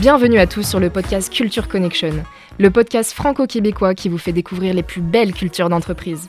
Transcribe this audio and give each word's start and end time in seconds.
Bienvenue 0.00 0.38
à 0.38 0.46
tous 0.46 0.62
sur 0.62 0.78
le 0.78 0.90
podcast 0.90 1.32
Culture 1.32 1.66
Connection, 1.66 2.12
le 2.60 2.70
podcast 2.70 3.12
franco-québécois 3.12 3.96
qui 3.96 4.08
vous 4.08 4.16
fait 4.16 4.32
découvrir 4.32 4.72
les 4.72 4.84
plus 4.84 5.00
belles 5.00 5.32
cultures 5.32 5.68
d'entreprise. 5.68 6.28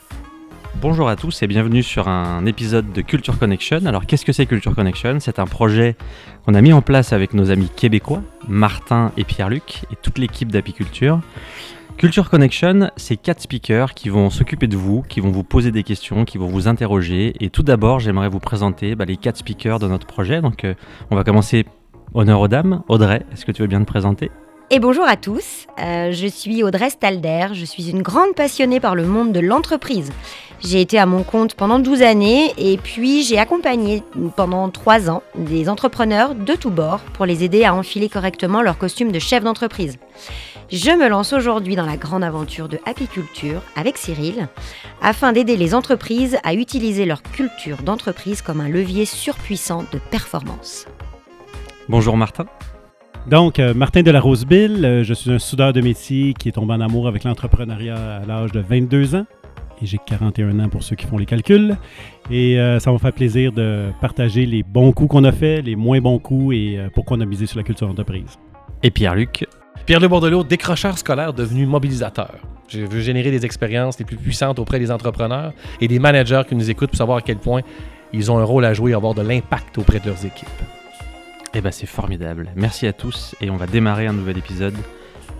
Bonjour 0.81 1.07
à 1.07 1.15
tous 1.15 1.43
et 1.43 1.47
bienvenue 1.47 1.83
sur 1.83 2.07
un 2.07 2.47
épisode 2.47 2.91
de 2.91 3.01
Culture 3.01 3.37
Connection. 3.37 3.85
Alors 3.85 4.07
qu'est-ce 4.07 4.25
que 4.25 4.31
c'est 4.31 4.47
Culture 4.47 4.73
Connection? 4.73 5.19
C'est 5.19 5.37
un 5.37 5.45
projet 5.45 5.95
qu'on 6.43 6.55
a 6.55 6.61
mis 6.61 6.73
en 6.73 6.81
place 6.81 7.13
avec 7.13 7.35
nos 7.35 7.51
amis 7.51 7.69
québécois, 7.69 8.23
Martin 8.47 9.11
et 9.17 9.23
Pierre-Luc, 9.23 9.83
et 9.91 9.95
toute 10.01 10.17
l'équipe 10.17 10.51
d'Apiculture. 10.51 11.21
Culture 11.97 12.31
Connection, 12.31 12.89
c'est 12.95 13.17
quatre 13.17 13.41
speakers 13.41 13.93
qui 13.93 14.09
vont 14.09 14.31
s'occuper 14.31 14.65
de 14.65 14.77
vous, 14.77 15.03
qui 15.03 15.19
vont 15.19 15.29
vous 15.29 15.43
poser 15.43 15.69
des 15.69 15.83
questions, 15.83 16.25
qui 16.25 16.39
vont 16.39 16.47
vous 16.47 16.67
interroger. 16.67 17.35
Et 17.39 17.51
tout 17.51 17.61
d'abord, 17.61 17.99
j'aimerais 17.99 18.29
vous 18.29 18.39
présenter 18.39 18.95
bah, 18.95 19.05
les 19.05 19.17
quatre 19.17 19.37
speakers 19.37 19.77
de 19.77 19.87
notre 19.87 20.07
projet. 20.07 20.41
Donc 20.41 20.63
euh, 20.63 20.73
on 21.11 21.15
va 21.15 21.23
commencer 21.23 21.65
Honneur 22.13 22.41
aux 22.41 22.47
dames. 22.47 22.81
Audrey, 22.87 23.23
est-ce 23.31 23.45
que 23.45 23.51
tu 23.51 23.61
veux 23.61 23.67
bien 23.67 23.81
te 23.81 23.85
présenter? 23.85 24.31
Et 24.71 24.79
bonjour 24.79 25.07
à 25.07 25.15
tous, 25.15 25.65
euh, 25.79 26.11
je 26.11 26.27
suis 26.27 26.63
Audrey 26.63 26.91
Stalder, 26.91 27.47
je 27.53 27.65
suis 27.65 27.89
une 27.89 28.03
grande 28.03 28.35
passionnée 28.35 28.79
par 28.79 28.93
le 28.93 29.03
monde 29.03 29.31
de 29.31 29.39
l'entreprise. 29.39 30.11
J'ai 30.59 30.81
été 30.81 30.99
à 30.99 31.07
mon 31.07 31.23
compte 31.23 31.55
pendant 31.55 31.79
12 31.79 32.03
années 32.03 32.53
et 32.57 32.77
puis 32.77 33.23
j'ai 33.23 33.39
accompagné 33.39 34.03
pendant 34.35 34.69
3 34.69 35.09
ans 35.09 35.23
des 35.35 35.69
entrepreneurs 35.69 36.35
de 36.35 36.53
tous 36.53 36.69
bords 36.69 37.01
pour 37.13 37.25
les 37.25 37.43
aider 37.43 37.63
à 37.63 37.73
enfiler 37.73 38.09
correctement 38.09 38.61
leur 38.61 38.77
costume 38.77 39.11
de 39.11 39.19
chef 39.19 39.43
d'entreprise. 39.43 39.97
Je 40.71 40.91
me 40.91 41.07
lance 41.07 41.33
aujourd'hui 41.33 41.75
dans 41.75 41.85
la 41.85 41.97
grande 41.97 42.23
aventure 42.23 42.69
de 42.69 42.79
apiculture 42.85 43.63
avec 43.75 43.97
Cyril 43.97 44.49
afin 45.01 45.31
d'aider 45.31 45.57
les 45.57 45.73
entreprises 45.73 46.37
à 46.43 46.53
utiliser 46.53 47.05
leur 47.05 47.23
culture 47.23 47.77
d'entreprise 47.81 48.43
comme 48.43 48.61
un 48.61 48.69
levier 48.69 49.05
surpuissant 49.05 49.83
de 49.91 49.99
performance. 50.11 50.85
Bonjour 51.89 52.15
Martin. 52.17 52.45
Donc, 53.25 53.57
euh, 53.57 53.73
Martin 53.73 54.03
de 54.03 54.11
la 54.11 54.21
Rosebille, 54.21 54.85
euh, 54.85 55.03
je 55.03 55.11
suis 55.15 55.31
un 55.31 55.39
soudeur 55.39 55.73
de 55.73 55.81
métier 55.81 56.35
qui 56.35 56.47
est 56.47 56.51
tombé 56.51 56.75
en 56.75 56.81
amour 56.81 57.07
avec 57.07 57.23
l'entrepreneuriat 57.23 58.17
à 58.17 58.25
l'âge 58.27 58.51
de 58.51 58.59
22 58.59 59.15
ans. 59.15 59.25
Et 59.81 59.87
j'ai 59.87 59.97
41 59.97 60.59
ans 60.59 60.69
pour 60.69 60.83
ceux 60.83 60.95
qui 60.95 61.07
font 61.07 61.17
les 61.17 61.25
calculs. 61.25 61.77
Et 62.29 62.59
euh, 62.59 62.77
ça 62.77 62.91
va 62.91 62.93
me 62.93 62.99
faire 62.99 63.11
plaisir 63.11 63.51
de 63.53 63.89
partager 64.01 64.45
les 64.45 64.61
bons 64.61 64.91
coups 64.91 65.09
qu'on 65.09 65.23
a 65.23 65.31
fait, 65.31 65.63
les 65.63 65.75
moins 65.75 65.99
bons 65.99 66.19
coups 66.19 66.55
et 66.55 66.79
pourquoi 66.93 67.17
on 67.17 67.21
a 67.21 67.25
misé 67.25 67.47
sur 67.47 67.57
la 67.57 67.63
culture 67.63 67.87
d'entreprise. 67.87 68.37
Et 68.83 68.91
Pierre-Luc? 68.91 69.47
Pierre-Luc 69.87 70.11
Bordelot, 70.11 70.43
décrocheur 70.43 70.95
scolaire 70.95 71.33
devenu 71.33 71.65
mobilisateur. 71.65 72.35
Je 72.67 72.81
veux 72.81 73.01
générer 73.01 73.31
des 73.31 73.45
expériences 73.45 73.97
les 73.97 74.05
plus 74.05 74.17
puissantes 74.17 74.59
auprès 74.59 74.77
des 74.77 74.91
entrepreneurs 74.91 75.53
et 75.81 75.87
des 75.87 75.97
managers 75.97 76.43
qui 76.47 76.53
nous 76.53 76.69
écoutent 76.69 76.91
pour 76.91 76.97
savoir 76.99 77.17
à 77.17 77.21
quel 77.21 77.37
point 77.37 77.61
ils 78.13 78.31
ont 78.31 78.37
un 78.37 78.43
rôle 78.43 78.65
à 78.65 78.75
jouer 78.75 78.91
et 78.91 78.93
avoir 78.93 79.15
de 79.15 79.23
l'impact 79.23 79.79
auprès 79.79 79.99
de 79.99 80.05
leurs 80.05 80.23
équipes. 80.23 80.47
Eh 81.55 81.61
ben 81.61 81.71
c'est 81.71 81.87
formidable. 81.87 82.51
Merci 82.55 82.85
à 82.85 82.93
tous 82.93 83.35
et 83.41 83.49
on 83.49 83.57
va 83.57 83.65
démarrer 83.65 84.05
un 84.05 84.13
nouvel 84.13 84.37
épisode 84.37 84.75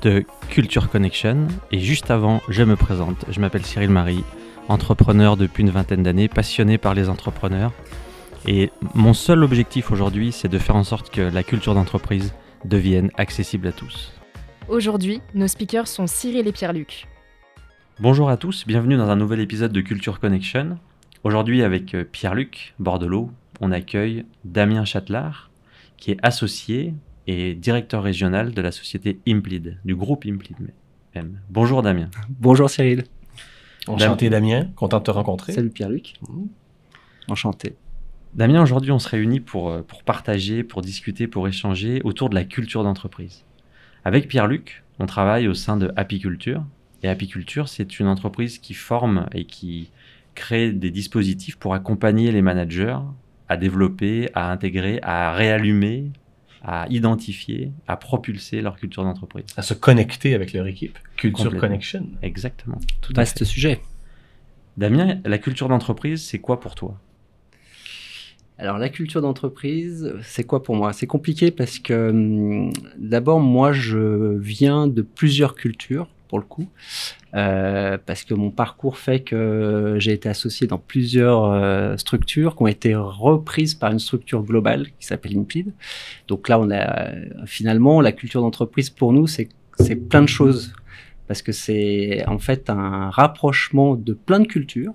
de 0.02 0.26
Culture 0.50 0.90
Connection. 0.90 1.48
Et 1.72 1.80
juste 1.80 2.10
avant, 2.10 2.42
je 2.50 2.64
me 2.64 2.76
présente. 2.76 3.26
Je 3.30 3.40
m'appelle 3.40 3.64
Cyril 3.64 3.92
Marie, 3.92 4.24
entrepreneur 4.70 5.38
depuis 5.38 5.62
une 5.62 5.70
vingtaine 5.70 6.02
d'années, 6.02 6.28
passionné 6.28 6.80
par 6.80 6.96
les 6.96 7.10
entrepreneurs. 7.10 7.74
Et 8.48 8.72
mon 8.96 9.14
seul 9.14 9.44
objectif 9.44 9.92
aujourd'hui, 9.92 10.32
c'est 10.32 10.48
de 10.48 10.58
faire 10.58 10.76
en 10.76 10.84
sorte 10.84 11.12
que 11.12 11.22
la 11.22 11.44
culture 11.44 11.76
d'entreprise 11.76 12.34
devienne 12.66 13.12
accessible 13.16 13.68
à 13.68 13.72
tous. 13.72 14.12
Aujourd'hui, 14.68 15.22
nos 15.36 15.48
speakers 15.48 15.88
sont 15.88 16.08
Cyril 16.08 16.48
et 16.48 16.52
Pierre-Luc. 16.52 17.08
Bonjour 18.00 18.30
à 18.30 18.38
tous, 18.38 18.66
bienvenue 18.66 18.98
dans 18.98 19.10
un 19.10 19.16
nouvel 19.16 19.42
épisode 19.42 19.74
de 19.74 19.82
Culture 19.82 20.20
Connection. 20.20 20.80
Aujourd'hui, 21.24 21.64
avec 21.64 21.94
euh, 21.94 22.04
Pierre-Luc 22.04 22.74
Bordelot, 22.80 23.30
on 23.60 23.72
accueille 23.72 24.26
Damien 24.46 24.86
Châtelard, 24.86 25.49
qui 26.00 26.12
est 26.12 26.18
associé 26.24 26.94
et 27.28 27.54
directeur 27.54 28.04
régional 28.04 28.54
de 28.54 28.62
la 28.62 28.72
société 28.72 29.20
Implid, 29.28 29.78
du 29.86 29.96
groupe 29.96 30.26
Implid 30.26 30.58
M. 31.14 31.40
Bonjour 31.50 31.82
Damien. 31.82 32.10
Bonjour 32.30 32.70
Cyril. 32.70 33.04
Enchanté 33.88 34.30
Damien, 34.30 34.70
content 34.76 35.00
de 35.00 35.04
te 35.04 35.12
rencontrer. 35.12 35.54
Salut 35.54 35.70
Pierre-Luc. 35.70 36.16
Mmh. 36.28 36.46
Enchanté. 37.28 37.76
Damien, 38.34 38.62
aujourd'hui 38.62 38.92
on 38.92 39.00
se 39.00 39.10
réunit 39.10 39.40
pour, 39.40 39.70
euh, 39.70 39.82
pour 39.82 40.04
partager, 40.04 40.64
pour 40.64 40.82
discuter, 40.82 41.28
pour 41.28 41.48
échanger 41.48 42.02
autour 42.04 42.30
de 42.30 42.36
la 42.36 42.44
culture 42.44 42.84
d'entreprise. 42.84 43.44
Avec 44.06 44.28
Pierre-Luc, 44.28 44.84
on 45.00 45.06
travaille 45.06 45.48
au 45.48 45.54
sein 45.54 45.78
de 45.78 45.92
Apiculture. 45.96 46.64
Et 47.02 47.10
Apiculture, 47.10 47.70
c'est 47.70 48.00
une 48.00 48.08
entreprise 48.08 48.60
qui 48.60 48.74
forme 48.74 49.28
et 49.34 49.46
qui 49.46 49.90
crée 50.36 50.72
des 50.72 50.92
dispositifs 50.92 51.58
pour 51.58 51.74
accompagner 51.74 52.32
les 52.32 52.42
managers 52.42 52.98
à 53.50 53.58
développer, 53.58 54.30
à 54.36 54.52
intégrer, 54.52 55.00
à 55.02 55.34
réallumer, 55.34 56.12
à 56.64 56.86
identifier, 56.90 57.72
à 57.88 57.98
propulser 57.98 58.62
leur 58.62 58.78
culture 58.78 59.04
d'entreprise. 59.04 59.46
À 59.58 59.62
se 59.62 59.74
connecter 59.74 60.34
avec 60.36 60.54
leur 60.54 60.68
équipe. 60.68 60.98
Culture 61.18 61.56
Connection. 61.58 62.06
Exactement. 62.22 62.80
Tout 63.02 63.14
Vaste 63.14 63.44
sujet. 63.44 63.82
Damien, 64.78 65.20
la 65.26 65.38
culture 65.38 65.68
d'entreprise, 65.68 66.24
c'est 66.24 66.40
quoi 66.40 66.60
pour 66.60 66.76
toi? 66.76 67.00
Alors 68.58 68.78
la 68.78 68.90
culture 68.90 69.22
d'entreprise, 69.22 70.14
c'est 70.22 70.44
quoi 70.44 70.62
pour 70.62 70.76
moi? 70.76 70.92
C'est 70.92 71.08
compliqué 71.08 71.50
parce 71.50 71.80
que 71.80 72.10
hum, 72.10 72.74
d'abord 72.98 73.40
moi 73.40 73.72
je 73.72 74.38
viens 74.38 74.88
de 74.88 75.02
plusieurs 75.02 75.56
cultures 75.56 76.10
pour 76.28 76.40
le 76.40 76.46
coup, 76.46 76.68
euh, 77.36 77.98
parce 78.06 78.24
que 78.24 78.34
mon 78.34 78.50
parcours 78.50 78.98
fait 78.98 79.20
que 79.20 79.96
j'ai 80.00 80.14
été 80.14 80.30
associé 80.30 80.68
dans 80.68 80.80
plusieurs 80.80 81.46
euh, 81.46 81.98
structures 81.98 82.56
qui 82.56 82.64
ont 82.64 82.68
été 82.68 82.96
reprises 82.96 83.76
par 83.76 83.92
une 83.92 84.00
structure 84.00 84.44
globale 84.44 84.88
qui 85.00 85.06
s'appelle 85.06 85.38
Impid. 85.38 85.72
Donc 86.28 86.50
là, 86.50 86.60
on 86.60 86.72
a 86.72 87.12
finalement 87.46 88.02
la 88.02 88.12
culture 88.12 88.42
d'entreprise 88.42 88.90
pour 88.90 89.14
nous, 89.14 89.28
c'est 89.28 89.50
c'est 89.80 89.96
plein 89.96 90.22
de 90.22 90.28
choses 90.28 90.74
parce 91.28 91.42
que 91.42 91.52
c'est 91.52 92.26
en 92.28 92.40
fait 92.40 92.70
un 92.70 93.10
rapprochement 93.10 93.96
de 93.96 94.14
plein 94.14 94.40
de 94.40 94.48
cultures 94.48 94.94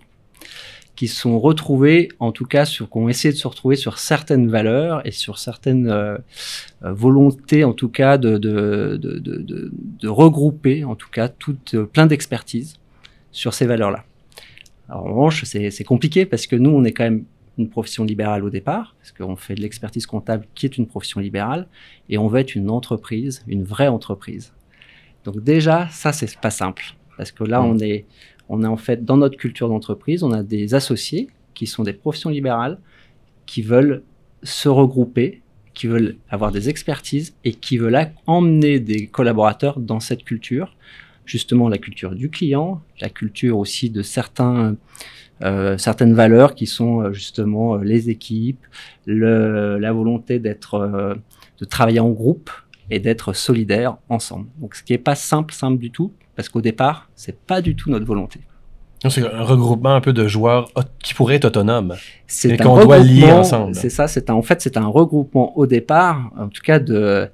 qui 0.96 1.08
sont 1.08 1.40
retrouvés, 1.40 2.08
en 2.20 2.32
tout 2.32 2.44
cas, 2.44 2.64
sur, 2.64 2.88
qui 2.88 2.98
ont 2.98 3.08
essayé 3.08 3.32
de 3.32 3.38
se 3.38 3.48
retrouver 3.48 3.76
sur 3.76 3.98
certaines 3.98 4.48
valeurs 4.48 5.04
et 5.06 5.10
sur 5.10 5.38
certaines 5.38 5.88
euh, 5.88 6.16
euh, 6.84 6.92
volontés, 6.92 7.64
en 7.64 7.72
tout 7.72 7.88
cas, 7.88 8.16
de, 8.16 8.38
de, 8.38 8.96
de, 9.00 9.18
de, 9.18 9.72
de 9.72 10.08
regrouper, 10.08 10.84
en 10.84 10.94
tout 10.94 11.10
cas, 11.10 11.28
toutes, 11.28 11.74
euh, 11.74 11.84
plein 11.84 12.06
d'expertise 12.06 12.76
sur 13.32 13.54
ces 13.54 13.66
valeurs-là. 13.66 14.04
en 14.88 15.02
revanche, 15.02 15.44
c'est 15.44 15.84
compliqué 15.84 16.24
parce 16.26 16.46
que 16.46 16.54
nous, 16.54 16.70
on 16.70 16.84
est 16.84 16.92
quand 16.92 17.04
même 17.04 17.24
une 17.58 17.68
profession 17.68 18.04
libérale 18.04 18.44
au 18.44 18.50
départ, 18.50 18.94
parce 18.98 19.12
qu'on 19.12 19.36
fait 19.36 19.54
de 19.54 19.60
l'expertise 19.60 20.06
comptable 20.06 20.46
qui 20.54 20.66
est 20.66 20.76
une 20.78 20.86
profession 20.86 21.20
libérale, 21.20 21.66
et 22.08 22.18
on 22.18 22.28
veut 22.28 22.40
être 22.40 22.54
une 22.54 22.70
entreprise, 22.70 23.44
une 23.48 23.64
vraie 23.64 23.88
entreprise. 23.88 24.52
Donc 25.24 25.42
déjà, 25.42 25.88
ça, 25.90 26.12
c'est 26.12 26.38
pas 26.38 26.50
simple, 26.50 26.84
parce 27.16 27.32
que 27.32 27.42
là, 27.44 27.60
mmh. 27.60 27.66
on 27.66 27.78
est 27.80 28.06
on 28.48 28.62
a 28.62 28.68
en 28.68 28.76
fait 28.76 29.04
dans 29.04 29.16
notre 29.16 29.36
culture 29.36 29.68
d'entreprise, 29.68 30.22
on 30.22 30.32
a 30.32 30.42
des 30.42 30.74
associés 30.74 31.28
qui 31.54 31.66
sont 31.66 31.82
des 31.82 31.92
professions 31.92 32.30
libérales 32.30 32.78
qui 33.46 33.62
veulent 33.62 34.02
se 34.42 34.68
regrouper, 34.68 35.42
qui 35.72 35.86
veulent 35.86 36.16
avoir 36.28 36.52
des 36.52 36.68
expertises 36.68 37.34
et 37.44 37.54
qui 37.54 37.78
veulent 37.78 38.10
emmener 38.26 38.80
des 38.80 39.06
collaborateurs 39.06 39.80
dans 39.80 40.00
cette 40.00 40.24
culture, 40.24 40.76
justement 41.24 41.68
la 41.68 41.78
culture 41.78 42.14
du 42.14 42.30
client, 42.30 42.82
la 43.00 43.08
culture 43.08 43.58
aussi 43.58 43.90
de 43.90 44.02
certains 44.02 44.76
euh, 45.42 45.76
certaines 45.78 46.14
valeurs 46.14 46.54
qui 46.54 46.66
sont 46.66 47.00
euh, 47.00 47.12
justement 47.12 47.74
euh, 47.74 47.82
les 47.82 48.08
équipes, 48.08 48.64
la 49.06 49.92
volonté 49.92 50.38
d'être, 50.38 51.18
de 51.58 51.64
travailler 51.64 52.00
en 52.00 52.10
groupe 52.10 52.50
et 52.90 53.00
d'être 53.00 53.32
solidaire 53.32 53.96
ensemble. 54.08 54.46
Donc, 54.58 54.74
ce 54.74 54.82
qui 54.82 54.92
est 54.92 54.98
pas 54.98 55.14
simple, 55.14 55.52
simple 55.52 55.78
du 55.78 55.90
tout, 55.90 56.12
parce 56.36 56.48
qu'au 56.48 56.60
départ, 56.60 57.08
c'est 57.14 57.38
pas 57.38 57.60
du 57.60 57.76
tout 57.76 57.90
notre 57.90 58.06
volonté. 58.06 58.40
C'est 59.10 59.30
un 59.30 59.42
regroupement 59.42 59.94
un 59.94 60.00
peu 60.00 60.12
de 60.14 60.26
joueurs 60.26 60.70
qui 61.02 61.12
pourraient 61.12 61.34
être 61.34 61.44
autonomes, 61.44 61.94
mais 62.44 62.56
qu'on 62.56 62.82
doit 62.84 62.98
lier 62.98 63.30
ensemble. 63.30 63.74
C'est 63.74 63.90
ça, 63.90 64.08
c'est 64.08 64.30
en 64.30 64.42
fait 64.42 64.62
c'est 64.62 64.76
un 64.76 64.86
regroupement 64.86 65.56
au 65.58 65.66
départ, 65.66 66.30
en 66.38 66.48
tout 66.48 66.62
cas 66.62 66.78
de 66.78 67.28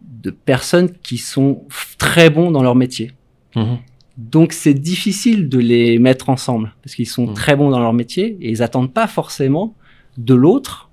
de 0.00 0.30
personnes 0.30 0.92
qui 1.02 1.18
sont 1.18 1.64
très 1.98 2.30
bons 2.30 2.52
dans 2.52 2.62
leur 2.62 2.76
métier. 2.76 3.12
Mhm. 3.56 3.78
Donc 4.16 4.52
c'est 4.52 4.74
difficile 4.74 5.48
de 5.48 5.58
les 5.58 5.98
mettre 5.98 6.28
ensemble 6.28 6.74
parce 6.82 6.94
qu'ils 6.94 7.08
sont 7.08 7.28
mhm. 7.28 7.34
très 7.34 7.56
bons 7.56 7.70
dans 7.70 7.80
leur 7.80 7.92
métier 7.92 8.36
et 8.40 8.50
ils 8.50 8.62
attendent 8.62 8.92
pas 8.92 9.08
forcément 9.08 9.74
de 10.18 10.34
l'autre 10.34 10.90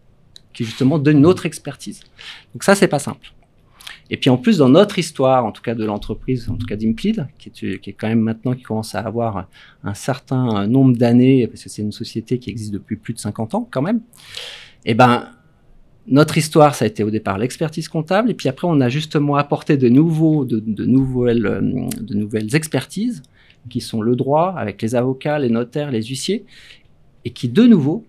qui 0.54 0.64
justement 0.64 0.98
donne 0.98 1.20
une 1.20 1.26
autre 1.26 1.46
expertise. 1.46 2.02
Donc 2.54 2.64
ça 2.64 2.74
c'est 2.74 2.88
pas 2.88 3.00
simple. 3.00 3.34
Et 4.10 4.18
puis 4.18 4.30
en 4.30 4.38
plus, 4.38 4.58
dans 4.58 4.70
notre 4.70 4.98
histoire, 4.98 5.46
en 5.46 5.52
tout 5.52 5.62
cas 5.62 5.76
de 5.76 5.86
l'entreprise, 5.86 6.50
en 6.50 6.56
tout 6.56 6.66
cas 6.66 6.76
d'Implid, 6.76 7.28
qui 7.38 7.50
est, 7.68 7.94
quand 7.94 8.08
même 8.08 8.22
maintenant 8.22 8.54
qui 8.54 8.64
commence 8.64 8.96
à 8.96 9.02
avoir 9.02 9.48
un 9.84 9.94
certain 9.94 10.68
nombre 10.68 10.98
d'années, 10.98 11.48
parce 11.48 11.64
que 11.64 11.70
c'est 11.70 11.84
une 11.84 11.92
société 11.92 12.40
qui 12.40 12.50
existe 12.50 12.74
depuis 12.74 12.96
plus 12.96 13.14
de 13.14 13.20
50 13.20 13.54
ans 13.54 13.68
quand 13.70 13.84
même, 13.84 14.02
et 14.86 14.92
eh 14.92 14.94
ben 14.94 15.28
notre 16.08 16.38
histoire, 16.40 16.74
ça 16.74 16.86
a 16.86 16.88
été 16.88 17.04
au 17.04 17.12
départ 17.12 17.38
l'expertise 17.38 17.88
comptable, 17.88 18.32
et 18.32 18.34
puis 18.34 18.50
après, 18.50 18.68
on 18.68 18.82
a 18.82 18.90
justement 18.90 19.36
apporté 19.36 19.78
de 19.78 19.90
nouveaux, 19.90 20.44
de 20.44 20.86
nouvelles, 20.86 21.46
euh, 21.46 21.62
de 22.02 22.16
nouvelles 22.16 22.56
expertises, 22.56 23.22
qui 23.70 23.82
sont 23.82 24.02
le 24.02 24.16
droit, 24.16 24.56
avec 24.58 24.82
les 24.82 24.96
avocats, 24.96 25.38
les 25.38 25.50
notaires, 25.50 25.92
les 25.92 26.02
huissiers, 26.02 26.46
et 27.26 27.30
qui, 27.30 27.48
de 27.48 27.64
nouveau, 27.64 28.06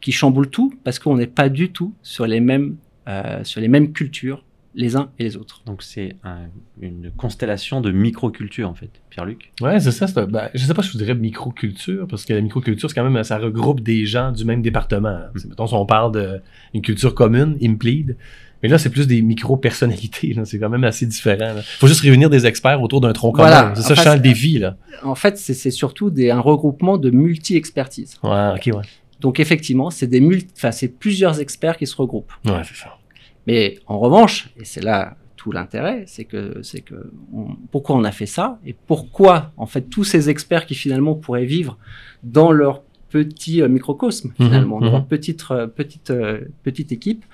qui 0.00 0.10
chamboulent 0.10 0.50
tout, 0.50 0.74
parce 0.82 0.98
qu'on 0.98 1.16
n'est 1.16 1.28
pas 1.28 1.48
du 1.48 1.70
tout 1.70 1.94
sur 2.02 2.26
les 2.26 2.40
mêmes, 2.40 2.76
euh, 3.06 3.44
sur 3.44 3.60
les 3.60 3.68
mêmes 3.68 3.92
cultures 3.92 4.44
les 4.76 4.96
uns 4.96 5.10
et 5.18 5.24
les 5.24 5.36
autres. 5.36 5.62
Donc 5.66 5.82
c'est 5.82 6.16
un- 6.24 6.48
une 6.80 7.10
constellation 7.16 7.80
de 7.80 7.90
microcultures 7.92 8.68
en 8.68 8.74
fait, 8.74 8.90
Pierre-Luc? 9.10 9.52
Ouais, 9.60 9.78
c'est 9.80 9.92
ça. 9.92 10.06
un- 10.16 10.26
ben, 10.26 10.48
je 10.54 10.64
sais 10.64 10.74
pas 10.74 10.82
si 10.82 10.90
je 10.90 10.98
dirais 10.98 11.14
microculture, 11.14 12.06
parce 12.08 12.24
que 12.24 12.32
la 12.34 12.40
microculture, 12.40 12.88
c'est 12.90 12.94
quand 12.94 13.08
même, 13.08 13.22
ça 13.24 13.38
regroupe 13.38 13.80
des 13.80 14.04
gens 14.06 14.32
du 14.32 14.44
même 14.44 14.62
département. 14.62 15.20
C'est- 15.36 15.48
Mettons, 15.48 15.66
si 15.66 15.74
on 15.74 15.86
parle 15.86 16.40
d'une 16.72 16.82
culture 16.82 17.14
commune, 17.14 17.56
Implead, 17.62 18.16
mais 18.62 18.68
là, 18.68 18.78
c'est 18.78 18.90
plus 18.90 19.06
des 19.06 19.20
micro-personnalités. 19.22 20.34
C'est 20.44 20.58
quand 20.58 20.70
même 20.70 20.84
assez 20.84 21.06
différent. 21.06 21.54
Il 21.56 21.62
faut 21.62 21.86
juste 21.86 22.00
réunir 22.00 22.30
des 22.30 22.46
experts 22.46 22.80
autour 22.82 23.00
d'un 23.00 23.12
tronc 23.12 23.32
commun. 23.32 23.72
C'est 23.74 23.82
ça, 23.82 23.92
En 23.92 23.94
je 23.94 24.00
fait, 24.00 24.04
sens 24.08 24.14
le 24.16 24.20
défi, 24.22 24.58
là. 24.58 24.76
En 25.02 25.14
fait, 25.14 25.36
c'est 25.38 25.70
surtout 25.70 26.10
des, 26.10 26.30
un 26.30 26.40
regroupement 26.40 26.98
de 26.98 27.10
multi-expertise. 27.10 28.16
Ouais, 28.22 28.50
ok, 28.56 28.70
ouais. 28.76 28.82
Donc 29.20 29.38
effectivement, 29.40 29.90
c'est 29.90 30.06
des 30.06 30.20
multi, 30.20 30.48
enfin 30.56 30.70
c'est 30.72 30.88
plusieurs 30.88 31.40
experts 31.40 31.76
qui 31.78 31.86
se 31.86 31.96
regroupent. 31.96 32.32
Ouais, 32.44 32.60
c'est 32.64 32.74
ça. 32.76 32.98
Mais 33.46 33.78
en 33.86 33.98
revanche, 33.98 34.50
et 34.58 34.64
c'est 34.64 34.82
là 34.82 35.16
tout 35.36 35.52
l'intérêt, 35.52 36.04
c'est 36.06 36.24
que 36.24 36.62
c'est 36.62 36.80
que 36.80 37.10
on- 37.32 37.54
pourquoi 37.70 37.96
on 37.96 38.04
a 38.04 38.12
fait 38.12 38.26
ça 38.26 38.58
et 38.64 38.72
pourquoi 38.86 39.52
en 39.58 39.66
fait 39.66 39.82
tous 39.82 40.04
ces 40.04 40.30
experts 40.30 40.64
qui 40.66 40.74
finalement 40.74 41.14
pourraient 41.14 41.44
vivre 41.44 41.76
dans 42.22 42.50
leur 42.50 42.82
petit 43.10 43.60
euh, 43.62 43.68
microcosme 43.68 44.32
Mhm, 44.38 44.46
finalement, 44.46 44.80
dans 44.80 44.86
mhm. 44.86 44.92
leur 44.92 45.06
petite 45.06 45.44
euh, 45.50 45.66
petite 45.66 46.10
euh, 46.10 46.40
petite 46.62 46.92
équipe, 46.92 47.24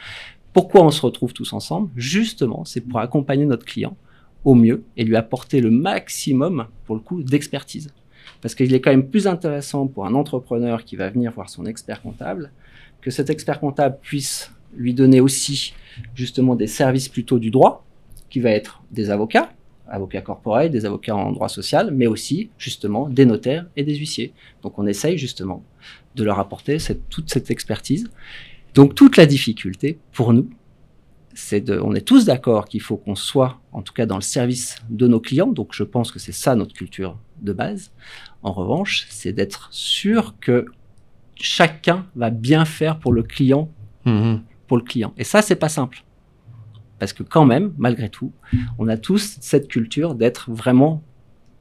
pourquoi 0.53 0.83
on 0.85 0.91
se 0.91 1.01
retrouve 1.03 1.33
tous 1.33 1.53
ensemble? 1.53 1.91
Justement, 1.97 2.65
c'est 2.65 2.81
pour 2.81 2.99
accompagner 2.99 3.47
notre 3.47 3.65
client 3.65 3.97
au 4.45 4.55
mieux 4.55 4.83
et 4.97 5.05
lui 5.05 5.15
apporter 5.17 5.61
le 5.61 5.71
maximum 5.71 6.67
pour 6.87 6.97
le 6.97 7.01
coup 7.01 7.23
d'expertise. 7.23 7.93
Parce 8.41 8.55
qu'il 8.55 8.75
est 8.75 8.81
quand 8.81 8.91
même 8.91 9.07
plus 9.09 9.27
intéressant 9.27 9.87
pour 9.87 10.07
un 10.07 10.15
entrepreneur 10.15 10.85
qui 10.85 10.97
va 10.97 11.11
venir 11.11 11.31
voir 11.31 11.49
son 11.51 11.67
expert 11.67 12.03
comptable 12.03 12.51
que 13.03 13.11
cet 13.11 13.31
expert 13.31 13.61
comptable 13.61 13.99
puisse 14.03 14.51
lui 14.75 14.95
donner 14.95 15.21
aussi 15.21 15.75
justement 16.15 16.55
des 16.55 16.67
services 16.67 17.09
plutôt 17.09 17.39
du 17.39 17.51
droit, 17.51 17.85
qui 18.29 18.41
va 18.41 18.51
être 18.51 18.83
des 18.91 19.11
avocats, 19.11 19.53
avocats 19.89 20.21
corporels, 20.21 20.71
des 20.71 20.87
avocats 20.87 21.17
en 21.17 21.33
droit 21.33 21.49
social, 21.49 21.91
mais 21.93 22.07
aussi 22.07 22.51
justement 22.59 23.09
des 23.09 23.27
notaires 23.27 23.67
et 23.77 23.83
des 23.83 23.97
huissiers. 23.97 24.33
Donc 24.63 24.79
on 24.79 24.87
essaye 24.87 25.19
justement 25.19 25.65
de 26.15 26.25
leur 26.25 26.39
apporter 26.39 26.79
toute 27.09 27.31
cette 27.31 27.51
expertise. 27.51 28.09
Donc 28.75 28.95
toute 28.95 29.17
la 29.17 29.27
difficulté 29.27 29.99
pour 30.13 30.33
nous, 30.33 30.49
c'est 31.35 31.61
de, 31.61 31.81
on 31.81 31.95
est 31.95 32.01
tous 32.03 32.25
d'accord 32.25 32.67
qu'il 32.67 32.81
faut 32.81 32.97
qu'on 32.97 33.15
soit, 33.15 33.61
en 33.73 33.83
tout 33.83 33.93
cas 33.93 34.07
dans 34.07 34.17
le 34.17 34.23
service 34.23 34.77
de 34.91 35.09
nos 35.09 35.21
clients. 35.21 35.49
Donc 35.49 35.71
je 35.73 35.85
pense 35.85 36.13
que 36.13 36.19
c'est 36.19 36.33
ça 36.33 36.55
notre 36.55 36.75
culture 36.75 37.19
de 37.43 37.53
base. 37.53 37.91
En 38.43 38.53
revanche, 38.53 39.07
c'est 39.11 39.33
d'être 39.33 39.69
sûr 39.73 40.35
que 40.41 40.67
chacun 41.35 42.07
va 42.15 42.31
bien 42.31 42.65
faire 42.65 42.99
pour 42.99 43.13
le 43.13 43.23
client 43.23 43.71
Mhm. 44.05 44.41
Pour 44.71 44.77
le 44.77 44.85
client. 44.85 45.13
Et 45.19 45.25
ça, 45.25 45.43
c'est 45.43 45.57
pas 45.57 45.69
simple. 45.69 46.05
Parce 47.01 47.13
que 47.13 47.25
quand 47.25 47.45
même, 47.45 47.73
malgré 47.77 48.09
tout, 48.09 48.31
on 48.79 48.87
a 48.87 48.97
tous 48.97 49.37
cette 49.41 49.67
culture 49.67 50.15
d'être 50.15 50.49
vraiment 50.53 51.03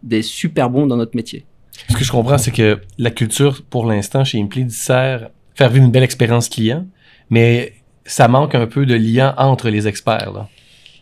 des 0.04 0.22
super 0.22 0.70
bons 0.70 0.86
dans 0.86 0.96
notre 0.96 1.16
métier. 1.16 1.48
Ce 1.90 1.96
que 1.96 2.04
je 2.04 2.12
comprends, 2.12 2.38
c'est 2.38 2.52
que 2.52 2.80
la 3.00 3.10
culture, 3.10 3.64
pour 3.68 3.88
l'instant, 3.88 4.24
chez 4.24 4.40
Implead, 4.40 4.70
sert 4.70 5.24
à 5.24 5.30
faire 5.56 5.70
vivre 5.70 5.86
une 5.86 5.92
belle 5.92 6.04
expérience 6.04 6.50
client, 6.50 6.86
mais 7.32 7.74
ça 8.06 8.28
manque 8.28 8.54
un 8.54 8.68
peu 8.68 8.86
de 8.86 8.94
lien 8.94 9.34
entre 9.38 9.72
les 9.72 9.88
experts. 9.88 10.32
là. 10.32 10.48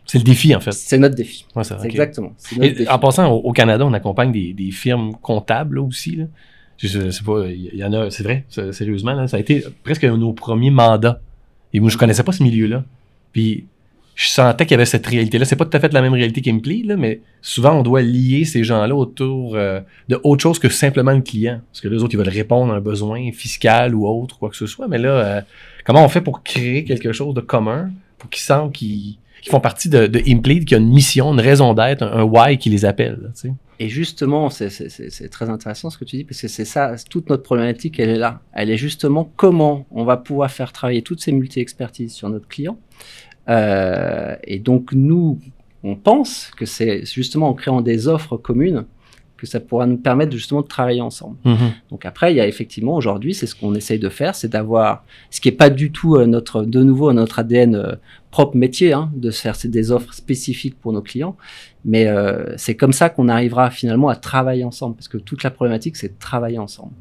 C'est 0.06 0.20
le 0.20 0.24
défi, 0.24 0.56
en 0.56 0.62
fait. 0.62 0.72
C'est 0.72 0.98
notre 0.98 1.16
défi. 1.16 1.46
Ouais, 1.58 1.66
C'est 1.66 1.76
exactement. 1.84 2.32
c'est 2.38 2.56
notre 2.56 2.70
Et 2.72 2.74
défi. 2.74 2.90
en 2.90 3.00
passant, 3.00 3.30
au, 3.30 3.40
au 3.40 3.52
Canada, 3.52 3.86
on 3.86 3.92
accompagne 3.92 4.32
des, 4.32 4.54
des 4.54 4.72
firmes 4.72 5.12
comptables 5.22 5.76
là, 5.76 5.82
aussi. 5.82 6.16
Là. 6.16 6.26
Je, 6.78 6.88
je 6.88 7.10
sais 7.10 7.24
pas, 7.26 7.48
il 7.48 7.76
y, 7.76 7.84
en 7.84 7.92
a, 7.92 8.10
c'est 8.12 8.24
vrai, 8.24 8.46
sérieusement, 8.50 9.12
là, 9.14 9.28
ça 9.28 9.36
a 9.36 9.40
été 9.42 9.66
presque 9.84 10.06
nos 10.06 10.32
premiers 10.32 10.70
mandats. 10.72 11.20
Et 11.78 11.80
moi, 11.80 11.92
je 11.92 11.98
connaissais 12.00 12.24
pas 12.24 12.32
ce 12.32 12.42
milieu-là. 12.42 12.84
Puis, 13.34 13.66
je 14.16 14.30
sentais 14.30 14.66
qu'il 14.66 14.72
y 14.72 14.74
avait 14.74 14.88
cette 14.88 15.06
réalité-là. 15.06 15.46
C'est 15.46 15.56
pas 15.56 15.66
tout 15.66 15.78
à 15.78 15.80
fait 15.80 15.94
la 15.94 16.02
même 16.02 16.14
réalité 16.14 16.42
qu'Implead, 16.42 16.88
là, 16.88 16.98
mais 16.98 17.22
souvent, 17.44 17.74
on 17.74 17.84
doit 17.84 18.02
lier 18.02 18.46
ces 18.46 18.64
gens-là 18.64 18.96
autour 18.96 19.54
euh, 19.54 19.80
de 20.10 20.20
autre 20.24 20.42
chose 20.42 20.58
que 20.58 20.70
simplement 20.70 21.12
le 21.12 21.22
client. 21.22 21.62
Parce 21.72 21.82
que 21.82 21.88
les 21.88 22.02
autres, 22.02 22.16
ils 22.16 22.18
veulent 22.18 22.30
répondre 22.30 22.74
à 22.74 22.78
un 22.78 22.82
besoin 22.82 23.32
fiscal 23.32 23.94
ou 23.94 24.08
autre, 24.08 24.40
quoi 24.40 24.50
que 24.50 24.56
ce 24.56 24.66
soit. 24.66 24.88
Mais 24.88 24.98
là, 24.98 25.10
euh, 25.10 25.42
comment 25.86 26.04
on 26.04 26.10
fait 26.10 26.22
pour 26.22 26.42
créer 26.42 26.84
quelque 26.84 27.12
chose 27.12 27.36
de 27.36 27.42
commun 27.42 27.92
pour 28.18 28.32
qu'ils 28.32 28.42
sentent 28.42 28.74
qu'ils 28.74 29.18
font 29.48 29.60
partie 29.60 29.90
de, 29.90 30.08
de 30.08 30.20
qui 30.20 30.76
a 30.76 30.78
une 30.78 30.90
mission, 30.90 31.34
une 31.34 31.40
raison 31.40 31.74
d'être, 31.74 32.04
un, 32.04 32.12
un 32.20 32.24
why 32.24 32.58
qui 32.58 32.70
les 32.70 32.86
appelle. 32.86 33.20
là, 33.22 33.30
tu 33.30 33.48
sais. 33.50 33.54
Et 33.80 33.90
justement, 33.90 34.50
c'est- 34.50 35.30
très 35.30 35.50
intéressant 35.50 35.90
ce 35.92 35.98
que 36.00 36.06
tu 36.06 36.16
dis, 36.18 36.24
parce 36.24 36.42
que 36.42 36.48
c'est 36.48 36.66
ça, 36.66 36.96
toute 37.10 37.30
notre 37.30 37.44
problématique, 37.44 38.00
elle 38.00 38.10
est 38.10 38.18
là. 38.18 38.42
Elle 38.54 38.72
est 38.72 38.78
justement 38.78 39.32
comment 39.36 39.86
on 39.92 40.04
va 40.04 40.18
pouvoir 40.18 40.50
faire 40.50 40.72
travailler 40.74 41.04
toutes 41.04 41.22
ces 41.22 41.32
multi-expertises 41.32 42.14
sur 42.14 42.30
notre 42.30 42.48
client. 42.48 42.80
Euh, 43.50 44.36
et 44.44 44.60
donc, 44.60 44.92
nous, 44.94 45.40
on 45.84 45.96
pense 45.96 46.52
que 46.58 46.66
c'est 46.66 47.06
justement 47.06 47.50
en 47.50 47.54
créant 47.54 47.82
des 47.82 48.08
offres 48.08 48.36
communes 48.38 48.86
que 49.38 49.46
ça 49.46 49.60
pourra 49.60 49.86
nous 49.86 49.98
permettre 49.98 50.32
justement 50.32 50.64
de 50.64 50.68
travailler 50.68 51.02
ensemble. 51.02 51.38
Donc 51.92 52.06
après, 52.08 52.34
il 52.34 52.38
y 52.38 52.42
a 52.42 52.48
effectivement 52.48 52.96
aujourd'hui, 52.96 53.36
c'est 53.36 53.46
ce 53.46 53.54
qu'on 53.54 53.76
essaye 53.76 54.00
de 54.00 54.10
faire, 54.10 54.34
c'est 54.34 54.48
d'avoir, 54.48 55.06
ce 55.30 55.40
qui 55.40 55.48
est 55.50 55.52
pas 55.52 55.70
du 55.70 55.92
tout 55.92 56.16
euh, 56.16 56.26
notre, 56.26 56.64
de 56.64 56.82
nouveau 56.82 57.14
notre 57.14 57.38
ADN 57.38 57.76
euh, 57.76 57.92
propre 58.38 58.56
métier, 58.56 58.94
hein, 58.94 59.10
de 59.16 59.32
faire 59.32 59.58
des 59.66 59.90
offres 59.90 60.14
spécifiques 60.14 60.80
pour 60.80 60.94
nos 60.94 61.02
clients, 61.02 61.36
mais 61.84 62.06
euh, 62.06 62.56
c'est 62.56 62.76
comme 62.76 62.94
ça 62.94 63.10
qu'on 63.10 63.30
arrivera 63.30 63.72
finalement 63.72 64.10
à 64.10 64.16
travailler 64.16 64.64
ensemble, 64.64 64.96
parce 64.96 65.08
que 65.08 65.18
toute 65.18 65.42
la 65.42 65.50
problématique, 65.50 65.96
c'est 65.96 66.20
travailler 66.20 66.60
ensemble. 66.60 66.94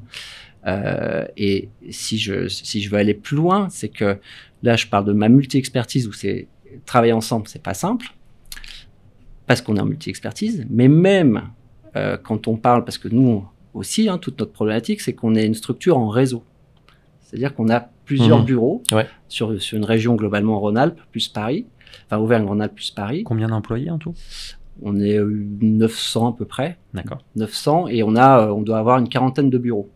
Euh, 0.66 1.26
et 1.36 1.68
si 1.90 2.16
je, 2.16 2.48
si 2.48 2.80
je 2.80 2.88
veux 2.88 2.96
aller 2.96 3.12
plus 3.12 3.36
loin, 3.36 3.68
c'est 3.68 3.90
que 3.90 4.18
là, 4.62 4.76
je 4.76 4.86
parle 4.86 5.04
de 5.04 5.12
ma 5.12 5.28
multi-expertise 5.28 6.08
où 6.08 6.12
c'est 6.14 6.48
travailler 6.86 7.12
ensemble, 7.12 7.48
c'est 7.48 7.62
pas 7.62 7.74
simple, 7.74 8.06
parce 9.46 9.60
qu'on 9.60 9.76
est 9.76 9.80
en 9.80 9.84
multi-expertise, 9.84 10.64
mais 10.70 10.88
même 10.88 11.50
euh, 11.96 12.16
quand 12.16 12.48
on 12.48 12.56
parle, 12.56 12.82
parce 12.82 12.96
que 12.96 13.08
nous 13.08 13.44
aussi, 13.74 14.08
hein, 14.08 14.16
toute 14.16 14.40
notre 14.40 14.52
problématique, 14.52 15.02
c'est 15.02 15.12
qu'on 15.12 15.34
est 15.34 15.44
une 15.44 15.54
structure 15.54 15.98
en 15.98 16.08
réseau. 16.08 16.44
C'est-à-dire 17.20 17.54
qu'on 17.54 17.68
a 17.68 17.90
plusieurs 18.06 18.38
Mhm. 18.38 18.44
bureaux 18.46 18.82
Ouais. 18.92 19.06
sur, 19.28 19.60
sur 19.60 19.76
une 19.76 19.84
région 19.84 20.14
globalement 20.14 20.58
Rhône-Alpes 20.58 20.98
plus 21.12 21.28
Paris, 21.28 21.66
enfin 22.06 22.16
Auvergne-Rhône-Alpes 22.22 22.74
plus 22.74 22.90
Paris. 22.92 23.22
Combien 23.24 23.48
d'employés 23.48 23.90
en 23.90 23.98
tout? 23.98 24.14
On 24.82 24.98
est 25.00 25.18
euh, 25.18 25.44
900 25.60 26.28
à 26.28 26.32
peu 26.36 26.44
près, 26.44 26.78
D'accord. 26.94 27.18
900, 27.34 27.88
et 27.88 28.02
on 28.02 28.14
a, 28.16 28.46
euh, 28.46 28.52
on 28.52 28.62
doit 28.62 28.78
avoir 28.78 28.98
une 28.98 29.08
quarantaine 29.08 29.50
de 29.50 29.58
bureaux. 29.58 29.90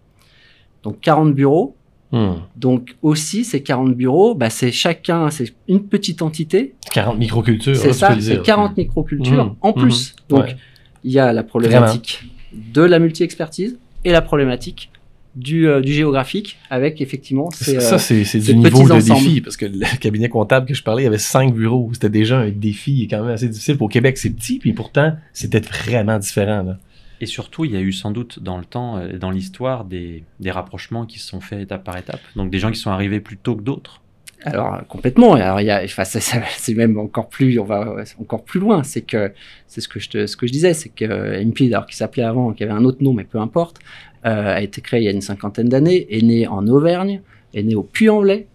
Donc 0.83 1.01
40 1.01 1.35
bureaux. 1.35 1.77
Hmm. 2.13 2.39
Donc 2.57 2.97
aussi 3.03 3.45
ces 3.45 3.63
40 3.63 3.95
bureaux, 3.95 4.35
bah, 4.35 4.51
c'est 4.51 4.73
chacun, 4.73 5.31
c'est 5.31 5.55
une 5.69 5.85
petite 5.85 6.23
entité. 6.23 6.75
40 6.93 7.19
microcultures. 7.19 7.77
C'est 7.77 7.89
tu 7.89 7.95
ça, 7.95 8.15
c'est 8.15 8.33
dire. 8.33 8.43
40 8.43 8.77
microcultures 8.77 9.45
Mhm. 9.45 9.55
en 9.61 9.73
plus. 9.73 10.15
Mhm. 10.15 10.37
Donc 10.37 10.45
Ouais. 10.47 10.57
il 11.05 11.13
y 11.13 11.21
a 11.21 11.33
la 11.33 11.45
problématique 11.45 12.25
de 12.53 12.83
la 12.83 12.99
multi-expertise 12.99 13.79
et 14.05 14.11
la 14.11 14.23
problématique 14.23 14.90
du, 15.37 15.69
euh, 15.69 15.81
du 15.81 15.93
géographique 15.93 16.59
avec 16.71 17.01
effectivement 17.01 17.51
ces, 17.51 17.81
Ça, 17.81 17.95
euh, 17.95 17.99
c'est 17.99 18.25
c'est 18.25 18.41
ces 18.41 18.53
du 18.53 18.59
niveau 18.59 18.89
de 18.89 19.01
défi, 19.01 19.41
parce 19.41 19.57
que 19.57 19.67
le 19.67 19.85
cabinet 20.01 20.29
comptable 20.29 20.67
que 20.67 20.75
je 20.75 20.83
parlais, 20.83 21.03
il 21.03 21.05
y 21.05 21.09
avait 21.09 21.19
cinq 21.19 21.55
bureaux. 21.55 21.91
C'était 21.93 22.11
déjà 22.11 22.39
un 22.39 22.51
défi 22.51 23.07
quand 23.09 23.23
même 23.23 23.35
assez 23.35 23.49
difficile. 23.49 23.77
Pour 23.77 23.89
Québec, 23.89 24.19
c'est 24.19 24.31
petit, 24.31 24.59
puis 24.59 24.73
pourtant, 24.73 25.15
c'était 25.33 25.61
vraiment 25.61 26.19
différent. 26.19 26.63
Là. 26.63 26.79
Et 27.21 27.27
surtout, 27.27 27.65
il 27.65 27.73
y 27.73 27.77
a 27.77 27.81
eu 27.81 27.93
sans 27.93 28.11
doute 28.11 28.43
dans 28.43 28.59
le 28.59 28.65
temps 28.65 29.01
et 29.07 29.19
dans 29.19 29.31
l'histoire 29.31 29.85
des, 29.85 30.25
des 30.41 30.51
rapprochements 30.51 31.05
qui 31.07 31.19
se 31.19 31.29
sont 31.29 31.41
faits 31.41 31.61
étape 31.61 31.85
par 31.85 31.97
étape. 31.99 32.21
Donc 32.35 32.51
des 32.51 32.59
gens 32.59 32.71
qui 32.71 32.79
sont 32.81 32.91
arrivés 32.91 33.21
plus 33.21 33.37
tôt 33.37 33.55
que 33.57 33.63
d'autres. 33.63 34.01
Alors 34.43 34.73
euh, 34.75 34.79
complètement. 34.89 35.35
Alors 35.35 35.61
il 35.61 35.67
y 35.67 35.71
a, 35.71 35.83
enfin 35.85 36.05
ça- 36.05 36.19
ça- 36.19 36.41
c'est 36.57 36.73
même 36.73 36.99
encore 36.99 37.29
plus, 37.29 37.59
on 37.59 37.65
va 37.65 37.97
encore 38.19 38.43
plus 38.43 38.59
loin. 38.59 38.83
C'est 38.85 39.03
que 39.03 39.33
c'est 39.67 39.83
ce 39.83 39.89
que 39.89 40.01
je 40.01 40.09
te, 40.09 40.27
ce 40.27 40.35
que 40.35 40.47
je 40.47 40.53
disais, 40.53 40.73
c'est 40.73 40.89
que 40.89 41.05
euh, 41.05 41.39
Implead, 41.43 41.75
alors 41.75 41.85
qui 41.87 41.95
s'appelait 41.95 42.23
avant, 42.23 42.55
qui 42.55 42.63
avait 42.65 42.73
un 42.73 42.85
autre 42.85 43.03
nom, 43.03 43.13
mais 43.13 43.25
peu 43.25 43.39
importe, 43.39 43.81
euh, 44.27 44.57
a 44.57 44.63
été 44.63 44.81
créé 44.81 45.01
il 45.01 45.05
y 45.05 45.09
a 45.09 45.13
une 45.13 45.21
cinquantaine 45.21 45.69
d'années, 45.69 46.07
est 46.11 46.23
né 46.23 46.47
en 46.47 46.67
Auvergne, 46.67 47.23
est 47.55 47.63
né 47.63 47.75
au 47.75 47.83
Puy-en-Velay. 47.83 48.47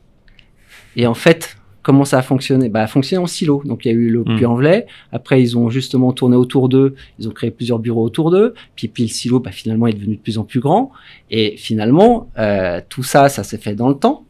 Et 0.96 1.08
en 1.08 1.14
fait, 1.14 1.58
comment 1.86 2.04
ça 2.04 2.18
a 2.18 2.22
fonctionné? 2.24 2.70
Bah, 2.70 2.82
a 2.82 2.88
fonctionné 2.88 3.24
en 3.24 3.28
silo. 3.28 3.62
Donc 3.64 3.86
il 3.86 3.90
y 3.90 3.92
a 3.92 3.94
eu 3.94 4.10
le 4.10 4.22
Mm. 4.22 4.38
Puy-en-Velay. 4.38 4.86
Après, 5.12 5.42
ils 5.42 5.58
ont 5.58 5.70
justement 5.70 6.14
tourné 6.14 6.36
autour 6.36 6.68
d'eux. 6.68 6.96
Ils 7.20 7.28
ont 7.28 7.32
créé 7.32 7.52
plusieurs 7.52 7.80
bureaux 7.80 8.04
autour 8.04 8.32
d'eux. 8.32 8.56
Puis, 8.76 8.88
puis 8.88 9.04
le 9.04 9.10
silo, 9.10 9.40
bah, 9.40 9.52
finalement, 9.52 9.86
est 9.88 9.94
devenu 9.94 10.16
de 10.16 10.22
plus 10.22 10.38
en 10.38 10.44
plus 10.44 10.60
grand. 10.60 10.92
Et 11.30 11.56
finalement, 11.58 12.30
euh, 12.40 12.82
tout 12.90 13.04
ça, 13.04 13.30
ça 13.30 13.44
s'est 13.44 13.60
fait 13.60 13.76
dans 13.76 13.90
le 13.90 13.96
temps. 13.96 14.26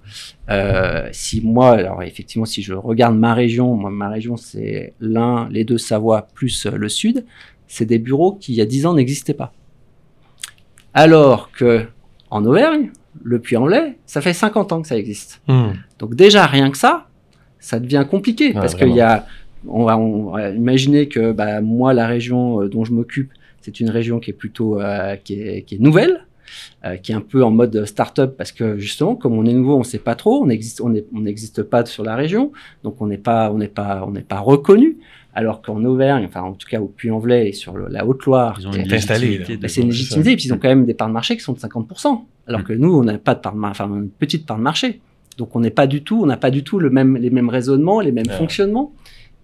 Euh, 0.49 1.07
si 1.11 1.41
moi, 1.41 1.71
alors 1.71 2.03
effectivement, 2.03 2.45
si 2.45 2.61
je 2.61 2.73
regarde 2.73 3.17
ma 3.17 3.33
région, 3.33 3.73
moi, 3.75 3.89
ma 3.89 4.09
région, 4.09 4.37
c'est 4.37 4.93
l'un, 4.99 5.47
les 5.49 5.63
deux 5.63 5.77
Savoie 5.77 6.27
plus 6.33 6.65
euh, 6.65 6.71
le 6.75 6.89
sud, 6.89 7.25
c'est 7.67 7.85
des 7.85 7.99
bureaux 7.99 8.33
qui, 8.33 8.51
il 8.53 8.55
y 8.55 8.61
a 8.61 8.65
10 8.65 8.85
ans, 8.85 8.93
n'existaient 8.93 9.33
pas. 9.33 9.53
Alors 10.95 11.51
que 11.51 11.85
en 12.31 12.43
Auvergne, 12.45 12.89
le 13.23 13.39
Puy-en-Velay, 13.39 13.97
ça 14.05 14.21
fait 14.21 14.33
50 14.33 14.71
ans 14.71 14.81
que 14.81 14.87
ça 14.87 14.97
existe. 14.97 15.41
Hmm. 15.47 15.73
Donc 15.99 16.15
déjà, 16.15 16.45
rien 16.45 16.71
que 16.71 16.77
ça, 16.77 17.07
ça 17.59 17.79
devient 17.79 18.05
compliqué. 18.09 18.53
parce 18.53 18.73
qu'il 18.75 18.95
y 18.95 19.01
a, 19.01 19.25
on 19.67 19.83
va, 19.85 19.97
on 19.97 20.31
va 20.31 20.49
imaginer 20.49 21.07
que 21.07 21.31
bah, 21.31 21.61
moi, 21.61 21.93
la 21.93 22.07
région 22.07 22.61
euh, 22.61 22.69
dont 22.69 22.83
je 22.85 22.93
m'occupe, 22.93 23.31
c'est 23.61 23.79
une 23.79 23.89
région 23.89 24.19
qui 24.19 24.31
est 24.31 24.33
plutôt 24.33 24.79
euh, 24.81 25.15
qui, 25.17 25.41
est, 25.41 25.61
qui 25.63 25.75
est 25.75 25.79
nouvelle. 25.79 26.25
euh, 26.85 26.95
qui 26.97 27.11
est 27.11 27.15
un 27.15 27.21
peu 27.21 27.43
en 27.43 27.49
mode 27.51 27.85
start-up 27.85 28.35
parce 28.37 28.51
que 28.51 28.77
justement, 28.77 29.15
comme 29.15 29.33
on 29.37 29.45
est 29.45 29.53
nouveau, 29.53 29.75
on 29.75 29.79
ne 29.79 29.83
sait 29.83 29.97
pas 29.97 30.13
trop, 30.15 30.43
on 30.43 30.45
n'existe 30.45 30.79
on 30.79 30.93
est- 30.93 31.07
on 31.13 31.21
n'existe 31.21 31.63
pas 31.63 31.83
sur 31.85 32.03
la 32.03 32.15
région, 32.15 32.51
donc 32.83 33.01
on 33.01 33.07
n'est 33.07 33.17
pas, 33.17 33.51
on 33.51 33.57
n'est 33.57 33.67
pas, 33.67 34.03
on 34.07 34.11
n'est 34.11 34.21
pas 34.21 34.39
reconnu. 34.39 34.97
Alors 35.37 35.61
qu'en 35.61 35.83
Auvergne, 35.83 36.25
enfin 36.25 36.41
en 36.43 36.53
tout 36.53 36.67
cas 36.67 36.79
au 36.79 36.87
Puy-en-Velay 36.87 37.49
et 37.49 37.51
sur 37.51 37.75
le- 37.75 37.87
la 37.89 38.05
Haute-Loire, 38.07 38.57
Ils 38.61 38.67
ont 38.67 38.71
une 38.71 38.87
bah, 38.87 38.97
c'est 39.67 39.81
une 39.81 39.87
légitimité, 39.89 40.31
et 40.31 40.35
puis 40.37 40.45
ils 40.45 40.53
ont 40.53 40.57
quand 40.57 40.69
même 40.69 40.85
des 40.85 40.93
parts 40.93 41.09
de 41.09 41.13
marché 41.13 41.35
qui 41.35 41.43
sont 41.43 41.51
de 41.53 41.59
50%, 41.59 42.25
alors 42.47 42.61
Mm. 42.61 42.63
que 42.63 42.73
nous, 42.73 42.93
on 42.95 43.03
n'a 43.03 43.17
pas 43.17 43.35
de 43.35 43.41
part 43.41 43.53
de 43.53 43.59
mar- 43.59 43.71
enfin 43.71 43.85
une 43.87 44.09
petite 44.09 44.45
part 44.45 44.57
de 44.57 44.63
marché. 44.63 45.01
Donc 45.37 45.53
on 45.55 45.59
n'est 45.59 45.71
pas 45.71 45.87
du 45.87 46.03
tout, 46.03 46.21
on 46.23 46.25
n'a 46.25 46.37
pas 46.37 46.51
du 46.51 46.63
tout 46.63 46.79
le 46.79 46.89
même, 46.89 47.17
les 47.17 47.29
mêmes 47.29 47.49
raisonnements, 47.49 47.99
les 47.99 48.13
mêmes 48.13 48.27
Ouais. 48.29 48.37
fonctionnements. 48.37 48.93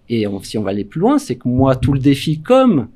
Et 0.08 0.26
on- 0.26 0.42
si 0.42 0.56
on 0.56 0.62
va 0.62 0.70
aller 0.70 0.84
plus 0.84 1.00
loin, 1.00 1.18
c'est 1.18 1.36
que 1.36 1.46
moi, 1.46 1.76
tout 1.76 1.92
le 1.92 1.98
défi, 2.00 2.40
comme 2.40 2.88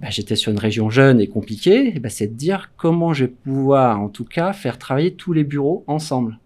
bah, 0.00 0.08
j'étais 0.10 0.34
sur 0.34 0.50
une 0.50 0.58
région 0.58 0.88
jeune 0.90 1.20
et 1.20 1.26
compliquée, 1.28 1.92
eh 1.94 2.00
ben, 2.00 2.08
c'est 2.08 2.26
de 2.28 2.32
dire 2.34 2.70
comment 2.76 3.12
je 3.12 3.26
vais 3.26 3.30
pouvoir, 3.44 4.00
en 4.00 4.08
tout 4.08 4.24
cas, 4.24 4.52
faire 4.52 4.78
travailler 4.78 5.12
tous 5.12 5.32
les 5.34 5.44
bureaux 5.44 5.84
ensemble. 5.86 6.38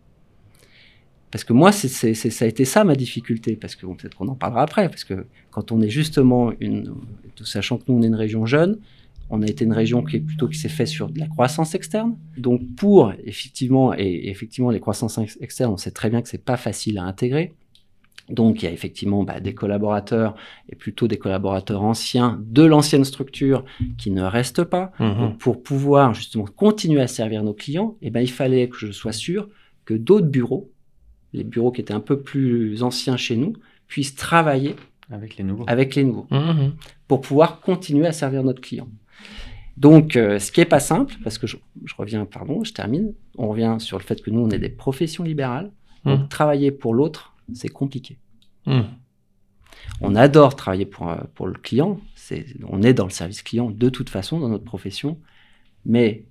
Parce 1.35 1.43
que 1.43 1.53
moi, 1.53 1.73
c'est, 1.73 1.89
c'est- 1.89 2.15
c'est- 2.15 2.31
ça 2.31 2.45
a 2.45 2.49
été 2.49 2.65
ça 2.65 2.85
ma 2.85 2.95
difficulté, 2.95 3.57
parce 3.57 3.75
que 3.75 3.87
bon, 3.87 3.97
peut-être 3.97 4.17
qu'on 4.17 4.29
en 4.29 4.37
parlera 4.37 4.63
après, 4.63 4.89
parce 4.89 5.03
que 5.03 5.27
quand 5.51 5.73
on 5.73 5.81
est 5.81 5.89
justement 5.91 6.53
une, 6.61 6.95
sachant 7.43 7.77
que 7.79 7.83
nous 7.89 7.97
on 7.99 8.03
est 8.03 8.07
une 8.07 8.15
région 8.15 8.47
jeune, 8.47 8.79
on 9.31 9.43
a 9.43 9.47
été 9.47 9.65
une 9.65 9.73
région 9.73 10.05
qui 10.05 10.15
est 10.15 10.21
plutôt 10.21 10.47
qui 10.47 10.57
s'est 10.59 10.69
fait 10.69 10.87
sur 10.87 11.09
de 11.09 11.19
la 11.19 11.27
croissance 11.27 11.75
externe. 11.75 12.17
Donc 12.39 12.61
pour 12.77 13.13
effectivement 13.25 13.93
et 13.95 14.29
effectivement 14.29 14.71
les 14.71 14.79
croissances 14.79 15.19
ex- 15.19 15.37
externes, 15.41 15.73
on 15.73 15.77
sait 15.77 15.91
très 15.91 16.09
bien 16.09 16.23
que 16.23 16.29
c'est 16.29 16.45
pas 16.45 16.57
facile 16.57 16.99
à 16.99 17.03
intégrer. 17.03 17.53
Donc 18.31 18.63
il 18.63 18.67
y 18.67 18.69
a 18.69 18.73
effectivement 18.73 19.25
bah, 19.25 19.41
des 19.41 19.55
collaborateurs 19.55 20.37
et 20.69 20.77
plutôt 20.77 21.09
des 21.09 21.17
collaborateurs 21.19 21.83
anciens 21.83 22.41
de 22.47 22.63
l'ancienne 22.63 23.05
structure 23.05 23.65
qui 23.99 24.13
ne 24.13 24.23
restent 24.23 24.63
pas. 24.65 24.93
Mhm. 25.01 25.19
Donc, 25.19 25.39
pour 25.39 25.63
pouvoir 25.65 26.15
justement 26.15 26.45
continuer 26.45 27.01
à 27.01 27.09
servir 27.09 27.43
nos 27.43 27.55
clients, 27.55 27.97
eh 28.03 28.11
ben, 28.11 28.21
il 28.21 28.31
fallait 28.31 28.69
que 28.69 28.77
je 28.77 28.93
sois 28.93 29.13
sûr 29.13 29.49
que 29.85 29.95
d'autres 29.95 30.29
bureaux, 30.29 30.71
les 31.35 31.45
bureaux 31.45 31.71
qui 31.73 31.81
étaient 31.83 31.93
un 31.95 32.01
peu 32.01 32.21
plus 32.21 32.83
anciens 32.83 33.17
chez 33.19 33.37
nous, 33.37 33.53
puissent 33.89 34.15
travailler 34.15 34.77
Avec 35.11 35.37
les 35.37 35.45
nouveaux. 35.45 35.65
avec 35.67 35.95
les 35.95 36.05
nouveaux 36.05 36.27
Mhm. 36.31 36.73
pour 37.09 37.21
pouvoir 37.21 37.61
continuer 37.61 38.07
à 38.07 38.13
servir 38.13 38.43
notre 38.43 38.63
client. 38.63 38.89
Donc, 39.77 40.15
euh, 40.17 40.39
ce 40.39 40.53
qui 40.53 40.61
est 40.61 40.65
pas 40.65 40.81
simple, 40.81 41.15
parce 41.25 41.37
que 41.37 41.47
je, 41.49 41.57
je 41.85 41.95
reviens, 41.99 42.25
pardon, 42.25 42.63
je 42.65 42.73
termine, 42.73 43.13
on 43.37 43.49
revient 43.49 43.77
sur 43.81 43.99
le 43.99 44.05
fait 44.05 44.23
que 44.23 44.31
nous, 44.31 44.41
on 44.41 44.51
est 44.51 44.59
des 44.61 44.69
professions 44.69 45.25
libérales. 45.25 45.71
Donc, 46.05 46.21
Mhm. 46.21 46.29
travailler 46.29 46.71
pour 46.71 46.95
l'autre, 46.95 47.35
c'est 47.53 47.69
compliqué. 47.69 48.17
On 50.01 50.15
adore 50.17 50.57
travailler 50.57 50.87
pour, 50.87 51.09
euh, 51.11 51.17
pour 51.35 51.47
le 51.47 51.55
client. 51.55 52.01
On 52.69 52.83
est 52.83 52.95
dans 52.95 53.05
le 53.05 53.11
service 53.11 53.43
client 53.43 53.71
de 53.71 53.89
toute 53.89 54.09
façon 54.11 54.39
dans 54.41 54.49
notre 54.49 54.65
profession. 54.65 55.19
Mais 55.85 56.25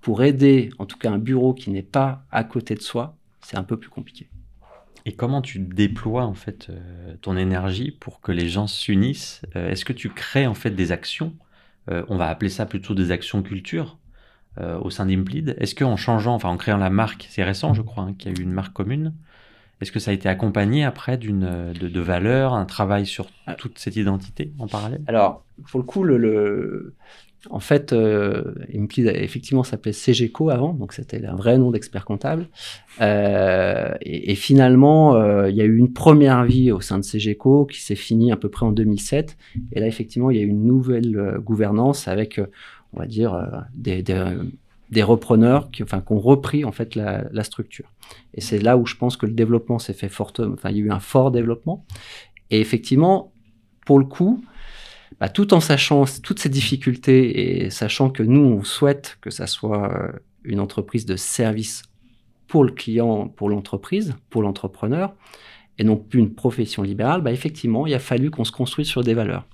pour 0.00 0.22
aider, 0.22 0.70
en 0.78 0.86
tout 0.86 0.96
cas, 0.98 1.10
un 1.10 1.18
bureau 1.18 1.52
qui 1.54 1.70
n'est 1.70 1.82
pas 1.82 2.24
à 2.30 2.44
côté 2.44 2.74
de 2.74 2.80
soi, 2.80 3.16
c'est 3.42 3.56
un 3.56 3.62
peu 3.64 3.76
plus 3.76 3.90
compliqué. 3.90 4.28
Et 5.06 5.14
comment 5.14 5.42
tu 5.42 5.58
déploies 5.58 6.24
en 6.24 6.34
fait 6.34 6.68
euh, 6.70 7.14
ton 7.20 7.36
énergie 7.36 7.90
pour 7.90 8.20
que 8.20 8.32
les 8.32 8.48
gens 8.48 8.66
s'unissent 8.66 9.42
Euh, 9.54 9.68
Est-ce 9.70 9.84
que 9.84 9.92
tu 9.92 10.08
crées 10.10 10.46
en 10.46 10.54
fait 10.54 10.70
des 10.70 10.92
actions 10.92 11.34
Euh, 11.90 12.04
On 12.08 12.16
va 12.16 12.28
appeler 12.28 12.48
ça 12.50 12.64
plutôt 12.66 12.94
des 12.94 13.10
actions 13.10 13.42
culture 13.42 13.98
au 14.80 14.88
sein 14.88 15.06
d'Implid? 15.06 15.56
Est-ce 15.58 15.74
qu'en 15.74 15.96
changeant, 15.96 16.34
enfin 16.34 16.48
en 16.48 16.56
créant 16.56 16.76
la 16.76 16.88
marque, 16.88 17.26
c'est 17.28 17.42
récent 17.42 17.74
je 17.74 17.82
crois 17.82 18.04
hein, 18.04 18.14
qu'il 18.16 18.30
y 18.32 18.34
a 18.36 18.38
eu 18.38 18.42
une 18.44 18.52
marque 18.52 18.72
commune. 18.72 19.12
Est-ce 19.80 19.90
que 19.90 19.98
ça 19.98 20.12
a 20.12 20.14
été 20.14 20.28
accompagné 20.28 20.84
après 20.84 21.18
d'une 21.18 21.72
de, 21.72 21.88
de 21.88 22.00
valeurs, 22.00 22.54
un 22.54 22.64
travail 22.64 23.04
sur 23.04 23.26
Ah. 23.46 23.54
toute 23.54 23.80
cette 23.80 23.96
identité 23.96 24.52
en 24.60 24.68
parallèle? 24.68 25.02
Alors, 25.08 25.44
pour 25.70 25.80
le 25.80 25.84
coup, 25.86 26.04
le, 26.04 26.18
le- 26.18 26.94
en 27.50 27.60
fait, 27.60 27.92
euh, 27.92 28.54
Implid, 28.74 29.06
effectivement, 29.14 29.64
s'appelait 29.64 29.92
CGCO 29.92 30.50
avant, 30.50 30.72
donc 30.72 30.92
c'était 30.92 31.24
un 31.24 31.36
vrai 31.36 31.58
nom 31.58 31.70
d'expert 31.70 32.04
comptable. 32.04 32.48
Euh, 33.00 33.94
et, 34.00 34.34
finalement, 34.34 35.16
euh, 35.16 35.50
il 35.50 35.56
y 35.56 35.60
a 35.60 35.64
eu 35.64 35.76
une 35.76 35.92
première 35.92 36.44
vie 36.44 36.72
au 36.72 36.80
sein 36.80 36.98
de 36.98 37.04
CGCO 37.04 37.66
qui 37.66 37.80
s'est 37.80 37.94
finie 37.94 38.32
à 38.32 38.36
peu 38.36 38.48
près 38.48 38.66
en 38.66 38.72
2007. 38.72 39.36
Et 39.72 39.80
là, 39.80 39.86
effectivement, 39.86 40.30
il 40.30 40.36
y 40.36 40.40
a 40.40 40.42
eu 40.42 40.48
une 40.48 40.64
nouvelle 40.64 41.16
euh, 41.16 41.38
gouvernance 41.38 42.08
avec, 42.08 42.40
on 42.92 43.00
va 43.00 43.06
dire, 43.06 43.64
des, 43.74 45.02
repreneurs 45.02 45.70
qui, 45.70 45.82
enfin, 45.82 46.00
qui 46.00 46.12
ont 46.12 46.20
repris 46.20 46.64
en 46.64 46.72
fait 46.72 46.94
la, 46.94 47.24
la 47.32 47.44
structure. 47.44 47.92
Et 48.34 48.40
c'est 48.40 48.58
là 48.58 48.76
où 48.76 48.86
je 48.86 48.94
pense 48.94 49.16
que 49.16 49.26
le 49.26 49.32
développement 49.32 49.78
s'est 49.78 49.92
fait 49.92 50.08
fortement. 50.08 50.54
Enfin, 50.54 50.70
il 50.70 50.78
y 50.78 50.80
a 50.80 50.84
eu 50.84 50.90
un 50.90 51.00
fort 51.00 51.30
développement. 51.30 51.84
Et 52.50 52.60
effectivement, 52.60 53.32
pour 53.84 53.98
le 53.98 54.04
coup, 54.04 54.42
bah, 55.20 55.28
tout 55.28 55.54
en 55.54 55.60
sachant 55.60 56.04
toutes 56.22 56.40
ces 56.40 56.48
difficultés 56.48 57.64
et 57.64 57.70
sachant 57.70 58.10
que 58.10 58.22
nous, 58.22 58.40
on 58.40 58.64
souhaite 58.64 59.18
que 59.20 59.30
ça 59.30 59.46
soit 59.46 59.92
euh, 59.92 60.12
une 60.42 60.60
entreprise 60.60 61.06
de 61.06 61.16
service 61.16 61.82
pour 62.48 62.64
le 62.64 62.72
client, 62.72 63.28
pour 63.28 63.48
l'entreprise, 63.48 64.14
pour 64.30 64.42
l'entrepreneur, 64.42 65.14
et 65.78 65.84
non 65.84 65.96
plus 65.96 66.20
une 66.20 66.34
profession 66.34 66.82
libérale, 66.82 67.20
bah, 67.20 67.32
effectivement, 67.32 67.86
il 67.86 67.94
a 67.94 67.98
fallu 67.98 68.30
qu'on 68.30 68.44
se 68.44 68.52
construise 68.52 68.88
sur 68.88 69.02
des 69.02 69.14
valeurs. 69.14 69.46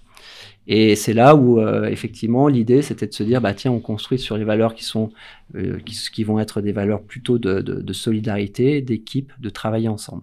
Et 0.66 0.94
c'est 0.96 1.14
là 1.14 1.34
où, 1.34 1.60
euh, 1.60 1.86
effectivement, 1.86 2.46
l'idée, 2.48 2.82
c'était 2.82 3.06
de 3.06 3.14
se 3.14 3.22
dire, 3.22 3.40
bah, 3.40 3.54
tiens, 3.54 3.72
on 3.72 3.80
construit 3.80 4.18
sur 4.18 4.36
les 4.36 4.44
valeurs 4.44 4.74
qui, 4.74 4.84
sont, 4.84 5.10
euh, 5.56 5.78
qui, 5.80 6.24
vont 6.24 6.38
être 6.38 6.60
des 6.60 6.72
valeurs 6.72 7.02
plutôt 7.02 7.38
de, 7.38 7.92
solidarité, 7.92 8.82
d'équipe, 8.82 9.32
de 9.38 9.50
travailler 9.50 9.88
ensemble. 9.88 10.22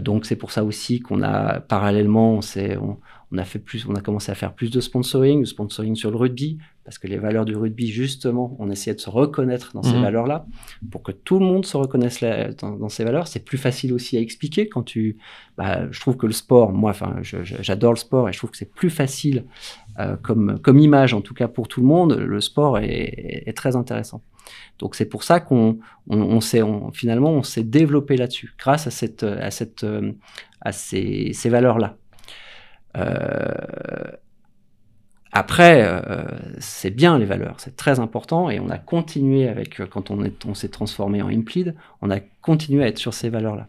Donc 0.00 0.24
c'est 0.24 0.36
pour 0.36 0.52
ça 0.52 0.64
aussi 0.64 1.00
qu'on 1.00 1.22
a 1.22 1.60
parallèlement, 1.60 2.40
on, 2.40 2.96
on, 3.32 3.38
a 3.38 3.44
fait 3.44 3.58
plus, 3.58 3.86
on 3.88 3.94
a 3.94 4.00
commencé 4.00 4.32
à 4.32 4.34
faire 4.34 4.54
plus 4.54 4.70
de 4.70 4.80
sponsoring, 4.80 5.40
de 5.40 5.46
sponsoring 5.46 5.94
sur 5.94 6.10
le 6.10 6.16
rugby, 6.16 6.58
parce 6.84 6.98
que 6.98 7.06
les 7.06 7.18
valeurs 7.18 7.44
du 7.44 7.54
rugby, 7.54 7.86
justement, 7.86 8.56
on 8.58 8.70
essayait 8.70 8.94
de 8.96 9.00
se 9.00 9.08
reconnaître 9.10 9.72
dans 9.74 9.82
ces 9.84 9.94
Mhm. 9.94 10.02
valeurs-là, 10.02 10.46
pour 10.90 11.02
que 11.02 11.12
tout 11.12 11.38
le 11.38 11.44
monde 11.46 11.64
se 11.64 11.76
reconnaisse 11.76 12.20
là- 12.20 12.52
dans, 12.52 12.72
dans 12.76 12.88
ces 12.88 13.04
valeurs. 13.04 13.28
C'est 13.28 13.44
plus 13.44 13.58
facile 13.58 13.92
aussi 13.92 14.16
à 14.16 14.20
expliquer 14.20 14.68
quand 14.68 14.82
tu, 14.82 15.16
bah, 15.56 15.88
je 15.90 16.00
trouve 16.00 16.16
que 16.16 16.26
le 16.26 16.32
sport, 16.32 16.72
moi, 16.72 16.92
j'adore 17.22 17.92
le 17.92 17.98
sport 17.98 18.28
et 18.28 18.32
je 18.32 18.38
trouve 18.38 18.50
que 18.50 18.56
c'est 18.56 18.72
plus 18.72 18.90
facile 18.90 19.44
euh, 19.98 20.16
comme 20.16 20.58
comme 20.60 20.78
image, 20.78 21.12
en 21.14 21.20
tout 21.20 21.34
cas 21.34 21.48
pour 21.48 21.68
tout 21.68 21.80
le 21.80 21.86
monde. 21.86 22.14
Le 22.14 22.40
sport 22.40 22.78
est, 22.78 22.86
est- 22.88 23.42
est 23.48 23.52
très 23.56 23.76
intéressant. 23.76 24.22
Donc 24.78 24.94
c'est 24.94 25.04
pour 25.04 25.22
ça 25.24 25.38
qu'on 25.40 25.78
on, 26.08 26.18
on 26.20 26.40
s'est 26.40 26.62
on- 26.62 26.90
finalement 26.92 27.30
on 27.30 27.42
s'est 27.42 27.64
développé 27.64 28.16
là-dessus 28.16 28.54
grâce 28.58 28.86
à 28.86 28.90
cette 28.90 29.22
à 29.24 29.50
cette 29.50 29.84
euh, 29.84 30.12
à 30.60 30.72
ces, 30.72 31.32
ces 31.34 31.50
valeurs-là. 31.50 31.96
Euh, 31.96 31.99
après, 35.32 35.82
euh, 35.84 36.24
c'est 36.58 36.90
bien 36.90 37.16
les 37.18 37.24
valeurs, 37.24 37.54
c'est 37.58 37.76
très 37.76 38.00
important 38.00 38.50
et 38.50 38.58
on 38.58 38.68
a 38.68 38.78
continué 38.78 39.48
avec 39.48 39.80
euh, 39.80 39.86
quand 39.86 40.10
on 40.10 40.24
est 40.24 40.44
on 40.44 40.54
s'est 40.54 40.68
transformé 40.68 41.22
en 41.22 41.28
Implid, 41.28 41.76
on 42.02 42.10
a 42.10 42.18
continué 42.42 42.82
à 42.82 42.88
être 42.88 42.98
sur 42.98 43.14
ces 43.14 43.28
valeurs-là. 43.28 43.68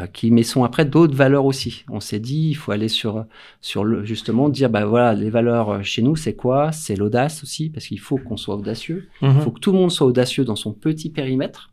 Euh, 0.00 0.06
qui 0.06 0.30
mais 0.30 0.42
sont 0.42 0.64
après 0.64 0.84
d'autres 0.84 1.14
valeurs 1.14 1.44
aussi. 1.46 1.84
On 1.90 2.00
s'est 2.00 2.18
dit 2.18 2.48
il 2.50 2.54
faut 2.54 2.72
aller 2.72 2.88
sur 2.88 3.24
sur 3.62 3.84
le 3.84 4.04
justement 4.04 4.48
dire 4.50 4.68
bah 4.70 4.84
voilà 4.84 5.14
les 5.14 5.30
valeurs 5.30 5.70
euh, 5.70 5.82
chez 5.82 6.02
nous 6.02 6.16
c'est 6.16 6.34
quoi? 6.34 6.72
C'est 6.72 6.96
l'audace 6.96 7.42
aussi 7.42 7.70
parce 7.70 7.86
qu'il 7.86 8.00
faut 8.00 8.18
qu'on 8.18 8.36
soit 8.36 8.56
audacieux. 8.56 9.08
Il 9.22 9.28
Mhm. 9.28 9.40
faut 9.40 9.50
que 9.50 9.60
tout 9.60 9.72
le 9.72 9.78
monde 9.78 9.90
soit 9.90 10.06
audacieux 10.06 10.44
dans 10.44 10.56
son 10.56 10.72
petit 10.74 11.08
périmètre. 11.10 11.70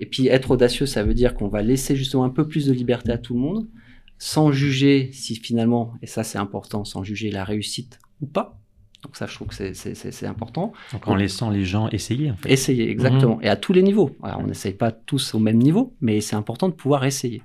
Et 0.00 0.04
puis 0.04 0.28
être 0.28 0.50
audacieux, 0.50 0.84
ça 0.84 1.02
veut 1.02 1.14
dire 1.14 1.32
qu'on 1.34 1.48
va 1.48 1.62
laisser 1.62 1.96
justement 1.96 2.24
un 2.24 2.30
peu 2.30 2.46
plus 2.46 2.66
de 2.66 2.72
liberté 2.74 3.12
à 3.12 3.18
tout 3.18 3.32
le 3.32 3.40
monde, 3.40 3.66
sans 4.18 4.50
juger 4.52 5.10
si 5.12 5.36
finalement, 5.36 5.92
et 6.02 6.06
ça 6.06 6.24
c'est 6.24 6.38
important, 6.38 6.84
sans 6.84 7.02
juger 7.04 7.30
la 7.30 7.44
réussite 7.44 7.98
ou 8.20 8.26
pas. 8.26 8.58
Donc 9.02 9.14
ça, 9.14 9.26
je 9.26 9.34
trouve 9.36 9.48
que 9.48 9.54
c'est- 9.54 10.24
important. 10.26 10.72
Donc 10.92 11.06
en 11.06 11.14
laissant 11.14 11.48
les 11.50 11.64
gens 11.64 11.88
essayer 11.90 12.30
en 12.30 12.36
fait. 12.36 12.50
Essayer, 12.50 12.90
exactement. 12.90 13.40
Et 13.40 13.48
à 13.48 13.54
tous 13.54 13.72
les 13.72 13.82
niveaux. 13.82 14.16
Alors, 14.22 14.40
on 14.40 14.46
n'essaye 14.48 14.72
pas 14.72 14.90
tous 14.90 15.34
au 15.34 15.38
même 15.38 15.58
niveau, 15.58 15.94
mais 16.00 16.20
c'est 16.20 16.34
important 16.34 16.68
de 16.68 16.72
pouvoir 16.72 17.04
essayer. 17.04 17.40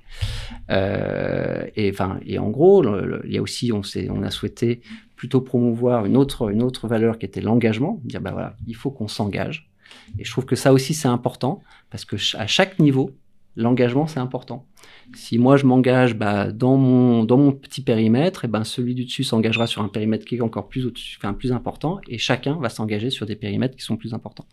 Euh, 0.70 1.66
et, 1.76 1.92
enfin, 1.92 2.20
et 2.26 2.40
en 2.40 2.50
gros, 2.50 2.82
le- 2.82 3.06
le- 3.06 3.22
il 3.26 3.34
y 3.34 3.38
a 3.38 3.42
aussi, 3.42 3.72
on, 3.72 3.82
a 4.24 4.32
souhaité 4.32 4.82
plutôt 5.16 5.42
promouvoir 5.42 6.06
une 6.06 6.18
autre, 6.18 6.50
une 6.52 6.64
autre 6.64 6.88
valeur 6.88 7.20
qui 7.20 7.26
était 7.26 7.42
l'engagement. 7.42 8.00
Dire, 8.06 8.22
bah 8.22 8.32
voilà, 8.32 8.56
il 8.68 8.76
faut 8.76 8.90
qu'on 8.92 9.08
s'engage. 9.08 9.70
Et 10.18 10.24
je 10.24 10.32
trouve 10.32 10.46
que 10.46 10.56
ça 10.56 10.74
aussi, 10.74 10.94
c'est 10.94 11.10
important, 11.10 11.62
parce 11.90 12.06
que 12.06 12.16
à 12.38 12.48
chaque 12.48 12.80
niveau, 12.80 13.12
l'engagement, 13.56 14.08
c'est 14.08 14.20
important. 14.20 14.66
Si 15.16 15.38
moi, 15.38 15.58
je 15.58 15.66
m'engage 15.66 16.16
bah, 16.16 16.52
dans, 16.52 16.78
mon, 16.78 17.24
dans 17.24 17.38
mon 17.38 17.52
petit 17.52 17.82
périmètre, 17.82 18.46
et 18.46 18.48
ben, 18.48 18.64
celui 18.64 18.96
du 18.96 19.06
dessus 19.06 19.24
s'engagera 19.24 19.68
sur 19.68 19.82
un 19.82 19.88
périmètre 19.90 20.26
qui 20.26 20.36
est 20.38 20.42
encore 20.42 20.68
plus, 20.70 20.86
au-dessus- 20.86 21.18
enfin, 21.20 21.34
plus 21.34 21.52
important, 21.52 22.00
et 22.08 22.18
chacun 22.18 22.56
va 22.60 22.70
s'engager 22.70 23.10
sur 23.10 23.26
des 23.26 23.36
périmètres 23.36 23.76
qui 23.76 23.84
sont 23.84 23.98
plus 23.98 24.14
importants. 24.14 24.46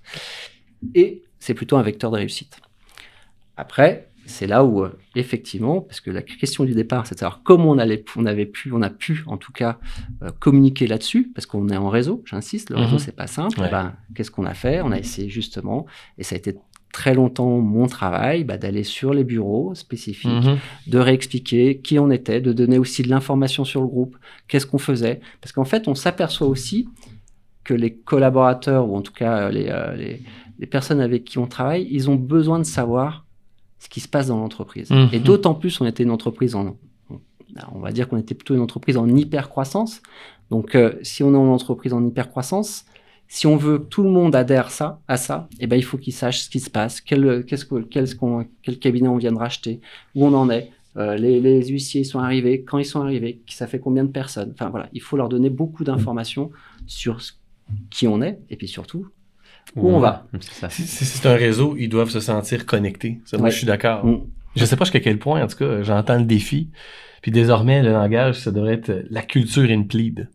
Et 0.95 1.23
c'est 1.39 1.55
plutôt 1.55 1.77
un 1.77 1.83
vecteur 1.83 2.11
de 2.11 2.17
réussite. 2.17 2.61
Après, 3.57 4.09
c'est 4.27 4.47
là 4.47 4.63
où, 4.65 4.85
euh, 4.85 4.91
effectivement, 5.17 5.81
parce 5.81 6.01
que 6.01 6.11
la 6.11 6.21
question 6.23 6.65
du 6.65 6.75
départ, 6.75 7.07
c'est 7.07 7.15
de 7.15 7.21
savoir 7.21 7.43
comment 7.43 7.71
on, 7.71 7.79
allait, 7.79 8.05
on 8.17 8.27
avait 8.27 8.45
pu, 8.47 8.73
on 8.73 8.83
a 8.83 8.91
pu, 8.91 9.25
en 9.27 9.39
tout 9.39 9.53
cas, 9.53 9.79
euh, 10.23 10.31
communiquer 10.39 10.87
là-dessus, 10.87 11.33
parce 11.35 11.47
qu'on 11.47 11.69
est 11.71 11.77
en 11.77 11.89
réseau, 11.89 12.23
j'insiste, 12.27 12.69
le 12.71 12.77
réseau, 12.77 12.93
Mhm. 12.95 12.99
c'est 12.99 13.17
pas 13.17 13.27
simple. 13.27 13.59
Ouais. 13.59 13.67
Eh 13.69 13.71
ben, 13.71 13.97
Qu'est-ce 14.15 14.31
qu'on 14.31 14.45
a 14.45 14.53
fait? 14.55 14.83
On 14.83 14.93
a 14.93 14.99
essayé 14.99 15.31
justement, 15.31 15.87
et 16.19 16.25
ça 16.25 16.35
a 16.35 16.39
été 16.39 16.55
très 16.99 17.15
longtemps 17.15 17.59
mon 17.61 17.87
travail, 17.87 18.43
bah, 18.43 18.59
d'aller 18.59 18.83
sur 18.83 19.11
les 19.15 19.23
bureaux 19.25 19.73
spécifiques, 19.75 20.45
Mhm. 20.45 20.57
de 20.89 20.99
réexpliquer 20.99 21.79
qui 21.79 21.97
on 22.01 22.11
était, 22.11 22.41
de 22.41 22.53
donner 22.53 22.79
aussi 22.79 23.03
de 23.03 23.09
l'information 23.09 23.65
sur 23.65 23.81
le 23.81 23.87
groupe, 23.87 24.17
qu'est-ce 24.49 24.67
qu'on 24.67 24.79
faisait. 24.91 25.21
Parce 25.41 25.53
qu'en 25.53 25.65
fait, 25.65 25.87
on 25.87 25.95
s'aperçoit 25.95 26.49
aussi 26.49 26.89
que 27.63 27.73
les 27.75 27.93
collaborateurs, 27.95 28.89
ou 28.89 28.97
en 28.97 29.03
tout 29.03 29.13
cas 29.13 29.49
les, 29.51 29.69
euh, 29.69 29.95
les, 29.95 30.23
les 30.59 30.67
personnes 30.67 31.01
avec 31.01 31.23
qui 31.25 31.39
on 31.39 31.47
travaille, 31.47 31.87
ils 31.89 32.11
ont 32.11 32.17
besoin 32.17 32.59
de 32.59 32.65
savoir 32.65 33.25
ce 33.79 33.89
qui 33.89 34.01
se 34.01 34.09
passe 34.09 34.27
dans 34.27 34.39
l'entreprise. 34.41 34.91
Mhm. 34.91 35.09
Et 35.13 35.21
d'autant 35.21 35.55
plus, 35.55 35.81
on 35.81 35.87
était 35.87 36.03
une 36.03 36.11
entreprise 36.11 36.57
en, 36.57 36.77
on 37.75 37.79
va 37.79 37.93
dire 37.93 38.09
qu'on 38.09 38.19
était 38.19 38.35
plutôt 38.35 38.55
une 38.55 38.61
entreprise 38.69 38.97
en 38.97 39.07
hyper 39.09 39.49
croissance. 39.51 40.03
Donc, 40.51 40.75
euh, 40.75 40.95
si 41.03 41.23
on 41.23 41.33
est 41.33 41.37
en 41.37 41.53
entreprise 41.53 41.93
en 41.93 42.05
hyper 42.05 42.29
croissance, 42.29 42.85
si 43.29 43.47
on 43.47 43.57
veut 43.57 43.79
que 43.79 43.85
tout 43.85 44.03
le 44.03 44.11
monde 44.11 44.35
adhère 44.35 44.71
ça, 44.71 45.01
à 45.07 45.17
ça, 45.17 45.49
eh 45.61 45.67
ben, 45.67 45.77
il 45.77 45.83
faut 45.85 45.99
qu'ils 45.99 46.15
sachent 46.15 46.41
ce 46.41 46.51
qui 46.51 46.61
se 46.61 46.71
passe, 46.71 47.01
quel, 47.01 47.45
qu'est-ce 47.45 47.65
que, 47.67 47.81
quel, 47.83 48.07
quel 48.63 48.79
cabinet 48.79 49.09
on 49.09 49.17
vient 49.19 49.33
de 49.33 49.39
racheter, 49.39 49.81
où 50.15 50.27
on 50.27 50.33
en 50.35 50.49
est, 50.51 50.71
euh, 50.97 51.15
les, 51.17 51.39
les 51.41 51.67
huissiers 51.69 52.03
sont 52.05 52.19
arrivés, 52.19 52.63
quand 52.65 52.79
ils 52.79 52.85
sont 52.87 53.03
arrivés, 53.03 53.41
ça 53.47 53.67
fait 53.67 53.79
combien 53.79 54.03
de 54.05 54.11
personnes. 54.11 54.51
Enfin 54.55 54.71
voilà, 54.71 54.89
il 54.93 55.01
faut 55.03 55.17
leur 55.17 55.29
donner 55.29 55.51
beaucoup 55.51 55.85
d'informations 55.85 56.51
sur 56.87 57.21
ce- 57.21 57.33
qui 57.91 58.09
on 58.09 58.23
est 58.23 58.39
et 58.49 58.57
puis 58.57 58.67
surtout 58.67 59.07
où 59.77 59.91
on 59.91 60.01
va. 60.01 60.27
C'est 60.41 60.55
ça. 60.55 60.71
Si, 60.71 60.83
c'est 60.87 61.29
un 61.29 61.35
réseau, 61.35 61.77
ils 61.79 61.91
doivent 61.91 62.09
se 62.09 62.21
sentir 62.21 62.65
connectés. 62.65 63.21
Ça, 63.27 63.37
moi, 63.37 63.45
Ouais. 63.45 63.51
je 63.51 63.59
suis 63.59 63.67
d'accord. 63.67 64.07
Mm. 64.07 64.23
Je 64.57 64.65
sais 64.65 64.77
pas 64.77 64.87
jusqu'à 64.87 65.01
quel 65.01 65.19
point, 65.19 65.45
en 65.45 65.47
tout 65.47 65.59
cas, 65.59 65.83
j'entends 65.83 66.19
le 66.19 66.25
défi. 66.25 66.71
Puis 67.21 67.31
désormais, 67.31 67.83
le 67.83 67.93
langage, 67.93 68.37
ça 68.37 68.51
devrait 68.51 68.73
être 68.75 69.05
la 69.11 69.21
culture 69.23 69.69
impleed. 69.71 70.31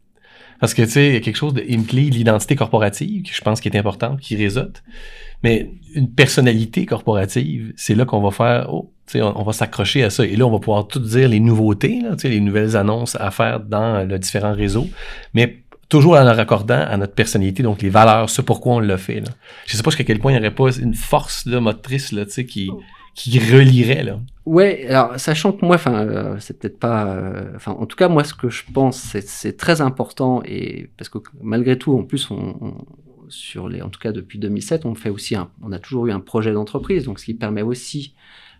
Parce 0.63 0.73
que, 0.73 0.81
tu 0.83 0.91
sais, 0.91 1.07
il 1.07 1.13
y 1.15 1.17
a 1.17 1.19
quelque 1.19 1.35
chose 1.35 1.53
de 1.53 1.59
l'identité 1.59 2.55
corporative, 2.55 3.23
qui 3.23 3.33
je 3.33 3.41
pense 3.41 3.59
qui 3.59 3.67
est 3.67 3.75
importante, 3.75 4.21
qui 4.21 4.37
réseaute. 4.37 4.81
Mais 5.43 5.71
une 5.93 6.09
personnalité 6.09 6.85
corporative, 6.85 7.73
c'est 7.75 7.95
là 7.95 8.05
qu'on 8.05 8.21
va 8.21 8.31
faire, 8.31 8.73
oh, 8.73 8.89
tu 9.05 9.19
sais, 9.19 9.21
on, 9.21 9.43
va 9.43 9.51
s'accrocher 9.51 10.03
à 10.03 10.09
ça. 10.09 10.25
Et 10.25 10.37
là, 10.37 10.45
on 10.45 10.51
va 10.51 10.59
pouvoir 10.59 10.87
tout 10.87 10.99
dire 10.99 11.27
les 11.27 11.41
nouveautés, 11.41 11.99
là, 12.01 12.11
tu 12.11 12.19
sais, 12.19 12.29
les 12.29 12.39
nouvelles 12.39 12.77
annonces 12.77 13.17
à 13.19 13.29
faire 13.29 13.59
dans 13.59 14.07
le 14.07 14.17
différents 14.17 14.53
réseaux. 14.53 14.87
Mais 15.33 15.63
toujours 15.89 16.15
en 16.15 16.23
le 16.23 16.31
raccordant 16.31 16.79
à 16.79 16.95
notre 16.95 17.13
personnalité, 17.13 17.61
donc 17.61 17.81
les 17.81 17.89
valeurs, 17.89 18.29
ce 18.29 18.41
pourquoi 18.41 18.75
on 18.75 18.79
l'a 18.79 18.97
fait. 18.97 19.19
Là. 19.19 19.31
Je 19.65 19.75
sais 19.75 19.83
pas 19.83 19.89
jusqu'à 19.89 20.05
quel 20.05 20.19
point 20.19 20.31
il 20.31 20.35
n'y 20.35 20.39
aurait 20.39 20.55
pas 20.55 20.73
une 20.77 20.95
force 20.95 21.45
là, 21.45 21.59
motrice 21.59 22.13
là, 22.13 22.25
tu 22.25 22.31
sais, 22.31 22.45
qui, 23.15 23.39
relierait. 23.39 24.03
Là. 24.03 24.19
Ouais, 24.45 24.87
alors 24.87 25.19
sachant 25.19 25.51
que 25.53 25.65
moi, 25.65 25.75
enfin, 25.75 26.05
euh, 26.05 26.35
c'est 26.39 26.59
peut-être 26.59 26.79
pas, 26.79 27.05
euh, 27.07 27.51
enfin, 27.55 27.71
en 27.73 27.85
tout 27.85 27.95
cas, 27.95 28.07
moi, 28.09 28.23
ce 28.23 28.33
que 28.33 28.49
je 28.49 28.63
pense, 28.73 28.97
c'est, 28.97 29.55
très 29.57 29.81
important 29.81 30.41
et 30.45 30.89
parce 30.97 31.09
que 31.09 31.19
malgré 31.41 31.77
tout, 31.77 31.93
en 31.97 32.03
plus, 32.03 32.29
on, 32.31 32.57
on- 32.61 32.85
sur 33.29 33.69
les, 33.69 33.81
en 33.81 33.89
tout 33.89 33.99
cas 33.99 34.11
depuis 34.11 34.37
2007, 34.37 34.85
on 34.85 34.95
fait 34.95 35.09
aussi, 35.09 35.35
un, 35.35 35.49
on 35.63 35.71
a 35.71 35.79
toujours 35.79 36.07
eu 36.07 36.11
un 36.11 36.19
projet 36.19 36.51
d'entreprise, 36.51 37.05
donc 37.05 37.19
ce 37.19 37.25
qui 37.25 37.33
permet 37.33 37.61
aussi 37.61 38.13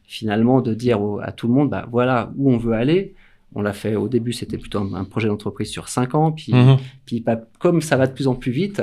finalement 0.06 0.62
de 0.62 0.74
dire 0.74 1.02
au- 1.02 1.20
à 1.20 1.32
tout 1.32 1.48
le 1.48 1.54
monde, 1.54 1.70
bah 1.70 1.88
voilà 1.92 2.32
où 2.38 2.52
on 2.52 2.58
veut 2.58 2.74
aller. 2.74 3.14
On 3.56 3.62
l'a 3.62 3.74
fait 3.74 3.96
au 3.96 4.08
début, 4.08 4.34
c'était 4.34 4.58
plutôt 4.58 4.80
un, 4.80 5.04
projet 5.04 5.28
d'entreprise 5.28 5.70
sur 5.70 5.88
cinq 5.90 6.16
ans, 6.16 6.32
puis 6.32 6.54
Mhm. 6.54 6.78
puis 7.06 7.20
bah, 7.20 7.40
comme 7.60 7.82
ça 7.82 7.98
va 7.98 8.08
de 8.08 8.14
plus 8.14 8.28
en 8.28 8.36
plus 8.36 8.52
vite, 8.52 8.82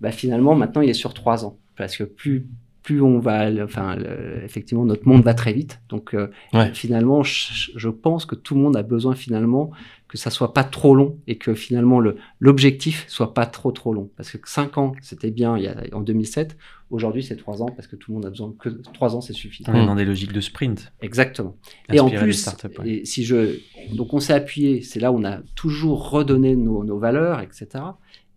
bah, 0.00 0.10
finalement 0.10 0.54
maintenant 0.56 0.80
il 0.80 0.88
est 0.90 0.94
sur 0.94 1.14
trois 1.14 1.44
ans 1.44 1.56
parce 1.76 1.96
que 1.96 2.04
plus 2.04 2.46
plus 2.88 3.02
on 3.02 3.18
va, 3.18 3.50
enfin 3.62 3.96
le- 3.96 4.42
effectivement 4.44 4.84
notre 4.86 5.06
monde 5.06 5.22
va 5.22 5.34
très 5.34 5.52
vite. 5.52 5.80
Donc 5.90 6.14
euh, 6.14 6.28
Ouais. 6.54 6.72
finalement 6.72 7.22
je, 7.22 7.70
je 7.76 7.88
pense 7.90 8.24
que 8.24 8.34
tout 8.34 8.54
le 8.54 8.60
monde 8.62 8.76
a 8.76 8.82
besoin 8.82 9.14
finalement 9.14 9.70
que 10.08 10.16
ça 10.16 10.30
soit 10.30 10.54
pas 10.54 10.64
trop 10.64 10.94
long 10.94 11.18
et 11.26 11.36
que 11.36 11.52
finalement 11.52 12.00
le 12.00 12.16
l'objectif 12.40 13.04
soit 13.08 13.34
pas 13.34 13.44
trop 13.44 13.72
trop 13.72 13.92
long 13.92 14.08
parce 14.16 14.30
que 14.30 14.38
cinq 14.48 14.78
ans 14.78 14.92
c'était 15.02 15.30
bien 15.30 15.58
il 15.58 15.64
y 15.64 15.68
a, 15.68 15.76
en 15.92 16.00
2007. 16.00 16.56
Aujourd'hui 16.90 17.22
c'est 17.22 17.36
trois 17.36 17.60
ans 17.62 17.66
parce 17.76 17.86
que 17.88 17.96
tout 17.96 18.10
le 18.12 18.14
monde 18.14 18.24
a 18.26 18.30
besoin 18.30 18.54
que 18.58 18.70
trois 18.94 19.14
ans 19.14 19.20
c'est 19.20 19.34
suffisant. 19.34 19.72
On 19.74 19.82
est 19.82 19.86
dans 19.86 19.94
des 19.94 20.06
logiques 20.06 20.32
de 20.32 20.40
sprint. 20.40 20.90
Exactement. 21.02 21.56
Et 21.92 22.00
en 22.00 22.08
plus, 22.08 22.32
startups, 22.32 22.78
ouais. 22.80 22.88
et 22.90 23.04
si 23.04 23.22
je, 23.24 23.58
donc 23.94 24.14
on 24.14 24.20
s'est 24.20 24.32
appuyé, 24.32 24.80
c'est 24.80 24.98
là 25.00 25.12
où 25.12 25.16
on 25.18 25.24
a 25.24 25.40
toujours 25.54 26.08
redonné 26.10 26.56
nos, 26.56 26.84
nos 26.84 26.98
valeurs, 26.98 27.40
etc. 27.40 27.66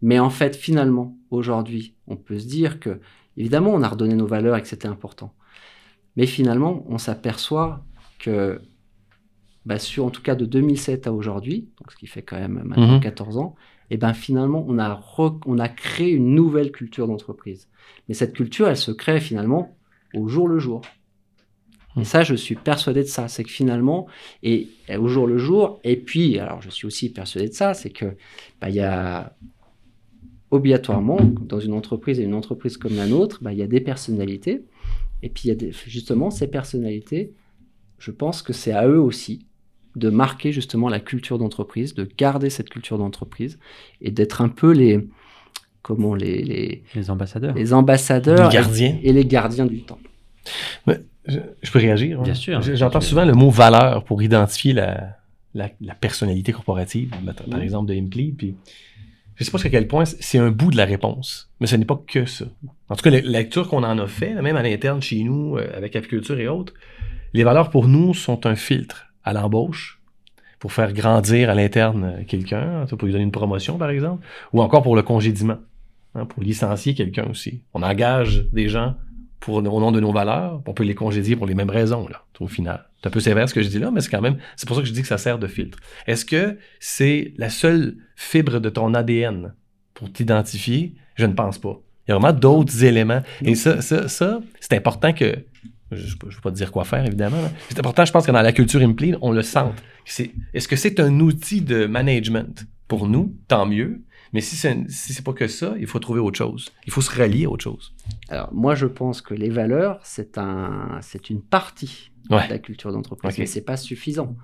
Mais 0.01 0.17
en 0.20 0.31
fait, 0.31 0.55
finalement, 0.55 1.15
aujourd'hui, 1.29 1.93
on 2.08 2.15
peut 2.17 2.39
se 2.39 2.48
dire 2.48 2.79
que, 2.79 3.00
évidemment, 3.38 3.71
on 3.71 3.84
a 3.84 3.89
redonné 3.89 4.15
nos 4.15 4.27
valeurs 4.27 4.56
et 4.58 4.62
que 4.62 4.67
c'était 4.67 4.88
important. 4.88 5.34
Mais 6.17 6.27
finalement, 6.27 6.86
on 6.89 6.97
s'aperçoit 6.97 7.86
que, 8.19 8.62
bah, 9.65 9.79
sur, 9.79 10.06
en 10.06 10.10
tout 10.10 10.21
cas, 10.21 10.36
de 10.36 10.45
2007 10.45 11.08
à 11.08 11.13
aujourd'hui, 11.13 11.69
donc 11.79 11.91
ce 11.91 11.95
qui 11.97 12.08
fait 12.08 12.23
quand 12.23 12.38
même 12.39 12.63
maintenant 12.63 12.95
Mhm. 12.95 12.99
14 12.99 13.38
ans, 13.38 13.56
et 13.89 13.97
ben 13.97 14.13
finalement, 14.13 14.65
on 14.67 14.79
a, 14.79 14.89
re- 14.95 15.39
on 15.45 15.60
a 15.60 15.69
créé 15.69 16.12
une 16.12 16.34
nouvelle 16.34 16.71
culture 16.71 17.08
d'entreprise. 17.08 17.67
Mais 18.08 18.13
cette 18.15 18.34
culture, 18.34 18.67
elle 18.67 18.77
se 18.77 18.91
crée 18.91 19.19
finalement 19.19 19.77
au 20.15 20.27
jour 20.27 20.47
le 20.47 20.60
jour. 20.60 20.82
Et 21.99 22.06
ça, 22.06 22.23
je 22.23 22.36
suis 22.36 22.56
persuadé 22.56 23.01
de 23.03 23.08
ça. 23.08 23.27
C'est 23.27 23.43
que 23.43 23.49
finalement, 23.51 24.08
et, 24.43 24.69
et 24.88 24.95
au 24.97 25.08
jour 25.08 25.27
le 25.27 25.38
jour, 25.38 25.79
et 25.84 25.97
puis, 25.97 26.39
alors 26.39 26.62
je 26.62 26.69
suis 26.69 26.88
aussi 26.88 27.12
persuadé 27.12 27.49
de 27.49 27.53
ça, 27.53 27.73
c'est 27.73 27.89
que 27.89 28.15
bah, 28.62 28.69
il 28.69 28.75
y 28.75 28.79
a 28.82 29.36
obligatoirement, 30.51 31.17
dans 31.41 31.59
une 31.59 31.73
entreprise 31.73 32.19
et 32.19 32.23
une 32.23 32.33
entreprise 32.35 32.77
comme 32.77 32.95
la 32.95 33.07
nôtre, 33.07 33.39
bah, 33.41 33.51
il 33.53 33.59
y 33.59 33.63
a 33.63 33.67
des 33.67 33.81
personnalités. 33.81 34.63
Et 35.23 35.29
puis, 35.29 35.43
il 35.45 35.47
y 35.49 35.51
a 35.51 35.55
des, 35.55 35.71
justement 35.87 36.29
ces 36.31 36.47
personnalités, 36.47 37.33
je 37.99 38.11
pense 38.11 38.41
que 38.41 38.53
c'est 38.53 38.71
à 38.73 38.87
eux 38.87 38.99
aussi 38.99 39.45
de 39.95 40.09
marquer 40.09 40.51
justement 40.51 40.87
la 40.89 40.99
culture 40.99 41.37
d'entreprise, 41.37 41.93
de 41.93 42.07
garder 42.17 42.49
cette 42.49 42.69
culture 42.69 42.97
d'entreprise 42.97 43.59
et 44.01 44.09
d'être 44.11 44.41
un 44.41 44.49
peu 44.49 44.71
les, 44.71 45.07
comment, 45.81 46.15
les, 46.15 46.41
les, 46.43 46.83
Les 46.95 47.09
ambassadeurs. 47.09 47.53
les 47.55 47.73
ambassadeurs 47.73 48.47
Les 48.49 48.53
gardiens. 48.53 48.97
Et, 49.03 49.09
et 49.09 49.13
les 49.13 49.25
gardiens 49.25 49.65
du 49.65 49.83
temps. 49.83 49.99
Je, 51.27 51.37
je 51.61 51.71
peux 51.71 51.79
réagir? 51.79 52.19
hein? 52.19 52.23
Bien 52.23 52.33
sûr. 52.33 52.61
J'entends 52.61 53.01
souvent 53.01 53.25
le 53.25 53.33
mot 53.33 53.49
valeur 53.51 54.03
pour 54.05 54.23
identifier 54.23 54.73
la, 54.73 55.17
la, 55.53 55.69
la 55.79 55.93
personnalité 55.93 56.51
corporative, 56.51 57.11
par 57.49 57.61
exemple 57.61 57.89
de 57.93 57.99
Implead. 57.99 58.35
Puis 58.37 58.55
je 59.41 59.45
sais 59.45 59.51
pas 59.51 59.58
jusqu'à 59.58 59.71
quel 59.71 59.88
point 59.88 60.06
c'est 60.06 60.38
un 60.38 60.51
bout 60.51 60.69
de 60.69 60.77
la 60.77 60.86
réponse, 60.86 61.51
mais 61.60 61.65
ce 61.65 61.75
n'est 61.75 61.86
pas 61.86 61.99
que 62.08 62.25
ça. 62.25 62.45
En 62.89 62.95
tout 62.95 63.01
cas, 63.01 63.10
la 63.10 63.21
lecture 63.21 63.67
qu'on 63.67 63.84
en 63.84 63.97
a 63.97 64.06
fait, 64.06 64.39
même 64.39 64.56
à 64.56 64.62
l'interne 64.62 65.01
chez 65.01 65.23
nous, 65.23 65.58
euh, 65.58 65.67
avec 65.75 65.95
apiculture 65.95 66.39
et 66.39 66.47
autres, 66.47 66.73
les 67.34 67.43
valeurs 67.43 67.71
pour 67.71 67.88
nous 67.88 68.13
sont 68.13 68.45
un 68.45 68.56
filtre 68.56 69.08
à 69.23 69.34
l'embauche 69.34 69.99
pour 70.60 70.73
faire 70.73 70.93
grandir 70.93 71.49
à 71.49 71.56
l'interne 71.56 72.17
euh, 72.19 72.23
quelqu'un, 72.23 72.86
pour 72.86 73.04
lui 73.04 73.13
donner 73.13 73.23
une 73.23 73.32
promotion 73.32 73.80
par 73.80 73.89
exemple, 73.89 74.23
ou 74.54 74.62
encore 74.62 74.84
pour 74.84 74.95
le 74.95 75.01
congédiement, 75.01 75.58
hein, 76.13 76.25
pour 76.25 76.43
licencier 76.43 76.93
quelqu'un 76.93 77.25
aussi. 77.27 77.63
On 77.73 77.82
engage 77.82 78.45
des 78.54 78.69
gens 78.69 78.95
pour, 79.41 79.56
au 79.56 79.62
nom 79.62 79.91
de 79.91 79.99
nos 79.99 80.13
valeurs, 80.13 80.62
on 80.65 80.73
peut 80.73 80.84
les 80.84 80.95
congédier 80.95 81.36
pour 81.36 81.47
les 81.47 81.56
mêmes 81.56 81.69
raisons, 81.69 82.08
là, 82.08 82.23
au 82.39 82.47
final. 82.47 82.88
C'est 83.01 83.08
un 83.08 83.12
peu 83.12 83.19
sévère 83.19 83.49
ce 83.49 83.54
que 83.54 83.63
je 83.63 83.67
dis 83.67 83.80
là, 83.80 83.91
mais 83.91 83.99
c'est 83.99 84.10
quand 84.10 84.21
même, 84.21 84.38
c'est 84.56 84.67
pour 84.67 84.77
ça 84.77 84.84
que 84.84 84.88
je 84.88 84.93
dis 84.93 85.01
que 85.01 85.08
ça 85.08 85.17
sert 85.17 85.39
de 85.39 85.47
filtre. 85.47 85.80
Est-ce 86.08 86.23
que 86.23 86.58
c'est 86.80 87.34
la 87.38 87.49
seule 87.49 87.97
fibre 88.15 88.60
de 88.60 88.69
ton 88.69 88.93
ADN 88.93 89.54
pour 89.95 90.12
t'identifier? 90.13 90.93
Je 91.15 91.25
ne 91.25 91.34
pense 91.34 91.58
pas. 91.58 91.82
Il 92.08 92.12
y 92.12 92.13
a 92.13 92.19
vraiment 92.19 92.38
d'autres 92.38 92.84
éléments. 92.84 93.21
Et 93.43 93.56
ça, 93.56 93.82
ça, 93.82 94.39
c'est 94.60 94.73
important 94.73 95.12
que, 95.12 95.36
je 95.91 96.15
ne 96.25 96.32
veux 96.32 96.41
pas 96.41 96.51
te 96.51 96.56
dire 96.56 96.71
quoi 96.71 96.86
faire, 96.86 97.06
évidemment, 97.06 97.38
c'est 97.67 97.80
important, 97.80 98.06
je 98.06 98.12
pense 98.12 98.25
que 98.25 98.32
dans 98.32 98.41
la 98.41 98.54
culture 98.54 98.82
Impleed, 98.82 99.17
on 99.21 99.32
le 99.32 99.41
sente. 99.41 99.75
Est-ce 100.54 100.67
que 100.67 100.75
c'est 100.75 100.99
un 100.99 101.19
outil 101.19 101.62
de 101.62 101.88
management? 101.88 102.65
Pour 102.88 103.08
nous, 103.08 103.38
tant 103.47 103.65
mieux. 103.65 104.01
Mais 104.34 104.41
si 104.41 104.56
c'est, 104.56 104.89
si 104.89 105.13
c'est 105.13 105.26
pas 105.26 105.34
que 105.34 105.48
ça, 105.48 105.76
il 105.80 105.88
faut 105.88 106.00
trouver 106.00 106.20
autre 106.22 106.38
chose. 106.38 106.70
Il 106.88 106.94
faut 106.94 107.02
se 107.02 107.12
rallier 107.15 107.46
à 107.46 107.50
autre 107.50 107.63
chose. 107.63 107.94
Alors, 108.30 108.54
moi, 108.54 108.76
je 108.76 108.86
pense 108.86 109.22
que 109.22 109.34
les 109.34 109.50
valeurs, 109.50 110.00
c'est 110.04 110.38
un, 110.38 111.00
c'est 111.02 111.30
une 111.30 111.41
partie 111.41 112.08
Ouais. 112.30 112.46
de 112.46 112.52
la 112.54 112.60
culture 112.60 112.94
d'entreprise, 112.94 113.38
mais 113.39 113.48
c'est 113.48 113.65
pas 113.65 113.76
suffisant. 113.76 114.36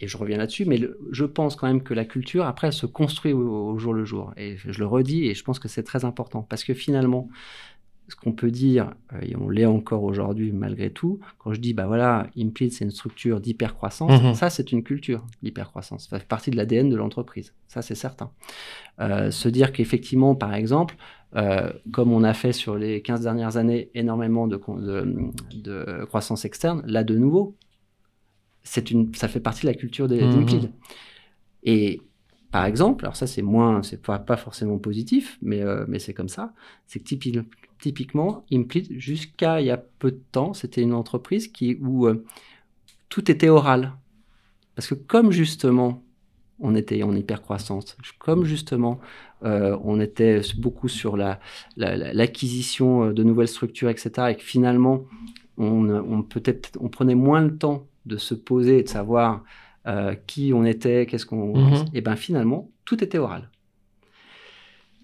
Et 0.00 0.08
je 0.08 0.16
reviens 0.16 0.38
là-dessus, 0.38 0.64
mais 0.64 0.78
le- 0.78 0.98
je 1.12 1.24
pense 1.26 1.54
quand 1.54 1.66
même 1.68 1.82
que 1.82 1.92
la 1.94 2.06
culture, 2.06 2.44
après, 2.46 2.68
elle 2.68 2.72
se 2.72 2.86
construit 2.86 3.32
au, 3.34 3.68
au 3.72 3.78
jour 3.78 3.92
le 3.92 4.04
jour. 4.06 4.32
Et 4.38 4.56
je 4.56 4.78
le 4.78 4.86
redis, 4.86 5.26
et 5.26 5.34
je 5.34 5.44
pense 5.44 5.58
que 5.58 5.68
c'est 5.68 5.82
très 5.82 6.04
important, 6.06 6.42
parce 6.42 6.64
que 6.64 6.72
finalement, 6.74 7.28
ce 8.10 8.16
qu'on 8.16 8.32
peut 8.32 8.50
dire, 8.50 8.92
euh, 9.12 9.20
et 9.22 9.36
on 9.36 9.48
l'est 9.48 9.66
encore 9.66 10.02
aujourd'hui 10.02 10.52
malgré 10.52 10.90
tout, 10.90 11.20
quand 11.38 11.52
je 11.52 11.60
dis, 11.60 11.72
bah 11.74 11.86
voilà, 11.86 12.26
Impleed, 12.36 12.72
c'est 12.72 12.84
une 12.84 12.90
structure 12.90 13.40
d'hypercroissance, 13.40 14.20
Mhm. 14.22 14.34
ça, 14.34 14.50
c'est 14.50 14.72
une 14.72 14.82
culture 14.82 15.24
d'hypercroissance. 15.42 16.08
Ça 16.10 16.18
fait 16.18 16.26
partie 16.28 16.50
de 16.50 16.56
l'ADN 16.56 16.88
de 16.90 16.96
l'entreprise. 16.96 17.54
Ça, 17.68 17.82
c'est 17.82 17.94
certain. 17.94 18.30
Euh, 19.00 19.30
se 19.30 19.48
dire 19.48 19.72
qu'effectivement, 19.72 20.34
par 20.34 20.52
exemple, 20.54 20.96
euh, 21.36 21.72
comme 21.92 22.12
on 22.12 22.24
a 22.24 22.34
fait 22.34 22.52
sur 22.52 22.76
les 22.76 23.02
15 23.02 23.20
dernières 23.22 23.56
années 23.56 23.90
énormément 23.94 24.46
de, 24.48 24.56
con- 24.56 24.76
de, 24.80 25.14
de 25.54 26.04
croissance 26.06 26.44
externe, 26.44 26.82
là 26.86 27.04
de 27.04 27.16
nouveau, 27.16 27.56
une, 28.90 29.14
ça 29.14 29.28
fait 29.28 29.40
partie 29.40 29.62
de 29.62 29.66
la 29.66 29.74
culture 29.74 30.08
Mhm. 30.08 30.28
d'Impleed. 30.30 30.70
Et 31.62 32.00
par 32.50 32.64
exemple, 32.64 33.04
alors 33.04 33.16
ça 33.16 33.26
c'est 33.26 33.42
moins, 33.42 33.82
c'est 33.82 34.02
pas, 34.02 34.18
pas 34.18 34.36
forcément 34.36 34.78
positif, 34.78 35.38
mais, 35.42 35.62
euh, 35.62 35.84
mais 35.88 35.98
c'est 35.98 36.14
comme 36.14 36.28
ça, 36.28 36.52
c'est 36.86 36.98
que 37.00 37.04
typi- 37.04 37.44
typiquement, 37.80 38.44
Impleed, 38.52 38.92
jusqu'à 38.98 39.60
il 39.60 39.66
y 39.66 39.70
a 39.70 39.76
peu 39.78 40.10
de 40.12 40.20
temps, 40.32 40.52
c'était 40.54 40.82
une 40.82 40.94
entreprise 40.94 41.48
qui, 41.48 41.76
où 41.80 42.06
euh, 42.06 42.24
tout 43.08 43.30
était 43.30 43.48
oral. 43.48 43.94
Parce 44.74 44.88
que 44.88 44.94
comme 44.94 45.30
justement, 45.32 46.02
on 46.60 46.74
était 46.74 47.02
en 47.02 47.14
hypercroissance, 47.16 47.96
comme 48.18 48.44
justement, 48.44 49.00
euh, 49.44 49.78
on 49.84 50.00
était 50.00 50.40
beaucoup 50.58 50.88
sur 50.88 51.16
la, 51.16 51.40
la- 51.76 51.96
la- 51.96 52.12
l'acquisition 52.12 53.12
de 53.12 53.22
nouvelles 53.22 53.48
structures, 53.48 53.88
etc., 53.90 54.32
et 54.32 54.36
que 54.36 54.42
finalement, 54.42 55.04
on, 55.58 55.88
on 55.90 56.22
peut-être, 56.22 56.78
on 56.80 56.88
prenait 56.88 57.14
moins 57.14 57.40
le 57.42 57.56
temps 57.56 57.86
de 58.06 58.16
se 58.16 58.34
poser 58.34 58.78
et 58.80 58.82
de 58.82 58.88
savoir 58.88 59.44
euh, 59.86 60.14
qui 60.26 60.52
on 60.54 60.64
était, 60.64 61.06
qu'est-ce 61.06 61.26
qu'on, 61.26 61.56
Mhm. 61.56 61.86
et 61.94 62.00
ben 62.00 62.16
finalement, 62.16 62.70
tout 62.84 63.02
était 63.02 63.18
oral. 63.18 63.50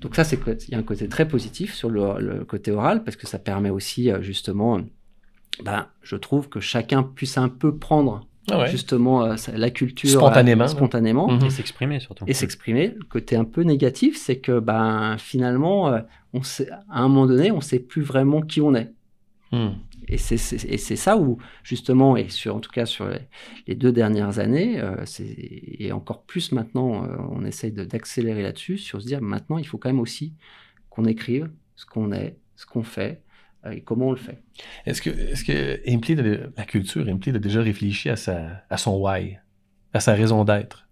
Donc 0.01 0.15
ça, 0.15 0.25
c'est 0.25 0.39
il 0.69 0.73
y 0.73 0.75
a 0.75 0.79
un 0.79 0.83
côté 0.83 1.09
très 1.09 1.27
positif 1.27 1.75
sur 1.75 1.89
le, 1.89 2.21
le, 2.21 2.45
côté 2.45 2.71
oral 2.71 3.03
parce 3.03 3.17
que 3.17 3.27
ça 3.27 3.39
permet 3.39 3.71
aussi 3.71 4.11
justement, 4.21 4.81
ben, 5.65 5.87
je 6.03 6.17
trouve 6.17 6.51
que 6.51 6.61
chacun 6.61 7.03
puisse 7.03 7.39
un 7.39 7.49
peu 7.49 7.77
prendre 7.77 8.27
ah 8.51 8.61
ouais. 8.61 8.71
justement 8.71 9.25
euh, 9.25 9.35
la 9.55 9.71
culture 9.71 10.09
spontanément, 10.09 10.65
euh, 10.65 10.69
spontanément 10.69 11.29
mhm. 11.29 11.47
et 11.47 11.51
s'exprimer 11.51 12.01
surtout. 12.01 12.25
Et 12.29 12.35
s'exprimer. 12.35 12.95
Le 12.97 13.05
côté 13.05 13.37
un 13.37 13.45
peu 13.45 13.63
négatif, 13.63 14.17
c'est 14.17 14.37
que 14.37 14.61
ben 14.61 15.17
finalement, 15.19 15.89
euh, 15.89 16.01
on 16.33 16.43
sait, 16.43 16.71
à 16.71 17.01
un 17.01 17.09
moment 17.09 17.27
donné, 17.27 17.51
on 17.51 17.61
sait 17.61 17.81
plus 17.81 18.03
vraiment 18.03 18.43
qui 18.43 18.61
on 18.61 18.75
est. 18.75 18.93
Hmm. 19.53 19.71
Et 20.09 20.19
c'est 20.19 20.97
ça 20.97 21.17
où, 21.17 21.39
justement, 21.65 22.17
et 22.17 22.29
sur, 22.29 22.55
en 22.55 22.61
tout 22.61 22.71
cas 22.71 22.87
sur 22.87 23.09
les, 23.67 23.75
deux 23.75 23.93
dernières 23.93 24.39
années, 24.39 24.81
euh, 24.81 25.05
et 25.19 25.91
encore 25.93 26.23
plus 26.23 26.53
maintenant, 26.53 27.05
euh, 27.05 27.17
on 27.31 27.45
essaye 27.45 27.73
d'accélérer 27.73 28.43
là-dessus, 28.43 28.79
sur 28.79 29.03
se 29.03 29.07
dire 29.07 29.21
maintenant, 29.21 29.59
il 29.59 29.67
faut 29.67 29.79
quand 29.79 29.89
même 29.89 30.01
aussi 30.01 30.35
qu'on 30.91 31.05
écrive 31.05 31.51
ce 31.75 31.87
qu'on 31.87 32.13
est, 32.13 32.37
ce 32.55 32.67
qu'on 32.67 32.85
fait, 32.85 33.23
euh, 33.65 33.73
et 33.73 33.81
comment 33.81 34.09
on 34.09 34.13
le 34.13 34.17
fait. 34.17 34.43
Est-ce 34.87 35.03
que, 35.03 35.11
est-ce 35.11 35.45
que 35.45 36.53
la 36.57 36.65
culture, 36.65 37.07
Impli 37.09 37.35
a 37.35 37.39
déjà 37.39 37.61
réfléchi 37.61 38.09
à, 38.09 38.17
sa, 38.17 38.63
à 38.71 38.77
son 38.77 38.97
why, 38.97 39.39
à 39.93 40.01
sa 40.01 40.15
raison 40.15 40.45
d'être? 40.45 40.89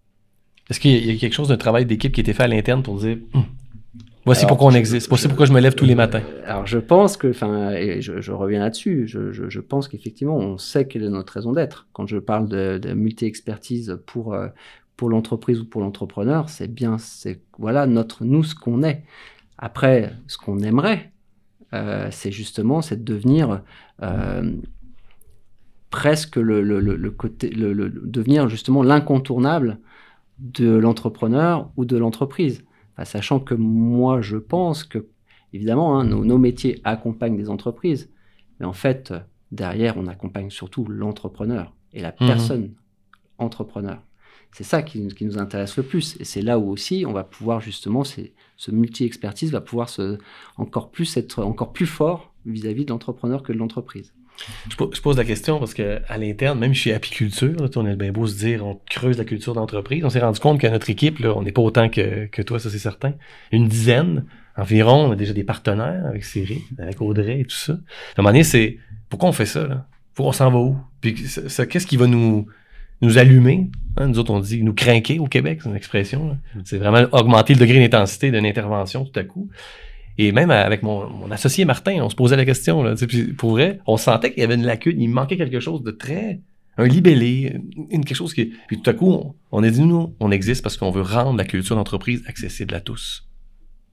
Est-ce 0.71 0.81
qu'il 0.81 1.05
y, 1.05 1.15
a 1.15 1.17
quelque 1.19 1.35
chose 1.35 1.49
d'un 1.49 1.59
travail 1.59 1.85
d'équipe 1.87 2.13
qui 2.13 2.21
a 2.21 2.23
été 2.23 2.33
fait 2.33 2.45
à 2.45 2.49
l'interne 2.49 2.83
pour 2.83 2.99
dire 2.99 3.19
Voici 4.25 4.47
pourquoi 4.47 4.69
on 4.69 4.75
existe. 4.75 5.09
Voici 5.09 5.29
pourquoi 5.29 5.47
je 5.47 5.53
me 5.53 5.61
lève 5.61 5.75
tous 5.75 5.85
les 5.85 5.95
matins. 5.95 6.23
Alors 6.47 6.67
je 6.67 6.79
pense 6.79 7.17
que, 7.17 7.29
enfin, 7.29 7.73
et 7.73 8.01
je, 8.01 8.33
reviens 8.33 8.61
là-dessus. 8.61 9.07
Je, 9.07 9.33
je, 9.33 9.61
pense 9.61 9.89
qu'effectivement, 9.89 10.37
on 10.37 10.57
sait 10.57 10.87
quelle 10.87 11.05
est 11.05 11.11
notre 11.11 11.33
raison 11.33 11.53
d'être. 11.53 11.87
Quand 11.93 12.07
je 12.07 12.17
parle 12.17 12.49
de, 12.49 12.79
de 12.79 12.95
multi-expertise 12.95 13.99
pour 14.07 14.35
euh, 14.35 14.49
pour 14.97 15.09
l'entreprise 15.09 15.61
ou 15.61 15.65
pour 15.65 15.81
l'entrepreneur, 15.81 16.49
c'est 16.49 16.69
bien, 16.69 16.99
c'est 16.99 17.41
voilà 17.59 17.87
notre 17.87 18.25
nous 18.25 18.45
ce 18.45 18.55
qu'on 18.55 18.83
est. 18.83 19.03
Après, 19.59 20.13
ce 20.27 20.39
qu'on 20.39 20.61
aimerait, 20.61 21.13
euh, 21.73 22.09
c'est 22.11 22.33
justement, 22.33 22.83
c'est 22.83 23.05
de 23.05 23.13
devenir 23.13 23.63
euh, 24.03 24.53
presque 25.91 26.37
le, 26.37 26.63
le, 26.63 26.81
le, 26.81 27.11
côté, 27.11 27.51
le, 27.51 27.89
devenir 27.89 28.49
justement 28.49 28.83
l'incontournable 28.83 29.79
de 30.39 30.75
l'entrepreneur 30.75 31.71
ou 31.77 31.85
de 31.85 31.97
l'entreprise 31.97 32.65
sachant 33.03 33.41
que 33.41 33.55
moi, 33.55 34.21
je 34.21 34.37
pense 34.37 34.85
que, 34.85 35.09
évidemment, 35.53 35.99
hein, 35.99 36.05
nos, 36.05 36.39
métiers 36.39 36.81
accompagnent 36.85 37.37
des 37.37 37.51
entreprises, 37.51 38.11
mais 38.61 38.67
en 38.67 38.73
fait, 38.73 39.13
derrière, 39.51 39.97
on 39.97 40.07
accompagne 40.07 40.51
surtout 40.51 40.85
l'entrepreneur 40.87 41.75
et 41.93 42.01
la 42.01 42.15
mhm. 42.21 42.27
personne 42.27 42.75
entrepreneur. 43.39 44.01
C'est 44.53 44.65
ça 44.65 44.83
qui, 44.83 45.09
nous 45.23 45.39
intéresse 45.39 45.77
le 45.77 45.83
plus. 45.83 46.17
Et 46.21 46.25
c'est 46.25 46.43
là 46.43 46.61
où 46.61 46.71
aussi 46.71 47.05
on 47.09 47.13
va 47.13 47.25
pouvoir 47.25 47.61
justement, 47.61 48.05
ce 48.05 48.71
multi-expertise 48.71 49.51
va 49.51 49.61
pouvoir 49.61 49.89
se, 49.89 50.19
encore 50.57 50.93
plus 50.93 51.17
être 51.17 51.43
encore 51.43 51.73
plus 51.73 51.87
fort 51.87 52.33
vis-à-vis 52.47 52.85
de 52.85 52.91
l'entrepreneur 52.91 53.43
que 53.43 53.53
de 53.53 53.59
l'entreprise. 53.59 54.15
Je, 54.69 55.01
pose 55.01 55.17
la 55.17 55.25
question 55.25 55.59
parce 55.59 55.75
qu'à 55.75 56.19
l'interne, 56.19 56.59
même 56.59 56.75
chez 56.75 56.93
Apiculture, 56.93 57.57
on 57.77 57.87
est 57.87 57.97
bien 57.97 58.13
beau 58.13 58.27
se 58.27 58.37
dire, 58.37 58.67
on 58.67 58.81
creuse 58.91 59.19
la 59.19 59.25
culture 59.25 59.55
d'entreprise. 59.55 60.05
On 60.05 60.11
s'est 60.11 60.21
rendu 60.21 60.41
compte 60.41 60.61
qu'à 60.61 60.71
notre 60.71 60.91
équipe, 60.91 61.25
on 61.25 61.43
n'est 61.43 61.53
pas 61.53 61.63
autant 61.63 61.89
que, 61.89 62.27
que 62.27 62.43
toi, 62.43 62.59
ça 62.59 62.71
c'est 62.71 62.79
certain. 62.79 63.15
Une 63.53 63.69
dizaine 63.69 64.25
environ, 64.57 65.07
on 65.09 65.13
a 65.13 65.17
déjà 65.17 65.33
des 65.33 65.45
partenaires 65.45 66.05
avec 66.07 66.25
Cyril, 66.25 66.63
avec 66.79 67.01
Audrey 67.01 67.41
et 67.41 67.45
tout 67.45 67.57
ça. 67.57 67.73
À 67.73 67.77
un 67.77 67.79
moment 68.19 68.31
donné, 68.31 68.45
c'est 68.45 68.79
pourquoi 69.09 69.29
on 69.29 69.33
fait 69.33 69.47
ça? 69.47 69.67
Là? 69.67 69.87
Pourquoi 70.15 70.31
on 70.31 70.33
s'en 70.33 70.51
va 70.51 70.59
où? 70.59 70.77
Puis 71.01 71.15
qu'est-ce 71.15 71.87
qui 71.87 71.97
va 71.97 72.07
nous, 72.07 72.47
nous 73.01 73.19
allumer? 73.19 73.71
Hein? 73.97 74.09
Nous 74.09 74.19
autres, 74.19 74.33
on 74.33 74.41
dit 74.41 74.63
nous 74.63 74.75
craquer 74.75 75.19
au 75.19 75.27
Québec, 75.27 75.61
c'est 75.63 75.69
une 75.69 75.77
expression. 75.77 76.39
C'est 76.65 76.79
vraiment 76.79 77.07
augmenter 77.13 77.55
le 77.55 77.61
degré 77.61 77.81
d'intensité 77.81 78.31
d'une 78.31 78.47
intervention 78.47 79.05
tout 79.05 79.19
à 79.19 79.25
coup. 79.25 79.49
Et 80.17 80.33
même 80.33 80.51
avec 80.51 80.83
mon, 80.83 81.31
associé 81.31 81.65
Martin, 81.65 81.99
on 82.03 82.09
se 82.09 82.15
posait 82.15 82.37
la 82.37 82.45
question. 82.45 82.83
Là, 82.83 82.95
pour 83.37 83.51
vrai, 83.51 83.81
on 83.87 83.97
sentait 83.97 84.33
qu'il 84.33 84.41
y 84.41 84.45
avait 84.45 84.55
une 84.55 84.65
lacune, 84.65 85.01
il 85.01 85.09
manquait 85.09 85.37
quelque 85.37 85.61
chose 85.61 85.83
de 85.83 85.91
très. 85.91 86.41
Un 86.77 86.87
libellé, 86.89 87.61
une, 87.91 88.05
quelque 88.05 88.17
chose 88.17 88.35
qui. 88.35 88.53
Puis 88.67 88.81
tout 88.81 88.91
à 88.91 88.95
coup, 88.95 89.37
on, 89.53 89.63
a 89.63 89.71
dit 89.71 89.83
nous, 89.83 90.17
on 90.19 90.33
existe 90.33 90.63
parce 90.63 90.77
qu'on 90.77 90.91
veut 90.91 91.03
rendre 91.03 91.39
la 91.39 91.45
culture 91.45 91.77
d'entreprise 91.77 92.25
accessible 92.27 92.75
à 92.75 92.81
tous. 92.81 93.29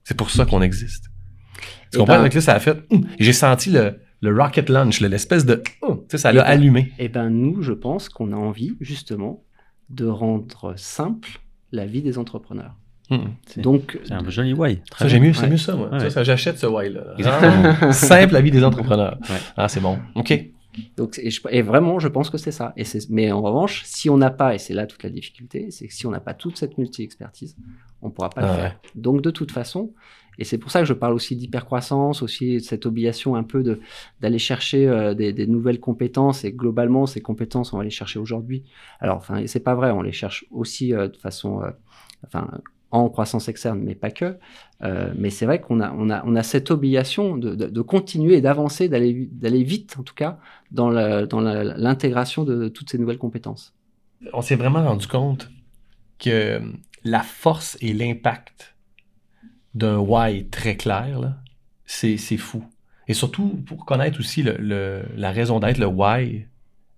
C'est 0.04 0.18
pour 0.18 0.32
ça 0.32 0.46
qu'on 0.46 0.64
existe. 0.64 1.06
Tu 1.92 2.00
comprends? 2.00 2.16
Avec 2.16 2.34
ça 2.34 2.56
a 2.56 2.60
fait. 2.60 2.78
Hum, 2.90 3.06
j'ai 3.20 3.34
senti 3.34 3.70
le, 3.70 4.00
le 4.22 4.36
rocket 4.36 4.70
launch, 4.70 5.00
l'espèce 5.00 5.46
de. 5.46 5.62
Oh, 5.84 6.06
ça 6.12 6.32
l'a 6.32 6.42
ben, 6.42 6.50
allumé. 6.50 6.92
Et 6.98 7.08
ben 7.08 7.30
nous, 7.30 7.62
je 7.62 7.74
pense 7.74 8.10
qu'on 8.10 8.32
a 8.32 8.36
envie, 8.36 8.76
justement, 8.80 9.44
de 9.90 10.06
rendre 10.06 10.74
simple 10.76 11.40
la 11.72 11.86
vie 11.86 12.02
des 12.02 12.18
entrepreneurs. 12.18 12.76
Hmm. 13.12 13.62
Donc, 13.62 14.00
c'est 14.06 14.13
un 14.13 14.28
joli 14.30 14.54
why. 14.54 14.80
Ça, 14.97 15.08
j'ai 15.08 15.19
mieux, 15.19 15.34
c'est 15.34 15.50
mieux 15.50 15.58
ça, 15.58 15.76
moi. 15.76 16.10
Ça, 16.10 16.24
j'achète 16.24 16.58
ce 16.58 16.65
why 16.65 16.89
là. 16.89 17.91
Simple 17.91 18.34
la 18.34 18.41
vie 18.41 18.52
des 18.52 18.63
entrepreneurs. 18.63 19.17
Ah, 19.58 19.67
c'est 19.67 19.82
bon. 19.82 20.00
Ok. 20.15 20.34
Donc, 20.95 21.19
et, 21.21 21.62
vraiment, 21.62 22.00
je 22.00 22.08
pense 22.08 22.30
que 22.30 22.38
c'est 22.38 22.52
ça. 22.52 22.74
Et 22.78 22.84
mais 23.10 23.32
en 23.32 23.41
revanche, 23.41 23.84
si 23.86 24.10
on 24.10 24.17
n'a 24.17 24.30
pas, 24.30 24.56
et 24.56 24.58
c'est 24.58 24.74
là 24.74 24.88
toute 24.88 25.04
la 25.04 25.10
difficulté, 25.10 25.69
c'est 25.69 25.88
que 25.88 25.93
si 25.93 26.08
on 26.08 26.12
n'a 26.12 26.21
pas 26.21 26.34
toute 26.34 26.58
cette 26.58 26.78
multi-expertise, 26.78 27.58
on 28.02 28.08
ne 28.08 28.12
pourra 28.13 28.30
pas 28.30 28.41
le 28.41 28.47
ah 28.47 28.56
faire. 28.56 28.80
Donc, 28.95 29.21
de 29.21 29.30
toute 29.30 29.52
façon, 29.52 29.91
et 30.38 30.43
c'est 30.43 30.58
pour 30.58 30.71
ça 30.71 30.80
que 30.80 30.86
je 30.86 30.93
parle 30.93 31.13
aussi 31.13 31.36
d'hypercroissance, 31.36 32.21
aussi 32.21 32.56
de 32.56 32.60
cette 32.60 32.86
obligation 32.86 33.36
un 33.36 33.43
peu 33.43 33.63
de 33.63 33.82
d'aller 34.21 34.39
chercher 34.39 34.88
euh, 34.88 35.13
des, 35.13 35.34
des, 35.34 35.45
nouvelles 35.45 35.80
compétences. 35.80 36.45
Et 36.45 36.54
globalement, 36.54 37.06
ces 37.06 37.21
compétences, 37.21 37.74
on 37.74 37.78
va 37.78 37.84
les 37.84 37.89
chercher 37.89 38.19
aujourd'hui. 38.19 38.63
Alors, 39.00 39.17
enfin, 39.17 39.45
c'est 39.47 39.60
pas 39.63 39.76
vrai, 39.76 39.91
on 39.91 40.02
les 40.02 40.13
cherche 40.13 40.45
aussi 40.52 40.93
euh, 40.93 41.10
de 41.10 41.17
façon, 41.17 41.62
euh, 41.62 41.71
enfin, 42.26 42.50
en 42.92 43.10
croissance 43.10 43.48
externe, 43.48 43.80
mais 43.80 43.96
pas 43.96 44.12
que. 44.12 44.38
Euh, 44.84 45.14
mais 45.18 45.30
c'est 45.30 45.46
vrai 45.46 45.62
qu'on 45.62 45.80
a, 45.80 45.92
on 45.94 46.10
a, 46.10 46.24
on 46.26 46.36
a 46.36 46.44
cette 46.44 46.72
obligation 46.72 47.38
de, 47.38 47.56
de, 47.56 47.68
de 47.68 47.82
continuer 47.82 48.42
d'avancer, 48.42 48.90
d'aller, 48.90 49.30
d'aller 49.32 49.64
vite, 49.64 49.96
en 49.98 50.04
tout 50.04 50.14
cas, 50.14 50.40
dans, 50.72 50.92
dans 51.26 51.40
l'intégration 51.42 52.44
de, 52.44 52.68
toutes 52.68 52.90
ces 52.90 52.98
nouvelles 52.98 53.18
compétences. 53.18 53.74
On 54.34 54.42
s'est 54.42 54.56
vraiment 54.56 54.84
rendu 54.84 55.08
compte 55.08 55.50
que 56.20 56.62
la 57.04 57.22
force 57.22 57.78
et 57.82 57.94
l'impact 57.94 58.76
d'un 59.74 59.98
why 59.98 60.48
très 60.50 60.76
clair, 60.76 61.36
c'est, 61.86 62.18
c'est 62.18 62.38
fou. 62.38 62.64
Et 63.08 63.14
surtout 63.14 63.62
pour 63.66 63.86
connaître 63.86 64.20
aussi 64.20 64.44
le, 64.44 65.04
la 65.16 65.32
raison 65.32 65.60
d'être, 65.60 65.78
le 65.78 65.88
why 65.88 66.46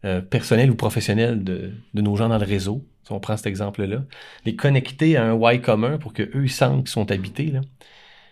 euh, 0.05 0.21
personnel 0.21 0.69
ou 0.71 0.75
professionnel 0.75 1.43
de, 1.43 1.73
nos 1.93 2.15
gens 2.15 2.29
dans 2.29 2.37
le 2.37 2.45
réseau 2.45 2.85
si 3.05 3.11
on 3.11 3.19
prend 3.19 3.35
cet 3.35 3.47
exemple-là, 3.47 4.03
les 4.45 4.55
connecter 4.55 5.17
à 5.17 5.25
un 5.25 5.33
why 5.33 5.59
commun 5.59 5.97
pour 5.97 6.13
qu'eux 6.13 6.47
sentent 6.47 6.85
qu'ils 6.85 6.89
sont 6.89 7.11
habités, 7.11 7.47
là, 7.47 7.59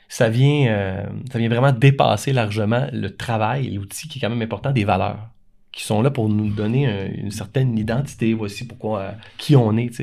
ça, 0.07 0.29
vient, 0.29 0.67
euh, 0.67 1.05
ça 1.29 1.39
vient 1.39 1.49
vraiment 1.49 1.73
dépasser 1.73 2.31
largement 2.31 2.88
le 2.93 3.13
travail, 3.15 3.69
l'outil 3.71 4.07
qui 4.07 4.17
est 4.17 4.21
quand 4.21 4.29
même 4.29 4.41
important, 4.41 4.71
des 4.71 4.86
valeurs, 4.86 5.27
qui 5.73 5.84
sont 5.84 6.01
là 6.01 6.10
pour 6.10 6.29
nous 6.29 6.49
donner 6.49 7.12
une 7.17 7.31
certaine 7.31 7.77
identité, 7.77 8.34
voici 8.34 8.65
pourquoi, 8.65 8.99
euh, 8.99 9.12
qui 9.38 9.57
on 9.57 9.75
est. 9.75 10.01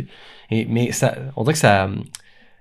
Et, 0.50 0.66
mais 0.66 0.92
ça, 0.92 1.16
on 1.34 1.44
dirait 1.44 1.54
que 1.54 1.58
ça 1.58 1.88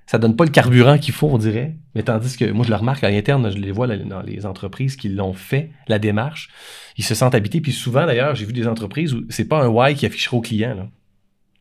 ça 0.08 0.18
donne 0.18 0.36
pas 0.36 0.46
le 0.46 0.52
carburant 0.52 0.98
qu'il 0.98 1.14
faut, 1.14 1.28
on 1.28 1.38
dirait. 1.38 1.76
Mais 1.94 2.02
tandis 2.02 2.38
que 2.38 2.50
moi, 2.50 2.66
je 2.66 2.70
le 2.70 2.78
remarque 2.78 3.04
à 3.04 3.12
l'interne, 3.12 3.52
je 3.52 3.58
les 3.58 3.72
vois 3.72 3.88
dans 3.88 4.22
les 4.22 4.46
entreprises 4.46 4.96
qui 4.96 5.10
l'ont 5.10 5.34
fait, 5.34 5.70
la 5.90 6.00
démarche. 6.00 6.50
Ils 6.98 7.04
se 7.04 7.14
sentent 7.14 7.36
habités. 7.36 7.60
Puis 7.60 7.74
souvent, 7.74 8.06
d'ailleurs, 8.06 8.34
j'ai 8.34 8.46
vu 8.46 8.54
des 8.54 8.68
entreprises 8.68 9.14
où 9.14 9.26
c'est 9.30 9.46
pas 9.46 9.62
un 9.62 9.68
why 9.68 9.96
qui 9.96 10.06
affichera 10.06 10.38
au 10.38 10.42
client. 10.42 10.76
Là. 10.76 10.88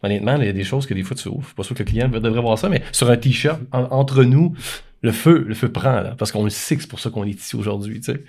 Honnêtement, 0.05 0.37
il 0.37 0.47
y 0.47 0.49
a 0.49 0.53
des 0.53 0.65
choses 0.65 0.87
que 0.87 0.95
des 0.95 1.03
fois 1.03 1.17
tu 1.17 1.29
ouvres. 1.29 1.53
Pas 1.55 1.65
sûr 1.65 1.75
que 1.75 1.83
le 1.83 1.89
client 1.89 2.09
devrait 2.09 2.41
voir 2.41 2.57
ça, 2.57 2.69
mais 2.69 2.83
sur 2.93 3.11
un 3.11 3.17
t-shirt, 3.17 3.61
entre 3.73 4.23
nous, 4.23 4.55
le 5.03 5.11
feu, 5.11 5.45
le 5.47 5.55
feu 5.55 5.71
prend, 5.73 6.01
là, 6.01 6.15
parce 6.17 6.31
qu'on 6.31 6.45
le 6.45 6.51
sait 6.51 6.77
que 6.77 6.83
c'est 6.83 6.89
pour 6.89 7.01
ça 7.01 7.11
qu'on 7.11 7.25
est 7.25 7.31
ici 7.31 7.57
aujourd'hui. 7.57 8.01
Tu 8.01 8.13
sais. 8.13 8.25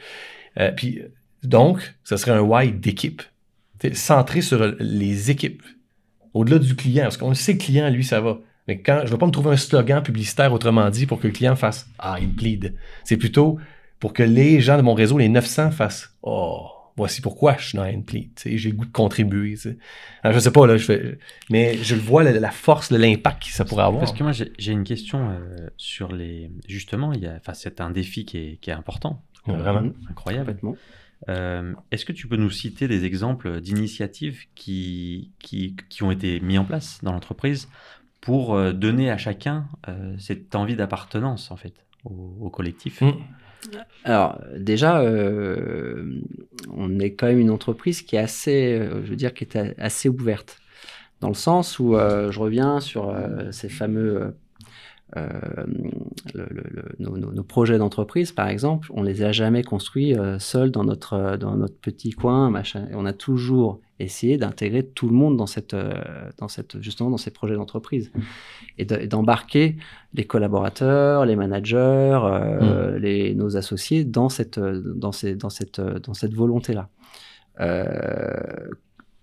Euh, 0.60 0.72
puis, 0.72 1.02
donc, 1.44 1.94
ça 2.04 2.18
serait 2.18 2.32
un 2.32 2.42
why 2.42 2.72
d'équipe. 2.72 3.22
Centré 3.94 4.42
sur 4.42 4.74
les 4.80 5.30
équipes. 5.30 5.62
Au-delà 6.34 6.58
du 6.58 6.76
client, 6.76 7.04
parce 7.04 7.18
qu'on 7.18 7.30
le 7.30 7.36
sait, 7.36 7.54
le 7.54 7.60
client, 7.60 7.90
lui, 7.92 8.04
ça 8.04 8.20
va. 8.20 8.40
Mais 8.68 8.82
quand 8.82 9.00
je 9.02 9.06
ne 9.06 9.12
vais 9.12 9.18
pas 9.18 9.26
me 9.26 9.32
trouver 9.32 9.52
un 9.52 9.58
slogan 9.58 10.04
publicitaire, 10.04 10.52
autrement 10.52 10.90
dit, 10.90 11.06
pour 11.06 11.20
que 11.20 11.28
le 11.28 11.34
client 11.34 11.56
fasse 11.56 11.90
Ah, 12.00 12.18
il 12.20 12.34
plead. 12.34 12.76
C'est 13.04 13.18
plutôt 13.18 13.60
pour 14.00 14.14
que 14.14 14.24
les 14.24 14.62
gens 14.62 14.78
de 14.78 14.82
mon 14.82 14.94
réseau, 14.94 15.18
les 15.18 15.30
900, 15.30 15.72
fassent 15.72 16.14
Oh, 16.22 16.68
voici 16.98 17.22
pourquoi 17.22 17.56
je 17.58 17.70
suis 17.70 17.78
dans 17.78 17.86
Endplete. 17.86 18.44
J'ai 18.46 18.72
le 18.72 18.76
goût 18.76 18.86
de 18.86 18.92
contribuer. 18.92 19.56
Alors, 20.24 20.36
je 20.36 20.40
sais 20.40 20.52
pas, 20.52 20.68
là, 20.68 20.78
je 20.78 20.86
fais, 20.86 21.18
mais 21.50 21.78
je 21.78 21.96
le 21.96 22.02
vois, 22.02 22.24
la, 22.24 22.52
force, 22.52 22.92
l'impact 22.92 23.44
que 23.44 23.50
ça 23.50 23.64
pourrait 23.64 23.86
avoir. 23.86 24.00
Parce 24.00 24.14
que 24.14 24.24
moi, 24.24 24.34
j'ai 24.34 24.72
une 24.72 24.84
question 24.84 25.30
euh, 25.30 25.68
sur 25.78 26.12
les. 26.12 26.52
Justement, 26.68 27.14
c'est 27.54 27.80
un 27.80 27.92
défi 27.92 28.26
qui 28.26 28.38
est, 28.38 28.58
qui 28.60 28.70
est 28.70 28.74
important. 28.74 29.24
vraiment. 29.46 29.82
Euh, 29.82 30.10
incroyable. 30.10 30.58
Euh, 31.30 31.74
Est-ce 31.92 32.06
que 32.06 32.14
tu 32.14 32.28
peux 32.28 32.36
nous 32.36 32.52
citer 32.52 32.88
des 32.88 33.06
exemples 33.06 33.60
d'initiatives 33.62 34.44
qui, 34.54 35.32
qui, 35.40 35.76
qui, 35.90 36.04
ont 36.04 36.12
été 36.12 36.40
mis 36.42 36.58
en 36.60 36.66
place 36.66 37.00
dans 37.02 37.12
l'entreprise 37.12 37.68
pour 38.22 38.56
euh, 38.56 38.74
donner 38.74 39.12
à 39.12 39.18
chacun 39.18 39.68
cette 40.20 40.56
envie 40.56 40.76
d'appartenance, 40.76 41.52
en 41.52 41.58
fait, 41.58 41.74
au, 42.06 42.50
collectif. 42.50 43.02
Mmh. 43.02 43.14
Alors 44.04 44.40
déjà, 44.56 45.02
euh, 45.02 46.22
on 46.74 47.00
est 47.00 47.14
quand 47.14 47.28
même 47.28 47.40
une 47.40 47.50
entreprise 47.50 48.02
qui 48.02 48.16
est 48.16 48.20
assez, 48.20 48.80
euh, 48.80 49.04
je 49.04 49.10
veux 49.10 49.16
dire, 49.16 49.34
qui 49.34 49.44
est 49.44 49.58
assez 49.78 50.10
ouverte, 50.10 50.60
dans 51.22 51.28
le 51.28 51.34
sens 51.34 51.80
où 51.80 51.96
euh, 51.96 52.32
je 52.32 52.40
reviens 52.40 52.80
sur 52.80 53.16
ces 53.52 53.70
fameux 53.70 54.36
euh, 55.16 55.30
le, 56.34 56.46
le, 56.50 56.64
le, 56.70 56.84
nos, 57.00 57.18
nos, 57.18 57.32
nos, 57.32 57.44
projets 57.44 57.78
d'entreprise, 57.78 58.34
par 58.34 58.50
exemple, 58.50 58.90
on 58.94 59.04
les 59.04 59.24
a 59.24 59.32
jamais 59.32 59.64
construits 59.64 60.14
euh, 60.14 60.38
seuls 60.38 60.70
dans 60.70 60.84
notre, 60.84 61.38
dans 61.38 61.56
notre 61.56 61.78
petit 61.78 62.12
coin, 62.12 62.50
machin. 62.50 62.88
Et 62.92 62.96
on 62.96 63.06
a 63.06 63.14
toujours 63.14 63.80
essayé 64.00 64.38
d'intégrer 64.38 64.86
tout 64.86 65.08
le 65.08 65.14
monde 65.14 65.38
dans 65.38 65.46
cette, 65.46 65.74
euh, 65.74 65.94
dans 66.40 66.50
cette, 66.50 66.82
justement 66.82 67.10
dans 67.10 67.18
ces 67.18 67.32
projets 67.32 67.56
d'entreprise 67.56 68.12
et 68.78 68.84
d'embarquer 68.84 69.78
les 70.14 70.26
collaborateurs, 70.26 71.26
les 71.26 71.38
managers, 71.38 72.20
mmh. 72.22 72.96
les, 72.98 73.34
nos 73.34 73.56
associés 73.56 74.04
dans 74.04 74.28
cette, 74.28 74.60
dans 74.60 75.14
ces, 75.14 75.36
dans 75.36 75.50
cette, 75.50 75.80
dans 75.80 76.14
cette 76.14 76.34
volonté-là. 76.34 76.90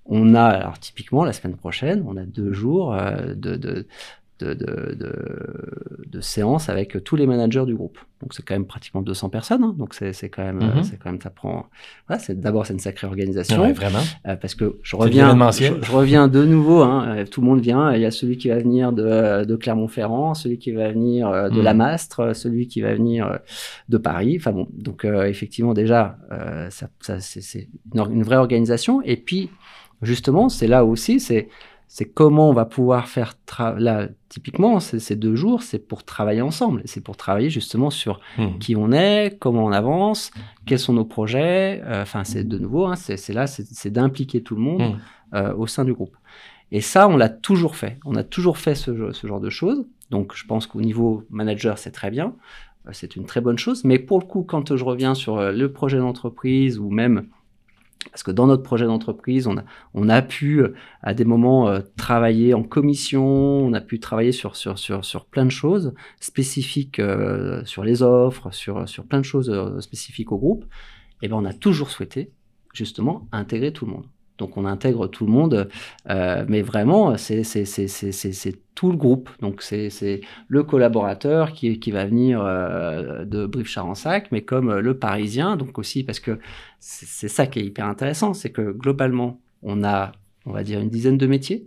on 0.07 0.35
a, 0.35 0.45
alors 0.45 0.79
typiquement 0.79 1.25
la 1.25 1.35
semaine 1.35 1.57
prochaine, 1.57 2.03
on 2.07 2.17
a 2.17 2.25
deux 2.25 2.55
jours 2.55 2.97
de, 3.37 3.57
de, 3.57 3.87
de, 4.41 4.53
de, 4.53 4.95
de, 4.95 5.13
de, 6.07 6.21
séances 6.21 6.69
avec 6.69 7.03
tous 7.05 7.15
les 7.15 7.27
managers 7.27 7.65
du 7.67 7.75
groupe. 7.75 7.99
Donc 8.21 8.35
c'est 8.35 8.43
quand 8.45 8.55
même 8.55 8.67
pratiquement 8.67 9.01
200 9.03 9.29
personnes. 9.29 9.63
Hein. 9.63 9.75
Donc 9.79 9.95
c'est 9.95 10.29
quand 10.29 10.43
même, 10.43 10.59
-hmm. 10.59 10.83
c'est 10.83 10.99
quand 10.99 11.11
même, 11.11 11.21
ça 11.21 11.31
prend. 11.31 11.67
Voilà, 12.09 12.21
c'est 12.21 12.41
d'abord 12.41 12.67
c'est 12.67 12.73
une 12.73 12.81
sacrée 12.81 13.07
organisation. 13.07 13.63
Ouais, 13.63 13.73
vraiment. 13.73 14.05
Euh, 14.27 14.37
parce 14.37 14.55
que 14.55 14.79
je 14.83 14.97
reviens, 14.97 15.37
je, 15.53 15.75
je, 15.83 15.93
reviens 15.93 16.27
de 16.29 16.45
nouveau. 16.45 16.83
Hein, 16.83 16.99
euh, 17.09 17.25
tout 17.25 17.41
le 17.43 17.47
monde 17.47 17.61
vient. 17.61 17.93
Il 17.95 18.01
y 18.01 18.07
a 18.07 18.11
celui 18.11 18.37
qui 18.37 18.49
va 18.49 18.59
venir 18.59 18.93
de, 18.93 19.45
de 19.45 19.57
Clermont-Ferrand, 19.57 20.35
celui 20.35 20.59
qui 20.59 20.73
va 20.73 20.91
venir 20.91 21.29
euh, 21.29 21.49
de 21.49 21.61
mm. 21.61 21.65
la 21.65 21.75
Mastre, 21.75 22.35
celui 22.35 22.67
qui 22.67 22.81
va 22.81 22.95
venir 22.95 23.39
de 23.89 23.99
Paris. 23.99 24.37
Enfin 24.39 24.53
bon, 24.53 24.69
donc 24.73 25.05
euh, 25.05 25.25
effectivement 25.25 25.75
déjà, 25.75 26.19
euh, 26.33 26.69
ça, 26.71 26.89
ça 27.01 27.21
c'est 27.21 27.69
une, 27.95 28.01
une 28.11 28.23
vraie 28.23 28.37
organisation. 28.37 29.03
Et 29.03 29.17
puis 29.17 29.51
justement, 30.03 30.49
c'est 30.49 30.67
là 30.67 30.85
aussi, 30.85 31.21
c'est 31.21 31.49
c'est 31.87 32.07
comment 32.07 32.51
on 32.51 32.53
va 32.53 32.65
pouvoir 32.65 33.09
faire 33.09 33.35
là 33.79 34.09
typiquement 34.29 34.81
ces 34.81 35.17
deux 35.17 35.37
jours 35.37 35.63
c'est 35.63 35.79
pour 35.79 36.05
travailler 36.05 36.41
ensemble. 36.41 36.83
C'est 36.87 37.03
pour 37.03 37.17
travailler 37.17 37.51
justement 37.51 37.91
sur 37.91 38.21
mmh. 38.39 38.59
qui 38.59 38.75
on 38.75 38.91
est 38.93 39.39
comment 39.39 39.65
on 39.65 39.73
avance 39.73 40.31
quels 40.67 40.79
sont 40.79 40.95
nos 40.95 41.05
projets. 41.05 41.83
Euh, 41.85 42.03
enfin 42.03 42.25
c'est 42.25 42.45
de 42.45 42.59
nouveau 42.59 42.87
hein, 42.87 42.97
c'est 42.97 43.33
là 43.33 43.47
c'est 43.47 43.91
d'impliquer 43.91 44.43
tout 44.43 44.57
le 44.57 44.63
monde 44.63 44.83
mmh. 44.83 45.37
euh, 45.37 45.55
au 45.55 45.67
sein 45.67 45.85
du 45.85 45.93
groupe. 45.93 46.17
Et 46.73 46.81
ça 46.81 47.07
on 47.09 47.17
l'a 47.17 47.29
toujours 47.29 47.77
fait. 47.77 47.99
On 48.05 48.17
a 48.17 48.25
toujours 48.25 48.59
fait 48.59 48.75
ce, 48.75 49.13
ce 49.13 49.27
genre 49.27 49.41
de 49.41 49.51
choses. 49.51 49.87
Donc 50.11 50.35
je 50.35 50.47
pense 50.47 50.67
qu'au 50.67 50.81
niveau 50.81 51.25
manager 51.31 51.79
c'est 51.79 51.93
très 51.93 52.11
bien. 52.11 52.35
Euh, 52.87 52.91
c'est 52.93 53.15
une 53.15 53.27
très 53.27 53.41
bonne 53.41 53.59
chose. 53.59 53.85
Mais 53.85 53.99
pour 53.99 54.19
le 54.19 54.27
coup 54.27 54.43
quand 54.43 54.75
je 54.75 54.85
reviens 54.85 55.15
sur 55.15 55.53
le 55.53 55.73
projet 55.73 55.99
d'entreprise 55.99 56.79
ou 56.79 56.91
même 56.91 57.29
parce 58.11 58.23
que 58.23 58.31
dans 58.31 58.47
notre 58.47 58.63
projet 58.63 58.85
d'entreprise, 58.85 59.47
on 59.47 59.57
a, 59.57 59.65
on 59.95 60.09
a 60.09 60.23
pu 60.23 60.63
à 61.03 61.15
des 61.15 61.25
moments 61.25 61.69
euh, 61.69 61.81
travailler 61.97 62.55
en 62.55 62.63
commission, 62.63 63.25
on 63.25 63.73
a 63.73 63.81
pu 63.81 63.99
travailler 63.99 64.33
sur, 64.33 64.57
sur, 64.57 64.79
sur, 64.79 65.05
sur 65.05 65.25
plein 65.25 65.45
de 65.45 65.51
choses 65.51 65.95
spécifiques 66.21 66.99
euh, 66.99 67.65
sur 67.65 67.83
les 67.83 68.03
offres, 68.03 68.53
sur, 68.53 68.89
sur 68.89 69.05
plein 69.05 69.19
de 69.19 69.25
choses 69.25 69.51
euh, 69.51 69.81
spécifiques 69.81 70.33
au 70.33 70.39
groupe. 70.39 70.65
Et 71.23 71.29
ben 71.29 71.37
on 71.37 71.45
a 71.45 71.55
toujours 71.55 71.91
souhaité 71.91 72.31
justement 72.73 73.29
intégrer 73.33 73.73
tout 73.73 73.87
le 73.87 73.93
monde. 73.93 74.07
Donc 74.39 74.57
on 74.57 74.65
intègre 74.65 75.07
tout 75.07 75.27
le 75.27 75.33
monde, 75.33 75.69
euh, 76.11 76.45
mais 76.49 76.63
vraiment 76.63 77.17
c'est 77.17 77.43
tout 78.75 78.91
le 78.91 78.97
groupe. 78.97 79.31
Donc 79.41 79.63
c'est 79.63 80.21
le 80.49 80.63
collaborateur 80.63 81.53
qui, 81.53 81.79
qui 81.79 81.91
va 81.91 82.05
venir 82.05 82.43
euh, 82.43 83.25
de 83.25 83.47
Brive 83.47 83.69
Charensac, 83.69 84.33
mais 84.33 84.43
comme 84.43 84.79
le 84.79 84.99
Parisien, 84.99 85.57
donc 85.57 85.79
aussi 85.79 86.03
parce 86.03 86.21
que 86.21 86.39
c'est 86.81 87.29
ça 87.29 87.47
qui 87.47 87.61
est 87.61 87.65
hyper 87.65 87.87
intéressant, 87.87 88.35
c'est 88.35 88.51
que 88.51 88.73
globalement 88.73 89.41
on 89.63 89.85
a 89.85 90.13
on 90.47 90.53
va 90.53 90.63
dire 90.63 90.81
une 90.81 90.91
dizaine 90.91 91.17
de 91.17 91.27
métiers 91.27 91.67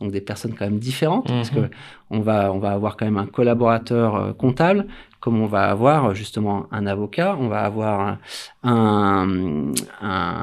donc 0.00 0.12
des 0.12 0.20
personnes 0.20 0.54
quand 0.54 0.64
même 0.64 0.78
différentes, 0.78 1.28
mmh. 1.28 1.34
parce 1.34 1.50
que 1.50 1.70
on 2.10 2.20
va, 2.20 2.52
on 2.52 2.58
va 2.58 2.70
avoir 2.72 2.96
quand 2.96 3.04
même 3.04 3.16
un 3.16 3.26
collaborateur 3.26 4.14
euh, 4.16 4.32
comptable, 4.32 4.86
comme 5.20 5.40
on 5.40 5.46
va 5.46 5.64
avoir 5.64 6.14
justement 6.14 6.66
un 6.70 6.86
avocat, 6.86 7.36
on 7.38 7.48
va 7.48 7.60
avoir 7.60 8.18
un, 8.62 9.72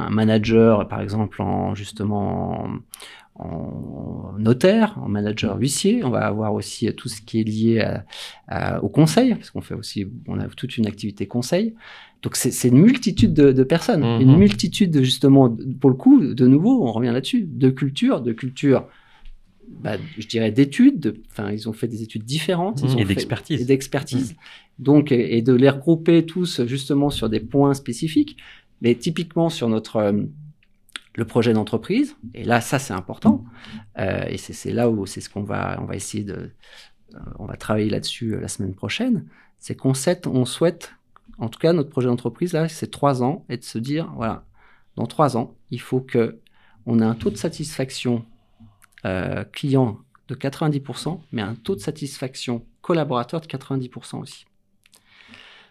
manager, 0.09 0.87
par 0.87 1.01
exemple, 1.01 1.41
en 1.41 1.75
justement 1.75 2.61
en, 3.35 3.43
en, 3.43 4.33
notaire, 4.37 4.97
en 5.01 5.07
manager 5.07 5.57
huissier. 5.57 6.03
On 6.03 6.09
va 6.09 6.25
avoir 6.25 6.53
aussi 6.53 6.93
tout 6.93 7.09
ce 7.09 7.21
qui 7.21 7.41
est 7.41 7.43
lié 7.43 7.81
à, 7.81 8.05
à, 8.47 8.83
au 8.83 8.89
conseil, 8.89 9.35
parce 9.35 9.49
qu'on 9.49 9.61
fait 9.61 9.75
aussi, 9.75 10.07
on 10.27 10.39
a 10.39 10.47
toute 10.47 10.77
une 10.77 10.87
activité 10.87 11.27
conseil. 11.27 11.73
Donc 12.21 12.35
c'est 12.35 12.67
une 12.67 12.81
multitude 12.81 13.33
de, 13.33 13.51
de 13.51 13.63
personnes, 13.63 14.01
mmh. 14.01 14.21
une 14.21 14.37
multitude 14.37 14.89
de, 14.89 15.03
justement, 15.03 15.55
pour 15.79 15.91
le 15.91 15.95
coup, 15.95 16.21
de 16.21 16.47
nouveau, 16.47 16.83
on 16.83 16.91
revient 16.91 17.11
là-dessus, 17.11 17.45
de 17.47 17.69
culture, 17.69 18.21
de 18.21 18.33
culture 18.33 18.87
bah, 19.79 19.97
je 20.17 20.27
dirais, 20.27 20.51
d'études. 20.51 21.21
Enfin, 21.31 21.51
ils 21.51 21.69
ont 21.69 21.73
fait 21.73 21.87
des 21.87 22.03
études 22.03 22.23
différentes. 22.23 22.81
Ils 22.81 22.89
mmh. 22.89 22.95
ont 22.95 22.99
et 22.99 23.05
d'expertise. 23.05 23.61
Et 23.61 23.65
d'expertise. 23.65 24.33
Mmh. 24.33 24.83
Donc, 24.83 25.11
et 25.11 25.41
de 25.41 25.53
les 25.53 25.69
regrouper 25.69 26.25
tous 26.25 26.65
justement 26.65 27.09
sur 27.09 27.29
des 27.29 27.39
points 27.39 27.73
spécifiques. 27.73 28.37
Mais 28.81 28.95
typiquement 28.95 29.49
sur 29.49 29.69
notre 29.69 29.97
euh, 29.97 30.23
le 31.15 31.25
projet 31.25 31.53
d'entreprise. 31.53 32.15
Et 32.33 32.43
là, 32.43 32.61
ça, 32.61 32.77
c'est 32.77 32.93
important. 32.93 33.45
Euh, 33.97 34.25
et 34.27 34.37
c'est 34.37 34.71
là 34.71 34.89
où 34.89 35.05
c'est 35.05 35.21
ce 35.21 35.29
qu'on 35.29 35.43
va, 35.43 35.79
on 35.81 35.85
va 35.85 35.95
essayer 35.95 36.23
de, 36.23 36.33
euh, 37.13 37.19
on 37.39 37.45
va 37.45 37.55
travailler 37.55 37.89
là-dessus 37.89 38.37
la 38.39 38.47
semaine 38.47 38.73
prochaine. 38.73 39.25
C'est 39.57 39.75
qu'on 39.75 39.93
on 40.25 40.45
souhaite, 40.45 40.93
en 41.37 41.49
tout 41.49 41.59
cas, 41.59 41.73
notre 41.73 41.89
projet 41.89 42.07
d'entreprise 42.07 42.53
là, 42.53 42.67
c'est 42.67 42.91
trois 42.91 43.23
ans, 43.23 43.45
et 43.49 43.57
de 43.57 43.63
se 43.63 43.77
dire, 43.77 44.11
voilà, 44.15 44.45
dans 44.95 45.05
trois 45.05 45.37
ans, 45.37 45.55
il 45.71 45.79
faut 45.79 46.01
que 46.01 46.39
on 46.85 46.99
ait 46.99 47.05
un 47.05 47.15
taux 47.15 47.31
de 47.31 47.37
satisfaction 47.37 48.25
euh, 49.05 49.43
client 49.51 49.99
de 50.27 50.35
90%, 50.35 51.19
mais 51.31 51.41
un 51.41 51.55
taux 51.55 51.75
de 51.75 51.79
satisfaction 51.79 52.65
collaborateur 52.81 53.41
de 53.41 53.45
90% 53.47 54.21
aussi. 54.21 54.45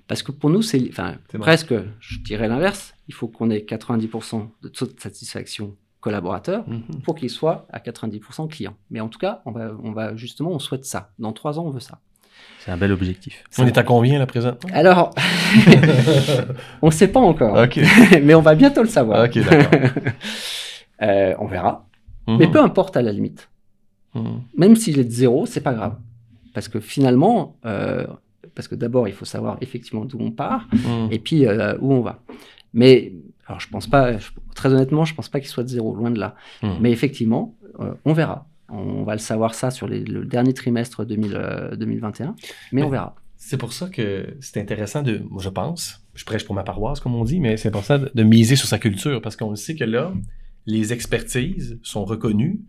Parce 0.07 0.23
que 0.23 0.33
pour 0.33 0.51
nous, 0.51 0.63
c'est 0.63 0.87
enfin, 0.91 1.17
presque, 1.41 1.75
je 2.01 2.19
dirais 2.21 2.49
l'inverse, 2.49 2.95
il 3.09 3.15
faut 3.15 3.29
qu'on 3.29 3.51
ait 3.51 3.61
90% 3.61 4.49
de 4.63 4.69
taux 4.69 4.87
de 4.87 5.01
satisfaction 5.01 5.77
collaborateur 6.01 6.69
mm 6.69 6.75
-hmm. 6.77 7.01
pour 7.03 7.15
qu'il 7.15 7.31
soit 7.31 7.67
à 7.73 7.79
90% 7.81 8.49
client. 8.49 8.77
Mais 8.91 9.01
en 9.01 9.09
tout 9.09 9.19
cas, 9.19 9.41
on 9.47 9.53
va, 9.53 9.73
on 9.83 9.93
va 9.93 10.15
justement, 10.17 10.51
on 10.53 10.59
souhaite 10.59 10.85
ça. 10.85 11.01
Dans 11.19 11.33
trois 11.33 11.59
ans, 11.59 11.65
on 11.67 11.71
veut 11.71 11.81
ça. 11.91 11.99
C'est 12.61 12.71
un 12.71 12.77
bel 12.77 12.93
objectif. 12.93 13.45
On 13.59 13.67
est 13.67 13.79
à 13.79 13.83
combien 13.83 14.19
là 14.19 14.27
présent? 14.27 14.57
Alors, 14.73 15.15
on 16.83 16.87
ne 16.87 16.93
sait 16.93 17.09
pas 17.09 17.21
encore. 17.21 17.57
Okay. 17.57 17.85
mais 18.23 18.35
on 18.35 18.41
va 18.43 18.55
bientôt 18.55 18.83
le 18.83 18.89
savoir. 18.89 19.27
Euh, 21.03 21.35
on 21.41 21.49
verra. 21.49 21.73
Mmh. 22.27 22.37
Mais 22.39 22.51
peu 22.51 22.61
importe 22.61 22.97
à 22.97 23.03
la 23.03 23.13
limite. 23.13 23.51
Mmh. 24.15 24.29
Même 24.57 24.77
s'il 24.77 24.99
est 24.99 25.05
de 25.05 25.11
zéro, 25.11 25.47
c'est 25.47 25.61
pas 25.61 25.75
grave. 25.75 25.97
Parce 26.53 26.69
que 26.69 26.81
finalement, 26.81 27.57
euh, 27.65 28.07
parce 28.55 28.69
que 28.69 28.75
d'abord, 28.75 29.09
il 29.09 29.15
faut 29.15 29.25
savoir 29.25 29.59
effectivement 29.61 30.05
d'où 30.05 30.19
on 30.21 30.31
part 30.31 30.69
mmh. 30.73 31.09
et 31.11 31.19
puis 31.19 31.47
euh, 31.47 31.77
où 31.81 31.93
on 31.93 32.01
va. 32.01 32.23
Mais, 32.73 33.13
alors 33.47 33.61
je 33.61 33.69
pense 33.69 33.87
pas, 33.87 34.19
je, 34.19 34.31
très 34.55 34.73
honnêtement, 34.73 35.05
je 35.05 35.15
pense 35.15 35.29
pas 35.29 35.41
qu'il 35.41 35.49
soit 35.49 35.65
de 35.65 35.69
zéro, 35.69 35.95
loin 35.95 36.11
de 36.11 36.19
là. 36.19 36.35
Mais 36.81 36.91
effectivement, 36.91 37.55
euh, 37.81 37.95
on 38.05 38.13
verra. 38.13 38.47
On 38.69 39.05
va 39.05 39.13
le 39.13 39.21
savoir 39.21 39.55
ça 39.55 39.71
sur 39.71 39.87
les, 39.87 40.01
le 40.01 40.25
dernier 40.25 40.55
trimestre 40.55 41.05
2000, 41.05 41.77
2021, 41.79 42.27
mais, 42.27 42.35
mais 42.73 42.83
on 42.83 42.89
verra. 42.89 43.15
C'est 43.37 43.59
pour 43.59 43.73
ça 43.75 43.89
que 43.89 44.37
c'est 44.41 44.59
intéressant 44.59 45.03
de, 45.03 45.23
je 45.39 45.49
pense, 45.51 46.03
je 46.15 46.25
prêche 46.25 46.45
pour 46.45 46.55
ma 46.55 46.63
paroisse 46.63 46.99
comme 46.99 47.15
on 47.15 47.25
dit, 47.25 47.41
mais 47.41 47.57
c'est 47.59 47.69
important 47.69 47.99
de, 47.99 48.11
de 48.13 48.23
miser 48.23 48.57
sur 48.57 48.67
sa 48.67 48.79
culture 48.79 49.21
parce 49.21 49.37
qu'on 49.37 49.55
sait 49.55 49.75
que 49.75 49.85
là, 49.85 50.13
les 50.67 50.93
expertises 50.93 51.79
sont 51.83 52.05
reconnues 52.05 52.61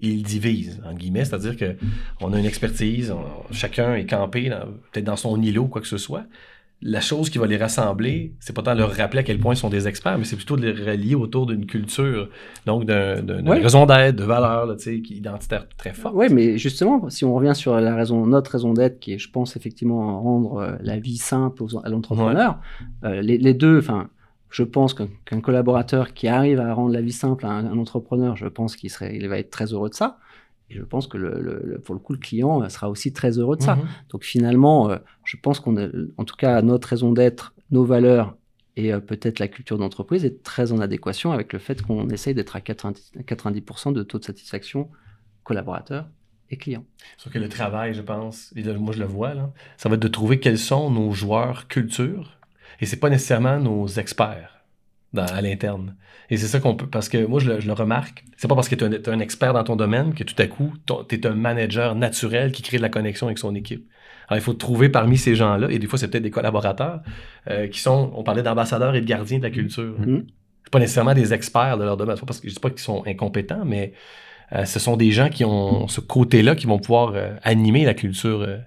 et 0.00 0.08
ils 0.08 0.22
divisent, 0.22 0.80
en 0.84 0.94
guillemets, 0.94 1.24
c'est-à-dire 1.24 1.56
que 1.56 1.76
on 2.20 2.32
a 2.32 2.38
une 2.38 2.44
expertise, 2.44 3.10
on, 3.10 3.52
chacun 3.52 3.94
est 3.94 4.06
campé 4.06 4.50
peut-être 4.92 5.04
dans 5.04 5.16
son 5.16 5.40
îlot 5.42 5.66
quoi 5.66 5.80
que 5.80 5.88
ce 5.88 5.98
soit. 5.98 6.24
La 6.80 7.00
chose 7.00 7.28
qui 7.28 7.38
va 7.38 7.48
les 7.48 7.56
rassembler, 7.56 8.34
c'est 8.38 8.54
pas 8.54 8.62
tant 8.62 8.74
leur 8.74 8.94
rappeler 8.94 9.18
à 9.18 9.22
quel 9.24 9.40
point 9.40 9.54
ils 9.54 9.56
sont 9.56 9.68
des 9.68 9.88
experts, 9.88 10.16
mais 10.16 10.22
c'est 10.22 10.36
plutôt 10.36 10.56
de 10.56 10.70
les 10.70 10.92
relier 10.92 11.16
autour 11.16 11.46
d'une 11.46 11.66
culture, 11.66 12.28
donc 12.66 12.84
d'une 12.84 13.48
ouais. 13.48 13.60
raison 13.60 13.84
d'être, 13.84 14.14
de 14.14 14.22
valeur, 14.22 14.64
là, 14.66 14.76
identitaire 14.86 15.66
très 15.76 15.92
forte. 15.92 16.14
Oui, 16.16 16.26
mais 16.30 16.56
justement, 16.56 17.10
si 17.10 17.24
on 17.24 17.34
revient 17.34 17.56
sur 17.56 17.74
la 17.80 17.96
raison, 17.96 18.24
notre 18.26 18.52
raison 18.52 18.74
d'être, 18.74 19.00
qui 19.00 19.14
est, 19.14 19.18
je 19.18 19.28
pense, 19.28 19.56
effectivement, 19.56 20.22
rendre 20.22 20.58
euh, 20.58 20.76
la 20.80 21.00
vie 21.00 21.16
simple 21.16 21.64
aux, 21.64 21.84
à 21.84 21.88
l'entrepreneur, 21.88 22.60
ouais. 23.02 23.08
euh, 23.08 23.22
les, 23.22 23.38
les, 23.38 23.54
deux, 23.54 23.78
enfin, 23.78 24.08
je 24.50 24.62
pense 24.62 24.94
qu'un 24.94 25.08
qu 25.24 25.40
collaborateur 25.40 26.14
qui 26.14 26.28
arrive 26.28 26.60
à 26.60 26.72
rendre 26.72 26.92
la 26.92 27.00
vie 27.00 27.12
simple 27.12 27.46
à 27.46 27.50
un, 27.50 27.66
un 27.66 27.78
entrepreneur, 27.78 28.36
je 28.36 28.46
pense 28.46 28.76
qu'il 28.76 28.90
serait, 28.90 29.16
il 29.16 29.28
va 29.28 29.38
être 29.38 29.50
très 29.50 29.72
heureux 29.72 29.90
de 29.90 29.94
ça. 29.94 30.18
Et 30.70 30.74
je 30.74 30.82
pense 30.82 31.06
que 31.06 31.16
le, 31.16 31.40
le, 31.40 31.78
pour 31.78 31.94
le 31.94 32.00
coup, 32.00 32.12
le 32.12 32.18
client 32.18 32.68
sera 32.68 32.90
aussi 32.90 33.12
très 33.12 33.38
heureux 33.38 33.56
de 33.56 33.62
ça. 33.62 33.76
Mmh. 33.76 33.88
Donc 34.10 34.24
finalement, 34.24 34.90
euh, 34.90 34.98
je 35.24 35.36
pense 35.40 35.60
qu'on 35.60 35.76
en 36.18 36.24
tout 36.24 36.36
cas, 36.36 36.60
notre 36.62 36.88
raison 36.88 37.12
d'être, 37.12 37.54
nos 37.70 37.84
valeurs 37.84 38.36
et 38.76 38.92
euh, 38.92 39.00
peut-être 39.00 39.38
la 39.40 39.48
culture 39.48 39.76
d'entreprise 39.76 40.24
est 40.24 40.42
très 40.42 40.72
en 40.72 40.78
adéquation 40.80 41.32
avec 41.32 41.52
le 41.52 41.58
fait 41.58 41.82
qu'on 41.82 42.08
essaye 42.10 42.34
d'être 42.34 42.54
à 42.54 42.60
90%, 42.60 43.24
90 43.24 43.92
de 43.92 44.02
taux 44.02 44.18
de 44.18 44.24
satisfaction 44.24 44.88
collaborateur 45.42 46.06
et 46.50 46.56
client. 46.56 46.84
Sauf 47.16 47.32
que 47.32 47.38
le 47.38 47.48
travail, 47.48 47.92
je 47.92 48.02
pense, 48.02 48.52
et 48.54 48.62
moi 48.74 48.92
je 48.92 49.00
le 49.00 49.06
vois, 49.06 49.34
là, 49.34 49.50
ça 49.76 49.88
va 49.88 49.96
être 49.96 50.02
de 50.02 50.08
trouver 50.08 50.38
quels 50.38 50.58
sont 50.58 50.90
nos 50.90 51.10
joueurs 51.12 51.66
culture 51.68 52.37
et 52.80 52.86
c'est 52.86 52.96
pas 52.98 53.10
nécessairement 53.10 53.58
nos 53.58 53.86
experts 53.86 54.64
dans, 55.12 55.24
à 55.24 55.40
l'interne. 55.40 55.96
Et 56.30 56.36
c'est 56.36 56.46
ça 56.46 56.60
qu'on 56.60 56.74
peut, 56.74 56.86
parce 56.86 57.08
que 57.08 57.24
moi, 57.24 57.40
je 57.40 57.50
le, 57.50 57.60
je 57.60 57.66
le 57.66 57.72
remarque, 57.72 58.24
c'est 58.36 58.48
pas 58.48 58.54
parce 58.54 58.68
que 58.68 58.74
tu 58.74 58.84
es, 58.84 59.08
un 59.08 59.20
expert 59.20 59.54
dans 59.54 59.64
ton 59.64 59.76
domaine 59.76 60.14
que 60.14 60.24
tout 60.24 60.34
à 60.38 60.46
coup, 60.46 60.74
tu 61.08 61.14
es 61.14 61.26
un 61.26 61.34
manager 61.34 61.94
naturel 61.94 62.52
qui 62.52 62.62
crée 62.62 62.76
de 62.76 62.82
la 62.82 62.90
connexion 62.90 63.26
avec 63.26 63.38
son 63.38 63.54
équipe. 63.54 63.88
Alors, 64.28 64.38
il 64.38 64.44
faut 64.44 64.52
trouver 64.52 64.90
parmi 64.90 65.16
ces 65.16 65.34
gens-là, 65.34 65.68
et 65.70 65.78
des 65.78 65.86
fois, 65.86 65.98
c'est 65.98 66.08
peut-être 66.08 66.22
des 66.22 66.30
collaborateurs, 66.30 67.00
euh, 67.48 67.66
qui 67.66 67.80
sont, 67.80 68.12
on 68.14 68.22
parlait 68.22 68.42
d'ambassadeurs 68.42 68.94
et 68.94 69.00
de 69.00 69.06
gardiens 69.06 69.38
de 69.38 69.44
la 69.44 69.50
culture. 69.50 69.98
Mhm. 69.98 70.26
C'est 70.64 70.70
pas 70.70 70.80
nécessairement 70.80 71.14
des 71.14 71.32
experts 71.32 71.78
de 71.78 71.84
leur 71.84 71.96
domaine, 71.96 72.18
pas 72.18 72.26
parce 72.26 72.40
que 72.40 72.48
je 72.48 72.54
dis 72.54 72.60
pas 72.60 72.68
qu'ils 72.68 72.80
sont 72.80 73.02
incompétents, 73.06 73.64
mais 73.64 73.94
euh, 74.52 74.64
ce 74.64 74.78
sont 74.78 74.96
des 74.96 75.10
gens 75.10 75.28
qui 75.28 75.44
ont 75.44 75.88
ce 75.88 76.00
côté-là 76.00 76.54
qui 76.54 76.66
vont 76.66 76.78
pouvoir 76.78 77.12
euh, 77.14 77.34
animer 77.42 77.84
la 77.84 77.94
culture 77.94 78.42
euh. 78.42 78.58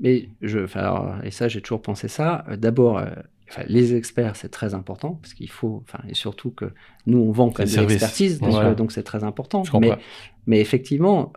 Mais 0.00 0.28
je, 0.42 0.60
alors, 0.76 1.14
et 1.22 1.30
ça, 1.30 1.46
j'ai 1.46 1.60
toujours 1.60 1.82
pensé 1.82 2.08
ça. 2.08 2.44
Euh, 2.48 2.56
D'abord, 2.56 3.00
les 3.68 3.94
experts, 3.94 4.34
c'est 4.34 4.48
très 4.48 4.74
important 4.74 5.20
parce 5.22 5.34
qu'il 5.34 5.50
faut, 5.50 5.84
et 6.08 6.14
surtout 6.14 6.50
que 6.50 6.72
nous, 7.06 7.18
on 7.18 7.30
vend 7.30 7.52
C'est 7.54 7.76
de 7.76 7.86
l'expertise, 7.88 8.40
donc 8.40 8.90
c'est 8.90 9.04
très 9.04 9.22
important. 9.22 9.62
Mais, 9.80 9.96
mais 10.48 10.60
effectivement, 10.60 11.32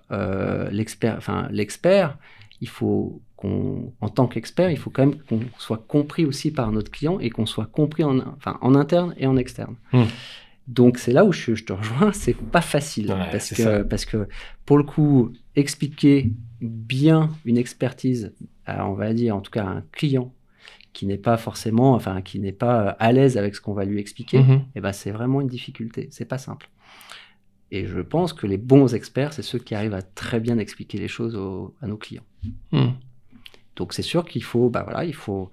l'expert, 0.71 1.19
l'expert, 1.51 2.17
il 2.61 2.67
faut 2.67 3.21
qu'on, 3.35 3.93
en 4.01 4.09
tant 4.09 4.27
qu'expert, 4.27 4.69
il 4.71 4.77
faut 4.77 4.89
quand 4.89 5.05
même 5.05 5.17
qu'on 5.29 5.39
soit 5.59 5.85
compris 5.87 6.25
aussi 6.25 6.51
par 6.51 6.71
notre 6.71 6.91
client 6.91 7.19
et 7.19 7.29
qu'on 7.29 7.45
soit 7.45 7.67
compris 7.67 8.03
en, 8.03 8.19
en 8.43 8.75
interne 8.75 9.13
et 9.17 9.27
en 9.27 9.37
externe. 9.37 9.75
Hmm. 9.93 10.05
Donc 10.69 10.97
c'est 10.99 11.11
là 11.11 11.25
où 11.25 11.31
je, 11.33 11.55
je 11.55 11.63
te 11.65 11.73
rejoins, 11.73 12.13
c'est 12.13 12.35
pas 12.35 12.61
facile 12.61 13.11
Ouais, 13.11 13.27
parce 13.31 13.49
que 13.49 13.63
ça. 13.63 13.83
parce 13.83 14.05
que 14.05 14.27
pour 14.65 14.77
le 14.77 14.83
coup, 14.83 15.33
expliquer 15.55 16.31
bien 16.61 17.31
une 17.43 17.57
expertise, 17.57 18.33
à, 18.65 18.87
on 18.87 18.93
va 18.93 19.13
dire 19.13 19.35
en 19.35 19.41
tout 19.41 19.49
cas 19.51 19.63
à 19.65 19.69
un 19.69 19.83
client 19.91 20.31
qui 20.93 21.05
n'est 21.07 21.17
pas 21.17 21.37
forcément, 21.37 21.93
enfin 21.95 22.21
qui 22.21 22.39
n'est 22.39 22.51
pas 22.51 22.89
à 22.99 23.11
l'aise 23.11 23.35
avec 23.37 23.55
ce 23.55 23.61
qu'on 23.61 23.73
va 23.73 23.83
lui 23.85 23.99
expliquer, 23.99 24.39
Mhm. 24.39 24.61
eh 24.75 24.81
ben 24.81 24.91
c'est 24.93 25.11
vraiment 25.11 25.41
une 25.41 25.47
difficulté. 25.47 26.07
C'est 26.11 26.25
pas 26.25 26.37
simple. 26.37 26.69
Et 27.71 27.85
je 27.87 27.99
pense 27.99 28.33
que 28.33 28.45
les 28.47 28.57
bons 28.57 28.93
experts, 28.95 29.33
c'est 29.33 29.43
ceux 29.43 29.59
qui 29.59 29.73
arrivent 29.75 29.93
à 29.93 30.01
très 30.03 30.39
bien 30.39 30.57
expliquer 30.59 30.97
les 30.99 31.07
choses 31.07 31.35
à 31.81 31.87
nos 31.87 31.97
clients. 31.97 32.23
Mhm. 32.71 32.93
Donc 33.75 33.93
c'est 33.93 34.01
sûr 34.03 34.25
qu'il 34.25 34.43
faut, 34.43 34.69
bah 34.69 34.83
voilà, 34.83 35.03
il 35.05 35.13
faut, 35.15 35.49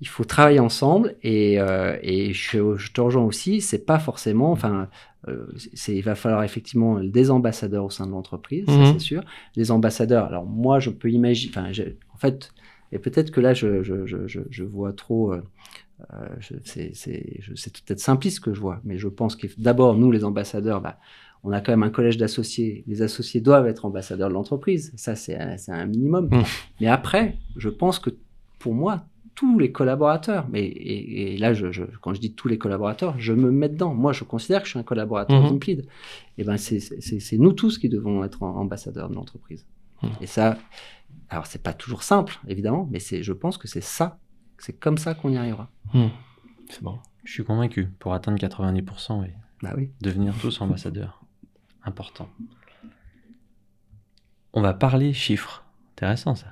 il 0.00 0.08
faut 0.08 0.24
travailler 0.24 0.60
ensemble 0.60 1.16
et, 1.22 1.60
euh, 1.60 1.96
et 2.02 2.32
je, 2.32 2.76
je 2.76 2.92
te 2.92 3.00
rejoins 3.00 3.24
aussi. 3.24 3.60
C'est 3.60 3.84
pas 3.84 3.98
forcément, 3.98 4.50
enfin, 4.52 4.88
euh, 5.28 5.46
il 5.88 6.02
va 6.02 6.14
falloir 6.14 6.42
effectivement 6.42 7.00
des 7.00 7.30
ambassadeurs 7.30 7.84
au 7.84 7.90
sein 7.90 8.06
de 8.06 8.12
l'entreprise, 8.12 8.64
ça, 8.66 8.72
Mhm. 8.72 8.92
c'est 8.94 8.98
sûr. 8.98 9.22
Les 9.56 9.70
ambassadeurs. 9.70 10.24
Alors 10.24 10.46
moi, 10.46 10.80
je 10.80 10.90
peux 10.90 11.10
imaginer, 11.10 11.52
enfin, 11.54 11.70
en 12.14 12.16
fait, 12.18 12.52
et 12.92 12.98
peut-être 12.98 13.30
que 13.30 13.40
là, 13.40 13.52
je, 13.54 14.62
vois 14.64 14.92
trop. 14.92 15.32
euh, 15.34 15.42
c'est, 16.64 16.92
peut-être 17.86 18.00
simpliste 18.00 18.36
ce 18.36 18.40
que 18.40 18.54
je 18.54 18.60
vois, 18.60 18.80
mais 18.84 18.98
je 18.98 19.08
pense 19.08 19.36
que 19.36 19.46
d'abord, 19.58 19.96
nous, 19.96 20.10
les 20.10 20.24
ambassadeurs, 20.24 20.80
bah, 20.80 20.98
on 21.44 21.52
a 21.52 21.60
quand 21.60 21.72
même 21.72 21.82
un 21.82 21.90
collège 21.90 22.16
d'associés. 22.16 22.84
Les 22.86 23.02
associés 23.02 23.40
doivent 23.40 23.66
être 23.66 23.84
ambassadeurs 23.84 24.28
de 24.28 24.34
l'entreprise. 24.34 24.92
Ça, 24.96 25.14
c'est, 25.16 25.36
un- 25.38 25.56
c'est 25.56 25.72
un 25.72 25.86
minimum. 25.86 26.28
Mhm. 26.32 26.42
Mais 26.80 26.86
après, 26.88 27.36
je 27.56 27.68
pense 27.68 27.98
que 27.98 28.10
pour 28.58 28.74
moi, 28.74 29.04
tous 29.40 29.58
les 29.58 29.72
collaborateurs, 29.72 30.46
mais 30.50 30.62
et, 30.66 31.32
et 31.34 31.38
là, 31.38 31.54
je, 31.54 31.72
je- 31.72 31.84
quand 32.02 32.12
je 32.12 32.20
dis 32.20 32.34
tous 32.34 32.46
les 32.46 32.58
collaborateurs, 32.58 33.18
je 33.18 33.32
me 33.32 33.50
mets 33.50 33.70
dedans. 33.70 33.94
Moi, 33.94 34.12
je 34.12 34.24
considère 34.24 34.60
que 34.60 34.66
je 34.66 34.72
suis 34.72 34.78
un 34.78 34.82
collaborateur 34.82 35.42
Mhm. 35.42 35.48
d'Implid. 35.50 35.86
Et 36.36 36.44
ben, 36.44 36.58
c'est- 36.58 37.38
nous 37.38 37.52
tous 37.54 37.78
qui 37.78 37.88
devons 37.88 38.22
être 38.22 38.42
ambassadeurs 38.42 39.08
de 39.08 39.14
l'entreprise. 39.14 39.66
Mhm. 40.02 40.10
Et 40.20 40.26
ça, 40.26 40.58
alors 41.30 41.46
c'est 41.46 41.62
pas 41.62 41.72
toujours 41.72 42.02
simple, 42.02 42.38
évidemment, 42.48 42.86
mais 42.90 42.98
c'est, 42.98 43.22
je 43.22 43.32
pense 43.32 43.56
que 43.56 43.66
c'est 43.66 43.80
ça, 43.80 44.18
c'est 44.58 44.74
comme 44.78 44.98
ça 44.98 45.14
qu'on 45.14 45.30
y 45.30 45.38
arrivera. 45.38 45.70
Mhm. 45.94 46.10
C'est 46.68 46.82
bon. 46.82 46.98
Je 47.24 47.32
suis 47.32 47.44
convaincu. 47.44 47.86
Pour 47.98 48.12
atteindre 48.12 48.38
90% 48.38 49.24
et 49.24 49.32
Bah 49.62 49.72
oui. 49.76 49.90
devenir 50.02 50.34
tous 50.38 50.60
ambassadeurs. 50.60 51.22
Important. 51.84 52.28
On 54.52 54.60
va 54.60 54.74
parler 54.74 55.12
chiffres. 55.14 55.64
Intéressant 55.94 56.34
ça. 56.34 56.48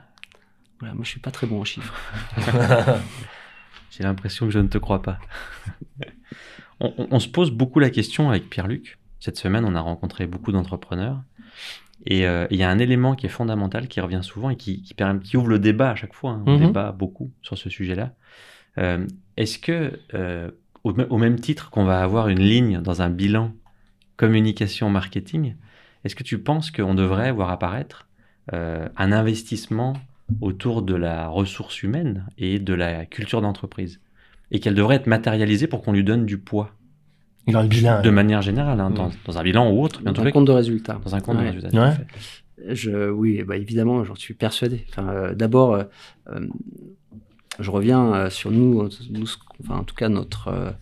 Voilà, 0.81 0.95
moi, 0.95 1.05
je 1.05 1.11
suis 1.11 1.21
pas 1.21 1.31
très 1.31 1.47
bon 1.47 1.61
en 1.61 1.65
chiffres. 1.65 1.95
J'ai 3.91 4.05
l'impression 4.05 4.47
que 4.47 4.53
je 4.53 4.59
ne 4.59 4.69
te 4.69 4.79
crois 4.79 5.03
pas. 5.03 5.19
on, 6.81 6.93
on- 6.99 7.09
on 7.11 7.21
se 7.21 7.29
pose 7.29 7.51
beaucoup 7.51 7.81
la 7.81 7.91
question 7.91 8.29
avec 8.31 8.49
Pierre-Luc. 8.49 8.99
Cette 9.21 9.37
semaine, 9.37 9.65
on 9.65 9.75
a 9.75 9.81
rencontré 9.81 10.27
beaucoup 10.27 10.53
d'entrepreneurs. 10.53 11.21
Et 12.07 12.27
euh, 12.29 12.47
il 12.51 12.59
y 12.59 12.63
a 12.63 12.71
un 12.71 12.79
élément 12.79 13.17
qui 13.17 13.27
est 13.27 13.31
fondamental, 13.31 13.89
qui 13.89 14.01
revient 14.01 14.21
souvent 14.23 14.51
et 14.51 14.57
qui, 14.57 14.83
qui, 14.83 14.95
permet- 14.95 15.21
qui 15.21 15.37
ouvre 15.37 15.49
le 15.49 15.59
débat 15.59 15.91
à 15.91 15.95
chaque 15.97 16.15
fois. 16.15 16.33
hein. 16.33 16.43
On 16.47 16.53
Mhm. 16.55 16.67
débat 16.67 16.93
beaucoup 16.93 17.33
sur 17.43 17.59
ce 17.59 17.69
sujet-là. 17.69 18.13
Euh, 18.79 19.05
Est-ce 19.37 19.59
que, 19.59 19.99
euh, 20.15 20.51
au, 20.85 20.93
me- 20.95 21.09
au 21.13 21.19
même 21.19 21.41
titre 21.41 21.71
qu'on 21.71 21.85
va 21.85 22.01
avoir 22.03 22.29
une 22.29 22.39
ligne 22.41 22.81
dans 22.81 23.03
un 23.03 23.11
bilan 23.11 23.53
communication 24.17 24.91
marketing, 24.91 25.57
est-ce 26.05 26.15
que 26.15 26.23
tu 26.23 26.39
penses 26.39 26.71
qu'on 26.71 26.95
devrait 26.95 27.33
voir 27.33 27.51
apparaître 27.51 28.07
euh, 28.53 28.89
un 28.97 29.11
investissement 29.13 29.95
autour 30.41 30.83
de 30.83 30.95
la 30.95 31.29
ressource 31.29 31.83
humaine 31.83 32.27
et 32.39 32.59
de 32.59 32.75
la 32.75 33.07
culture 33.07 33.41
d'entreprise 33.41 34.01
et 34.51 34.61
qu'elle 34.61 34.75
devrait 34.75 34.97
être 34.97 35.07
matérialisée 35.07 35.67
pour 35.67 35.83
qu'on 35.83 35.93
lui 35.93 36.05
donne 36.05 36.27
du 36.27 36.39
poids 36.39 36.71
Dans 37.47 37.63
le 37.63 37.69
bilan. 37.69 38.03
de 38.03 38.11
manière 38.11 38.43
générale, 38.43 38.81
hein, 38.81 38.91
Mm. 38.91 38.95
dans, 38.95 39.11
dans 39.27 39.39
un 39.39 39.43
bilan 39.43 39.71
ou 39.73 39.83
autre, 39.83 40.03
Dans 40.03 40.21
un 40.23 40.31
compte 40.31 40.47
de 40.47 40.53
résultats. 40.53 41.01
dans 41.05 41.15
un 41.15 41.21
compte 41.21 41.39
de 41.39 41.43
Ouais. 41.43 41.79
Ouais. 41.79 41.93
fait. 41.93 42.07
Je, 42.75 43.09
oui, 43.11 43.43
bah 43.45 43.57
évidemment, 43.57 44.05
j'en 44.05 44.17
suis 44.17 44.35
persuadé. 44.35 44.85
Enfin, 44.91 45.09
euh, 45.09 45.35
D'abord, 45.35 45.75
euh, 45.75 45.85
euh, 46.31 46.47
je 47.61 47.71
reviens 47.71 48.13
euh, 48.15 48.31
sur 48.31 48.51
nous, 48.51 48.89
enfin, 49.63 49.77
en 49.79 49.85
tout 49.85 49.95
cas 49.95 50.09
notre, 50.09 50.75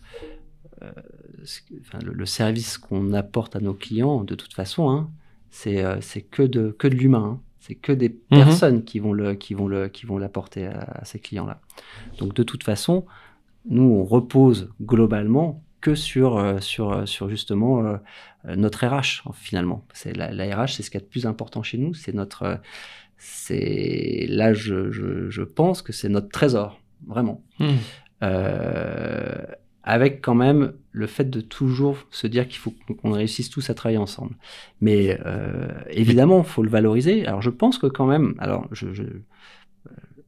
enfin, 0.81 1.99
le, 2.03 2.13
le 2.13 2.25
service 2.25 2.77
qu'on 2.77 3.13
apporte 3.13 3.55
à 3.55 3.59
nos 3.59 3.73
clients, 3.73 4.23
de 4.23 4.35
toute 4.35 4.53
façon, 4.53 4.89
hein, 4.89 5.09
c'est 5.49 5.83
euh, 5.83 5.97
c'est 6.01 6.21
que 6.21 6.43
de, 6.43 6.75
que 6.77 6.87
de 6.87 6.95
l'humain. 6.95 7.37
hein. 7.37 7.41
C'est 7.67 7.75
que 7.75 7.91
des 7.91 8.09
Mhm. 8.09 8.37
personnes 8.43 8.83
qui 8.85 8.99
vont 8.99 9.11
le, 9.13 9.35
qui 9.35 9.53
vont 9.53 9.67
le, 9.67 9.89
qui 9.89 10.05
vont 10.05 10.17
l'apporter 10.17 10.67
à, 10.67 10.79
à 11.01 11.05
ces 11.05 11.19
clients-là. 11.19 11.59
Donc 12.17 12.33
de 12.33 12.43
toute 12.43 12.63
façon, 12.63 13.05
nous 13.69 13.83
on 13.83 14.03
repose 14.05 14.71
globalement 14.81 15.61
que 15.81 15.93
sur, 15.93 16.37
euh, 16.37 16.59
sur, 16.59 16.91
euh, 16.91 17.05
sur 17.05 17.29
justement 17.29 17.85
euh, 17.85 17.97
notre 18.55 18.85
RH 18.87 19.23
finalement. 19.33 19.85
C'est 19.93 20.15
la, 20.15 20.31
la 20.31 20.55
RH, 20.63 20.69
c'est 20.75 20.83
ce 20.83 20.89
qu'il 20.89 20.99
y 20.99 21.03
a 21.03 21.05
de 21.05 21.09
plus 21.11 21.25
important 21.25 21.61
chez 21.61 21.77
nous. 21.77 21.93
C'est 21.93 22.13
notre, 22.15 22.59
c'est 23.17 24.25
là 24.29 24.53
je, 24.53 24.91
je, 24.91 25.29
je 25.29 25.41
pense 25.43 25.81
que 25.81 25.91
c'est 25.93 26.09
notre 26.09 26.29
trésor 26.29 26.79
vraiment. 27.05 27.43
Euh, 28.23 29.35
avec 29.87 30.21
quand 30.21 30.35
même 30.35 30.73
le 30.91 31.07
fait 31.07 31.29
de 31.29 31.41
toujours 31.41 31.97
se 32.11 32.27
dire 32.27 32.47
qu'il 32.47 32.59
faut 32.59 32.73
qu'on 33.01 33.11
réussisse 33.11 33.49
tous 33.49 33.69
à 33.69 33.73
travailler 33.73 33.97
ensemble. 33.97 34.35
Mais 34.81 35.19
euh, 35.25 35.69
évidemment, 35.89 36.39
il 36.39 36.45
faut 36.45 36.61
le 36.61 36.69
valoriser. 36.69 37.25
Alors 37.25 37.41
je 37.41 37.49
pense 37.49 37.77
que 37.77 37.87
quand 37.87 38.05
même, 38.05 38.35
alors 38.37 38.67
je, 38.71 38.93
je, 38.93 39.03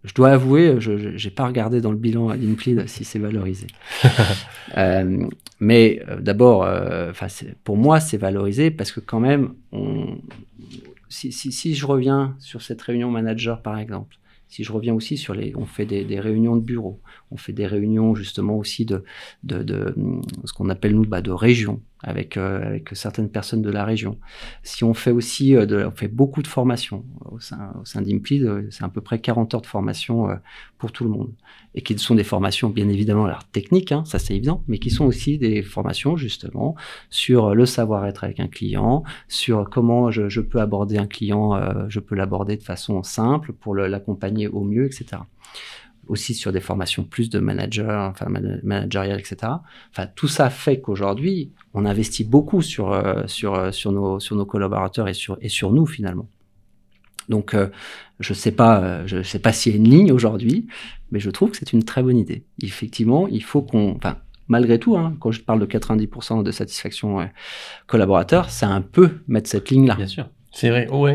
je 0.03 0.13
dois 0.13 0.31
avouer, 0.31 0.79
je 0.79 0.91
n'ai 0.91 1.31
pas 1.31 1.45
regardé 1.45 1.81
dans 1.81 1.91
le 1.91 1.97
bilan 1.97 2.29
à 2.29 2.37
l'Inplid 2.37 2.87
si 2.87 3.03
c'est 3.03 3.19
valorisé. 3.19 3.67
Euh, 4.77 5.27
mais 5.59 6.03
euh, 6.07 6.21
d'abord, 6.21 6.63
euh, 6.63 7.11
pour 7.63 7.75
moi, 7.75 7.99
c'est 7.99 8.17
valorisé 8.17 8.69
parce 8.69 8.91
que 8.91 8.99
quand 8.99 9.19
même, 9.19 9.55
on, 9.71 10.19
si, 11.09 11.31
si, 11.31 11.51
si 11.51 11.73
je 11.73 11.87
reviens 11.87 12.35
sur 12.37 12.61
cette 12.61 12.79
réunion 12.83 13.09
manager, 13.09 13.63
par 13.63 13.79
exemple, 13.79 14.18
si 14.49 14.63
je 14.63 14.71
reviens 14.71 14.95
aussi 14.95 15.15
sur 15.15 15.33
les, 15.33 15.55
on 15.55 15.65
fait 15.65 15.85
des, 15.85 16.19
réunions 16.19 16.55
de 16.55 16.61
bureau, 16.61 16.99
on 17.31 17.37
fait 17.37 17.53
des 17.53 17.67
réunions 17.67 18.15
justement 18.15 18.57
aussi 18.57 18.83
de, 18.83 19.03
de, 19.43 19.95
ce 20.43 20.53
qu'on 20.53 20.69
appelle 20.69 20.95
nous 20.95 21.05
bah, 21.05 21.21
de 21.21 21.31
région 21.31 21.81
avec 22.03 22.37
euh, 22.37 22.65
avec 22.65 22.89
certaines 22.93 23.29
personnes 23.29 23.61
de 23.61 23.69
la 23.69 23.85
région. 23.85 24.17
Si 24.63 24.83
on 24.83 24.93
fait 24.93 25.11
aussi, 25.11 25.55
euh, 25.55 25.65
de, 25.65 25.85
on 25.85 25.91
fait 25.91 26.07
beaucoup 26.07 26.41
de 26.41 26.47
formations 26.47 27.05
au 27.25 27.39
sein 27.39 27.73
au 27.79 27.85
sein 27.85 28.01
d'Implid, 28.01 28.43
euh, 28.43 28.67
c'est 28.71 28.83
à 28.83 28.89
peu 28.89 29.01
près 29.01 29.19
40 29.19 29.53
heures 29.53 29.61
de 29.61 29.67
formation 29.67 30.29
euh, 30.29 30.35
pour 30.77 30.91
tout 30.91 31.03
le 31.03 31.09
monde 31.09 31.33
et 31.75 31.81
qui 31.81 31.97
sont 31.97 32.15
des 32.15 32.23
formations 32.23 32.69
bien 32.69 32.89
évidemment 32.89 33.25
alors 33.25 33.43
techniques, 33.45 33.91
hein, 33.91 34.03
ça 34.05 34.17
c'est 34.17 34.35
évident, 34.35 34.63
mais 34.67 34.79
qui 34.79 34.89
sont 34.89 35.05
aussi 35.05 35.37
des 35.37 35.61
formations 35.61 36.17
justement 36.17 36.75
sur 37.09 37.53
le 37.53 37.65
savoir-être 37.65 38.23
avec 38.23 38.39
un 38.39 38.47
client, 38.47 39.03
sur 39.27 39.69
comment 39.69 40.09
je, 40.09 40.29
je 40.29 40.41
peux 40.41 40.59
aborder 40.59 40.97
un 40.97 41.07
client, 41.07 41.55
euh, 41.55 41.85
je 41.89 41.99
peux 41.99 42.15
l'aborder 42.15 42.57
de 42.57 42.63
façon 42.63 43.03
simple 43.03 43.53
pour 43.53 43.75
l'accompagner 43.75 44.47
au 44.47 44.63
mieux, 44.63 44.85
etc. 44.85 45.21
Aussi 46.09 46.33
sur 46.33 46.51
des 46.51 46.59
formations 46.59 47.03
plus 47.03 47.29
de 47.29 47.39
manager, 47.39 48.09
enfin 48.09 48.25
man- 48.29 48.59
managériales, 48.63 49.19
etc. 49.19 49.37
Enfin, 49.91 50.07
tout 50.15 50.27
ça 50.27 50.49
fait 50.49 50.81
qu'aujourd'hui, 50.81 51.51
on 51.75 51.85
investit 51.85 52.23
beaucoup 52.23 52.61
sur, 52.61 52.91
euh, 52.91 53.23
sur, 53.27 53.53
euh, 53.53 53.71
sur, 53.71 53.91
nos, 53.91 54.19
sur 54.19 54.35
nos 54.35 54.45
collaborateurs 54.45 55.07
et 55.07 55.13
sur, 55.13 55.37
et 55.39 55.49
sur 55.49 55.71
nous 55.71 55.85
finalement. 55.85 56.27
Donc, 57.29 57.53
euh, 57.53 57.67
je 58.19 58.33
sais 58.33 58.51
pas, 58.51 59.05
je 59.05 59.21
sais 59.21 59.37
pas 59.37 59.53
s'il 59.53 59.73
y 59.73 59.75
a 59.75 59.77
une 59.77 59.87
ligne 59.89 60.11
aujourd'hui, 60.11 60.65
mais 61.11 61.19
je 61.19 61.29
trouve 61.29 61.51
que 61.51 61.57
c'est 61.57 61.73
une 61.73 61.83
très 61.83 62.01
bonne 62.01 62.17
idée. 62.17 62.43
Effectivement, 62.63 63.27
il 63.27 63.43
faut 63.43 63.61
qu'on, 63.61 63.95
enfin, 63.95 64.17
malgré 64.47 64.79
tout, 64.79 64.97
hein, 64.97 65.15
quand 65.19 65.29
je 65.31 65.41
parle 65.41 65.59
de 65.59 65.67
90% 65.67 66.41
de 66.41 66.51
satisfaction 66.51 67.29
collaborateur, 67.85 68.49
c'est 68.49 68.65
un 68.65 68.81
peu 68.81 69.19
mettre 69.27 69.47
cette 69.47 69.69
ligne-là. 69.69 69.93
Bien 69.95 70.07
sûr. 70.07 70.27
C'est 70.51 70.69
vrai, 70.71 70.87
oui. 70.91 71.11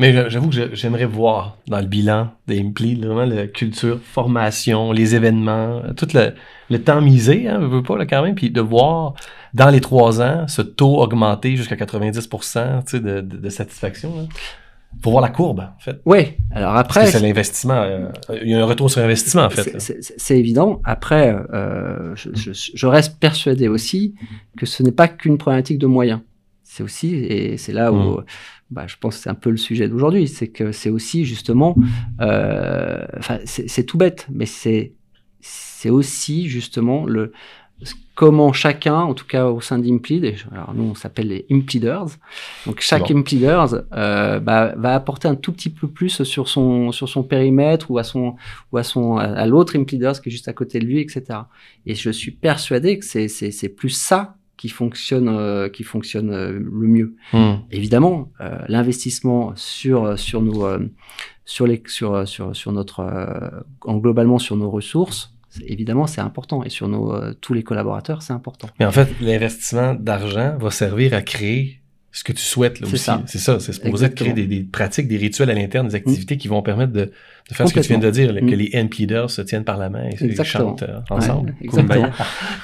Mais 0.00 0.12
j'a- 0.14 0.28
j'avoue 0.30 0.48
que 0.48 0.74
j'aimerais 0.74 1.04
voir 1.04 1.56
dans 1.68 1.78
le 1.78 1.86
bilan 1.86 2.30
des 2.46 2.62
vraiment 2.62 3.24
la 3.26 3.46
culture, 3.46 4.00
formation, 4.02 4.92
les 4.92 5.14
événements, 5.14 5.82
tout 5.96 6.08
le, 6.14 6.32
le 6.70 6.82
temps 6.82 7.00
misé, 7.02 7.46
hein, 7.48 7.58
je 7.60 7.66
veux 7.66 7.82
pas, 7.82 7.98
là, 7.98 8.06
quand 8.06 8.22
même, 8.22 8.34
puis 8.34 8.50
de 8.50 8.60
voir 8.62 9.14
dans 9.54 9.68
les 9.68 9.80
trois 9.80 10.22
ans 10.22 10.48
ce 10.48 10.62
taux 10.62 10.96
augmenter 11.02 11.54
jusqu'à 11.56 11.76
90% 11.76 12.82
tu 12.84 12.90
sais, 12.90 13.00
de, 13.00 13.20
de, 13.20 13.36
de 13.36 13.48
satisfaction. 13.50 14.16
là. 14.16 14.22
faut 15.02 15.10
voir 15.10 15.22
la 15.22 15.28
courbe, 15.28 15.60
en 15.60 15.78
fait. 15.80 16.00
Oui, 16.06 16.34
alors 16.50 16.74
après, 16.76 17.06
c'est 17.06 17.20
l'investissement. 17.20 17.74
euh, 17.82 18.08
il 18.42 18.48
y 18.48 18.54
a 18.54 18.60
un 18.62 18.64
retour 18.64 18.90
sur 18.90 19.02
investissement, 19.02 19.42
en 19.44 19.50
fait. 19.50 19.80
c'est- 19.80 20.00
évident. 20.38 20.80
Après, 20.84 21.36
euh, 21.52 22.14
je, 22.16 22.30
je- 22.34 22.70
je 22.74 22.86
reste 22.86 23.18
persuadé 23.20 23.68
aussi 23.68 24.14
que 24.56 24.64
ce 24.66 24.82
n'est 24.82 24.92
pas 24.92 25.08
qu'une 25.08 25.36
problématique 25.38 25.78
de 25.78 25.86
moyens. 25.86 26.20
C'est 26.72 26.84
aussi, 26.84 27.16
et 27.16 27.56
c'est 27.56 27.72
là 27.72 27.92
où 27.92 28.20
Mm. 28.20 28.24
bah, 28.70 28.84
je 28.86 28.94
pense 29.00 29.16
que 29.16 29.22
c'est 29.24 29.28
un 29.28 29.34
peu 29.34 29.50
le 29.50 29.56
sujet 29.56 29.88
d'aujourd'hui, 29.88 30.28
c'est 30.28 30.46
que 30.46 30.70
c'est 30.70 30.88
aussi 30.88 31.24
justement, 31.24 31.74
euh, 32.20 33.04
enfin, 33.18 33.40
c'est 33.44 33.68
c'est 33.68 33.82
tout 33.82 33.98
bête, 33.98 34.28
mais 34.30 34.46
c'est 34.46 34.94
c'est 35.40 35.90
aussi 35.90 36.48
justement 36.48 37.06
le 37.06 37.32
comment 38.14 38.52
chacun, 38.52 38.98
en 39.00 39.14
tout 39.14 39.26
cas 39.26 39.46
au 39.46 39.60
sein 39.60 39.80
d'Implid, 39.80 40.36
alors 40.52 40.72
nous 40.72 40.84
on 40.84 40.94
s'appelle 40.94 41.26
les 41.26 41.44
Impliders, 41.50 42.06
donc 42.66 42.80
chaque 42.80 43.10
Bon. 43.10 43.18
Euh, 43.92 44.38
bah, 44.38 44.72
va 44.76 44.94
apporter 44.94 45.26
un 45.26 45.34
tout 45.34 45.52
petit 45.52 45.70
peu 45.70 45.88
plus 45.88 46.22
sur 46.22 46.48
son 46.48 46.92
sur 46.92 47.08
son 47.08 47.24
périmètre 47.24 47.90
ou 47.90 47.98
à 47.98 48.04
son 48.04 48.36
ou 48.70 48.78
à 48.78 48.84
son 48.84 49.16
à 49.16 49.44
l'autre 49.48 49.76
Impliders 49.76 50.20
qui 50.22 50.28
est 50.28 50.32
juste 50.32 50.46
à 50.46 50.52
côté 50.52 50.78
de 50.78 50.84
lui, 50.84 51.00
etc. 51.00 51.24
Et 51.84 51.96
je 51.96 52.10
suis 52.10 52.30
persuadé 52.30 53.00
que 53.00 53.04
c'est 53.04 53.26
c'est 53.26 53.50
c'est 53.50 53.70
plus 53.70 53.90
ça 53.90 54.36
qui 54.60 54.68
fonctionne 54.68 55.30
euh, 55.30 55.70
qui 55.70 55.84
fonctionne 55.84 56.30
euh, 56.30 56.52
le 56.52 56.86
mieux. 56.86 57.16
Hmm. 57.32 57.60
Évidemment, 57.70 58.30
euh, 58.42 58.58
l'investissement 58.68 59.52
sur 59.56 60.18
sur 60.18 60.42
nos 60.42 60.68
sur 61.46 61.66
les 61.66 61.82
sur 61.86 62.28
sur 62.28 62.54
sur 62.54 62.70
notre 62.70 63.00
en 63.80 63.96
globalement 63.96 64.38
sur 64.38 64.56
nos 64.56 64.70
ressources, 64.70 65.34
évidemment 65.66 66.06
c'est 66.06 66.20
important 66.20 66.62
et 66.62 66.68
sur 66.68 66.88
nos 66.88 67.32
tous 67.40 67.54
les 67.54 67.62
collaborateurs 67.62 68.20
c'est 68.20 68.34
important. 68.34 68.68
Mais 68.78 68.84
en 68.84 68.90
fait, 68.90 69.08
l'investissement 69.22 69.94
d'argent 69.94 70.58
va 70.58 70.70
servir 70.70 71.14
à 71.14 71.22
créer 71.22 71.79
ce 72.12 72.24
que 72.24 72.32
tu 72.32 72.42
souhaites 72.42 72.80
là 72.80 72.86
C'est 72.88 72.94
aussi. 72.94 73.04
ça. 73.04 73.22
C'est 73.26 73.38
ça. 73.38 73.60
C'est 73.60 73.72
supposé 73.72 74.08
de 74.08 74.14
créer 74.14 74.32
des, 74.32 74.46
des 74.46 74.60
pratiques, 74.62 75.06
des 75.06 75.16
rituels 75.16 75.48
à 75.50 75.54
l'interne, 75.54 75.86
des 75.88 75.94
activités 75.94 76.36
qui 76.36 76.48
vont 76.48 76.60
permettre 76.62 76.92
de, 76.92 77.04
de 77.04 77.54
faire 77.54 77.68
ce 77.68 77.72
que 77.74 77.80
tu 77.80 77.88
viens 77.88 77.98
de 77.98 78.10
dire, 78.10 78.32
là, 78.32 78.40
Mm. 78.40 78.50
que 78.50 78.54
les 78.56 78.70
end 78.74 78.88
leaders 78.98 79.30
se 79.30 79.42
tiennent 79.42 79.64
par 79.64 79.76
la 79.78 79.90
main 79.90 80.08
et 80.10 80.16
se- 80.16 80.24
Exactement. 80.24 80.70
chantent 80.70 80.82
euh, 80.82 80.98
ensemble. 81.10 81.50
Ouais, 81.50 81.66
exactement. 81.66 82.10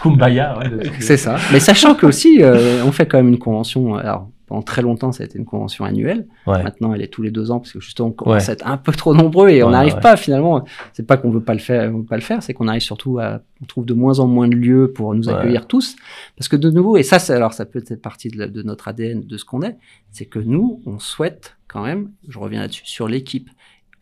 Kumbaya, 0.02 0.58
ouais. 0.58 0.70
C'est 1.00 1.16
ça. 1.16 1.36
Mais 1.52 1.60
sachant 1.60 1.94
que 1.94 2.06
aussi 2.06 2.38
euh, 2.42 2.82
on 2.84 2.92
fait 2.92 3.06
quand 3.06 3.18
même 3.18 3.28
une 3.28 3.38
convention. 3.38 3.94
Alors 3.96 4.30
pendant 4.46 4.62
très 4.62 4.80
longtemps 4.82 5.12
ça 5.12 5.22
a 5.22 5.26
été 5.26 5.38
une 5.38 5.44
convention 5.44 5.84
annuelle. 5.84 6.26
Ouais. 6.46 6.62
Maintenant, 6.62 6.94
elle 6.94 7.02
est 7.02 7.08
tous 7.12 7.22
les 7.22 7.30
deux 7.30 7.50
ans 7.50 7.58
parce 7.60 7.72
que 7.72 7.80
justement, 7.80 8.08
on 8.08 8.12
commence 8.12 8.44
Ouais. 8.44 8.50
à 8.50 8.52
être 8.52 8.66
un 8.66 8.76
peu 8.76 8.92
trop 8.92 9.14
nombreux 9.14 9.48
et 9.50 9.62
on 9.62 9.70
n'arrive 9.70 9.94
ouais. 9.94 10.00
pas 10.00 10.16
finalement. 10.16 10.64
C'est 10.92 11.06
pas 11.06 11.16
qu'on 11.16 11.30
veut 11.30 11.42
pas 11.42 11.52
le 11.54 11.58
faire, 11.60 11.92
on 11.92 11.98
veut 11.98 12.04
pas 12.04 12.16
le 12.16 12.22
faire, 12.22 12.42
c'est 12.42 12.54
qu'on 12.54 12.68
arrive 12.68 12.80
surtout 12.82 13.18
à, 13.18 13.40
on 13.62 13.66
trouve 13.66 13.84
de 13.86 13.94
moins 13.94 14.18
en 14.20 14.26
moins 14.26 14.48
de 14.48 14.54
lieux 14.56 14.92
pour 14.92 15.14
nous 15.14 15.28
accueillir 15.28 15.66
tous. 15.66 15.96
Parce 16.36 16.48
que 16.48 16.56
de 16.56 16.70
nouveau, 16.70 16.96
et 16.96 17.02
ça, 17.02 17.18
alors 17.34 17.52
ça 17.52 17.66
peut 17.66 17.78
être 17.86 18.00
partie 18.00 18.28
de, 18.28 18.38
la- 18.38 18.48
de 18.48 18.62
notre 18.62 18.88
ADN, 18.88 19.22
de 19.26 19.36
ce 19.36 19.44
qu'on 19.44 19.62
est, 19.62 19.76
c'est 20.10 20.26
que 20.26 20.38
nous, 20.38 20.80
on 20.86 20.98
souhaite 20.98 21.56
quand 21.68 21.82
même, 21.84 22.10
je 22.28 22.38
reviens 22.38 22.60
là-dessus, 22.60 22.86
sur 22.86 23.08
l'équipe, 23.08 23.50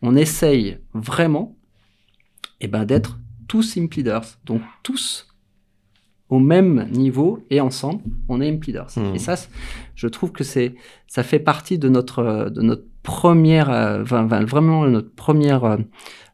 on 0.03 0.15
essaye 0.17 0.79
vraiment, 0.93 1.57
eh 2.61 2.69
ben, 2.69 2.85
d'être 2.85 3.19
tous 3.49 3.77
Impleaders. 3.79 4.25
Donc 4.45 4.61
tous 4.83 5.27
au 6.35 6.41
même 6.41 6.89
niveau 6.91 7.45
et 7.51 7.61
ensemble, 7.61 8.01
on 8.29 8.41
est 8.41 8.51
Impleaders. 8.51 8.89
Mhm. 8.97 9.15
Et 9.15 9.19
ça, 9.19 9.35
je 9.95 10.09
trouve 10.09 10.33
que 10.33 10.43
c'est, 10.45 10.75
ça 11.07 11.23
fait 11.23 11.39
partie 11.39 11.79
de 11.79 11.89
notre, 11.89 12.51
de 12.51 12.61
notre 12.63 12.85
première, 13.05 13.71
euh, 13.71 14.03
enfin, 14.03 14.25
vraiment 14.45 14.85
notre 14.87 15.13
première, 15.15 15.63
euh, 15.65 15.77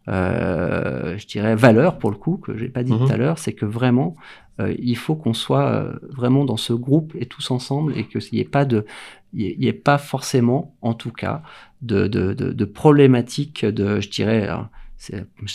euh, 0.08 1.18
je 1.18 1.26
dirais, 1.26 1.54
valeur 1.54 1.98
pour 1.98 2.10
le 2.10 2.16
coup, 2.16 2.36
que 2.38 2.56
j'ai 2.56 2.68
pas 2.68 2.82
dit 2.82 2.92
Mhm. 2.92 2.98
tout 3.06 3.12
à 3.12 3.16
l'heure, 3.16 3.38
c'est 3.38 3.52
que 3.52 3.66
vraiment, 3.66 4.16
euh, 4.60 4.74
il 4.78 4.96
faut 4.96 5.16
qu'on 5.16 5.34
soit 5.34 5.92
vraiment 6.10 6.44
dans 6.44 6.56
ce 6.56 6.72
groupe 6.72 7.12
et 7.18 7.26
tous 7.26 7.50
ensemble 7.50 7.96
et 7.98 8.04
qu'il 8.04 8.20
n'y 8.32 8.40
ait 8.40 8.44
pas 8.44 8.64
de, 8.64 8.84
il 9.34 9.58
n'y 9.58 9.66
ait 9.66 9.72
pas 9.72 9.98
forcément, 9.98 10.74
en 10.82 10.94
tout 10.94 11.12
cas, 11.12 11.42
de, 11.82 12.06
de, 12.08 12.32
de, 12.34 12.52
de 12.52 12.64
problématiques 12.64 13.64
de, 13.64 14.00
je 14.00 14.08
dirais, 14.10 14.48
c'est- 14.48 14.58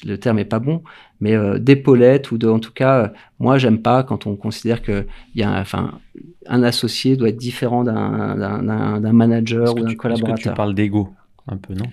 le 0.05 0.15
terme 0.17 0.39
est 0.39 0.45
pas 0.45 0.59
bon, 0.59 0.83
mais 1.19 1.35
euh, 1.35 1.59
d'épaulettes 1.59 2.31
ou 2.31 2.37
de, 2.37 2.47
en 2.47 2.59
tout 2.59 2.71
cas, 2.73 3.03
euh, 3.03 3.07
moi 3.39 3.57
j'aime 3.57 3.81
pas 3.81 4.03
quand 4.03 4.25
on 4.27 4.35
considère 4.35 4.81
que 4.81 5.05
y 5.35 5.43
a, 5.43 5.59
enfin, 5.59 5.99
un 6.47 6.63
associé 6.63 7.15
doit 7.15 7.29
être 7.29 7.37
différent 7.37 7.83
d'un 7.83 9.13
manager 9.13 9.73
ou 9.75 9.79
d'un 9.79 9.87
Est-ce 9.87 9.95
que 9.95 10.01
collaborateur. 10.01 10.53
tu 10.53 10.55
parles 10.55 10.73
d'ego 10.73 11.09
un 11.47 11.57
peu, 11.57 11.73
non? 11.73 11.85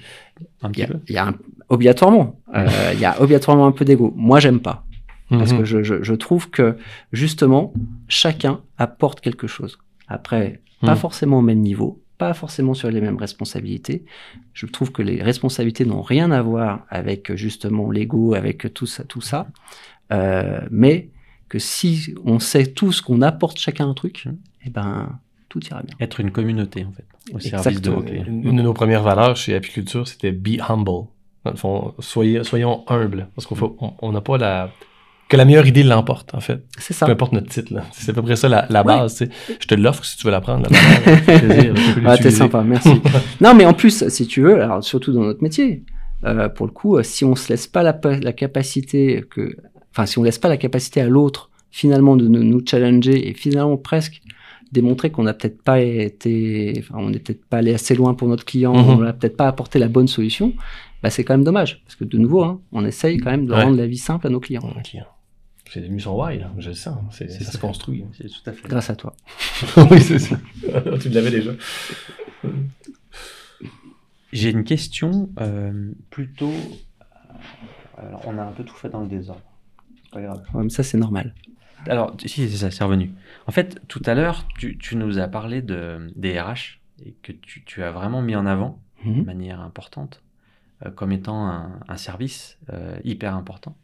Un 0.62 0.70
petit 0.70 0.80
y 0.80 0.84
a, 0.84 0.86
peu? 0.88 0.98
il 1.08 1.14
y 1.14 1.18
a 1.18 1.26
un- 1.28 1.34
obligatoirement, 1.68 2.40
euh, 2.54 2.66
il 2.94 3.00
y 3.00 3.04
a 3.04 3.20
obligatoirement 3.20 3.66
un 3.66 3.72
peu 3.72 3.84
d'ego. 3.84 4.12
Moi 4.16 4.40
j'aime 4.40 4.60
pas. 4.60 4.84
Parce 5.28 5.52
Mhm. 5.52 5.58
que 5.58 5.64
je, 5.64 5.82
je, 5.82 6.02
je 6.02 6.14
trouve 6.14 6.50
que 6.50 6.76
justement, 7.12 7.72
chacun 8.08 8.60
apporte 8.76 9.20
quelque 9.20 9.46
chose. 9.46 9.78
Après, 10.08 10.60
pas 10.82 10.92
Mhm. 10.92 10.98
forcément 10.98 11.38
au 11.38 11.42
même 11.42 11.60
niveau, 11.60 12.01
pas 12.22 12.34
forcément 12.34 12.74
sur 12.74 12.88
les 12.88 13.00
mêmes 13.00 13.16
responsabilités. 13.16 14.04
Je 14.52 14.66
trouve 14.66 14.92
que 14.92 15.02
les 15.02 15.20
responsabilités 15.20 15.84
n'ont 15.84 16.02
rien 16.02 16.30
à 16.30 16.40
voir 16.40 16.86
avec 16.88 17.34
justement 17.34 17.90
l'ego, 17.90 18.34
avec 18.34 18.72
tout 18.72 18.86
ça, 18.86 19.02
tout 19.02 19.20
ça. 19.20 19.48
Euh, 20.12 20.60
mais 20.70 21.08
que 21.48 21.58
si 21.58 22.14
on 22.24 22.38
sait 22.38 22.66
tous 22.66 23.00
qu'on 23.00 23.22
apporte 23.22 23.58
chacun 23.58 23.88
un 23.88 23.94
truc, 23.94 24.28
eh 24.64 24.70
ben, 24.70 25.18
tout 25.48 25.60
ira 25.66 25.82
bien. 25.82 25.96
Être 25.98 26.20
une 26.20 26.30
communauté, 26.30 26.84
en 26.84 26.92
fait, 26.92 27.06
au 27.34 27.40
service 27.40 27.80
de 27.80 27.90
Exactement. 27.90 28.02
clients. 28.02 28.24
Une, 28.28 28.56
de 28.56 28.62
nos 28.62 28.72
premières 28.72 29.02
valeurs 29.02 29.36
chez 29.36 29.56
Apiculture, 29.56 30.06
c'était 30.06 30.30
be 30.30 30.60
humble. 30.68 31.08
Dans 31.44 31.50
le 31.50 31.56
fond, 31.56 31.92
soyez, 31.98 32.44
soyons 32.44 32.84
humbles. 32.86 33.26
Parce 33.34 33.48
qu'on 33.48 33.76
on 33.80 33.94
on 34.00 34.12
n'a 34.12 34.20
pas 34.20 34.38
la. 34.38 34.70
Que 35.32 35.36
la 35.38 35.44
meilleure 35.46 35.66
idée 35.66 35.82
l'emporte, 35.82 36.34
en 36.34 36.40
fait. 36.40 36.62
C'est 36.78 36.92
ça. 36.92 37.06
Peu 37.06 37.12
importe 37.12 37.32
notre 37.32 37.48
titre, 37.48 37.72
là. 37.72 37.84
C'est 37.92 38.10
à 38.10 38.14
peu 38.14 38.20
près 38.22 38.36
ça 38.36 38.48
la, 38.48 38.82
base. 38.84 39.24
Je 39.60 39.66
te 39.66 39.74
l'offre 39.74 40.04
si 40.04 40.16
tu 40.18 40.24
veux 40.26 40.30
la 40.30 40.40
prendre. 40.42 40.68
Ah, 42.04 42.18
t'es 42.18 42.30
sympa, 42.30 42.62
merci. 42.62 42.90
non, 43.40 43.54
mais 43.54 43.64
en 43.64 43.72
plus, 43.72 44.08
si 44.08 44.26
tu 44.26 44.42
veux, 44.42 44.60
alors 44.62 44.84
surtout 44.84 45.12
dans 45.12 45.22
notre 45.22 45.42
métier, 45.42 45.84
euh, 46.24 46.48
pour 46.48 46.66
le 46.66 46.72
coup, 46.72 46.96
euh, 46.96 47.02
si 47.02 47.24
on 47.24 47.34
se 47.34 47.48
laisse 47.48 47.66
pas 47.66 47.82
la, 47.82 47.92
pa- 47.94 48.18
la 48.18 48.32
capacité 48.32 49.24
que, 49.30 49.56
enfin, 49.92 50.06
si 50.06 50.18
on 50.18 50.22
laisse 50.22 50.38
pas 50.38 50.48
la 50.48 50.56
capacité 50.58 51.00
à 51.00 51.06
l'autre 51.08 51.50
finalement 51.70 52.16
de 52.16 52.28
nous, 52.28 52.42
nous 52.44 52.60
challenger 52.66 53.28
et 53.28 53.32
finalement 53.34 53.76
presque 53.78 54.20
démontrer 54.70 55.10
qu'on 55.10 55.22
n'a 55.22 55.32
peut-être 55.34 55.62
pas 55.62 55.80
été, 55.80 56.74
enfin, 56.78 56.96
on 56.98 57.10
n'est 57.10 57.18
peut-être 57.18 57.44
pas 57.46 57.58
allé 57.58 57.72
assez 57.74 57.94
loin 57.94 58.12
pour 58.14 58.28
notre 58.28 58.44
client, 58.44 58.74
Mhm. 58.74 58.88
on 58.90 58.96
n'a 58.98 59.12
peut-être 59.14 59.36
pas 59.36 59.48
apporté 59.48 59.78
la 59.78 59.88
bonne 59.88 60.08
solution, 60.08 60.52
bah, 61.02 61.10
c'est 61.10 61.24
quand 61.24 61.34
même 61.34 61.44
dommage 61.44 61.82
parce 61.84 61.96
que 61.96 62.04
de 62.04 62.18
nouveau, 62.18 62.42
hein, 62.44 62.60
on 62.72 62.84
essaye 62.84 63.16
quand 63.18 63.30
même 63.30 63.46
de 63.46 63.52
Ouais. 63.52 63.62
rendre 63.64 63.76
la 63.78 63.86
vie 63.86 63.96
simple 63.98 64.26
à 64.26 64.30
nos 64.30 64.40
clients. 64.40 64.62
C'est 65.72 65.80
devenu 65.80 66.00
son 66.00 66.12
why, 66.20 66.38
là. 66.38 66.50
Je 66.58 66.68
le 66.70 66.74
sens. 66.74 66.98
C'est, 67.16 67.30
C'est 67.30 67.38
ça 67.40 67.46
ça. 67.46 67.52
se 67.52 67.58
construit. 67.58 68.04
C'est 68.18 68.28
tout 68.28 68.50
à 68.50 68.52
fait. 68.52 68.68
Grâce 68.68 68.90
à 68.90 68.96
toi. 68.96 69.14
oui, 69.90 70.00
c'est 70.02 70.18
ça. 70.18 70.36
tu 71.00 71.08
l'avais 71.08 71.30
déjà. 71.30 71.52
J'ai 74.32 74.50
une 74.50 74.64
question 74.64 75.28
euh, 75.40 75.92
plutôt. 76.10 76.52
Alors, 77.98 78.22
on 78.26 78.38
a 78.38 78.42
un 78.42 78.52
peu 78.52 78.64
tout 78.64 78.74
fait 78.74 78.88
dans 78.88 79.00
le 79.02 79.08
désordre. 79.08 79.42
C'est 80.04 80.10
Pas 80.12 80.22
grave. 80.22 80.42
Ouais, 80.54 80.62
mais 80.64 80.70
ça, 80.70 80.82
c'est 80.82 80.98
normal. 80.98 81.34
Alors, 81.86 82.16
si, 82.24 82.48
c'est 82.48 82.56
ça, 82.56 82.70
c'est 82.70 82.84
revenu. 82.84 83.12
En 83.46 83.50
fait, 83.52 83.80
tout 83.88 84.02
à 84.06 84.14
l'heure, 84.14 84.46
tu, 84.58 84.78
tu 84.78 84.96
nous 84.96 85.18
as 85.18 85.28
parlé 85.28 85.62
de, 85.62 86.10
des 86.16 86.40
RH 86.40 86.80
et 87.04 87.14
que 87.22 87.32
tu, 87.32 87.64
tu 87.64 87.82
as 87.82 87.90
vraiment 87.90 88.22
mis 88.22 88.36
en 88.36 88.46
avant 88.46 88.80
de 89.04 89.10
Mhm. 89.10 89.24
manière 89.24 89.60
importante 89.60 90.22
euh, 90.86 90.90
comme 90.92 91.10
étant 91.10 91.48
un, 91.48 91.80
un 91.88 91.96
service 91.96 92.56
euh, 92.72 92.96
hyper 93.02 93.34
important. 93.34 93.74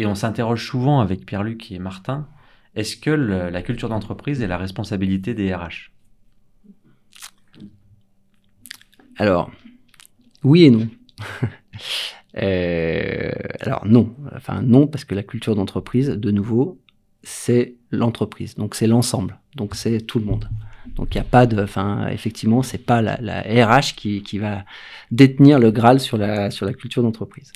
Et 0.00 0.06
on 0.06 0.14
s'interroge 0.14 0.66
souvent 0.66 1.00
avec 1.00 1.26
Pierre-Luc 1.26 1.70
et 1.70 1.78
Martin 1.78 2.26
est-ce 2.74 2.96
que 2.96 3.10
le- 3.10 3.50
la 3.50 3.60
culture 3.62 3.88
d'entreprise 3.90 4.40
est 4.40 4.46
la 4.46 4.56
responsabilité 4.56 5.34
des 5.34 5.52
RH 5.54 5.90
Alors, 9.16 9.50
oui 10.42 10.64
et 10.64 10.70
non. 10.70 10.88
Euh, 12.36 13.32
alors 13.58 13.84
non, 13.86 14.14
enfin 14.36 14.62
non 14.62 14.86
parce 14.86 15.04
que 15.04 15.16
la 15.16 15.24
culture 15.24 15.56
d'entreprise, 15.56 16.10
de 16.10 16.30
nouveau, 16.30 16.78
c'est 17.24 17.74
l'entreprise, 17.90 18.54
donc 18.54 18.76
c'est 18.76 18.86
l'ensemble, 18.86 19.40
donc 19.56 19.74
c'est 19.74 20.00
tout 20.00 20.20
le 20.20 20.26
monde. 20.26 20.48
Donc 20.94 21.12
il 21.12 21.18
n'y 21.18 21.22
a 21.22 21.28
pas 21.28 21.46
de, 21.48 21.60
enfin 21.60 22.06
effectivement, 22.06 22.62
c'est 22.62 22.78
pas 22.86 23.02
la, 23.02 23.18
la 23.20 23.40
RH 23.42 23.96
qui, 23.96 24.22
qui 24.22 24.38
va 24.38 24.64
détenir 25.10 25.58
le 25.58 25.72
Graal 25.72 25.98
sur 25.98 26.18
la 26.18 26.52
sur 26.52 26.66
la 26.66 26.72
culture 26.72 27.02
d'entreprise. 27.02 27.50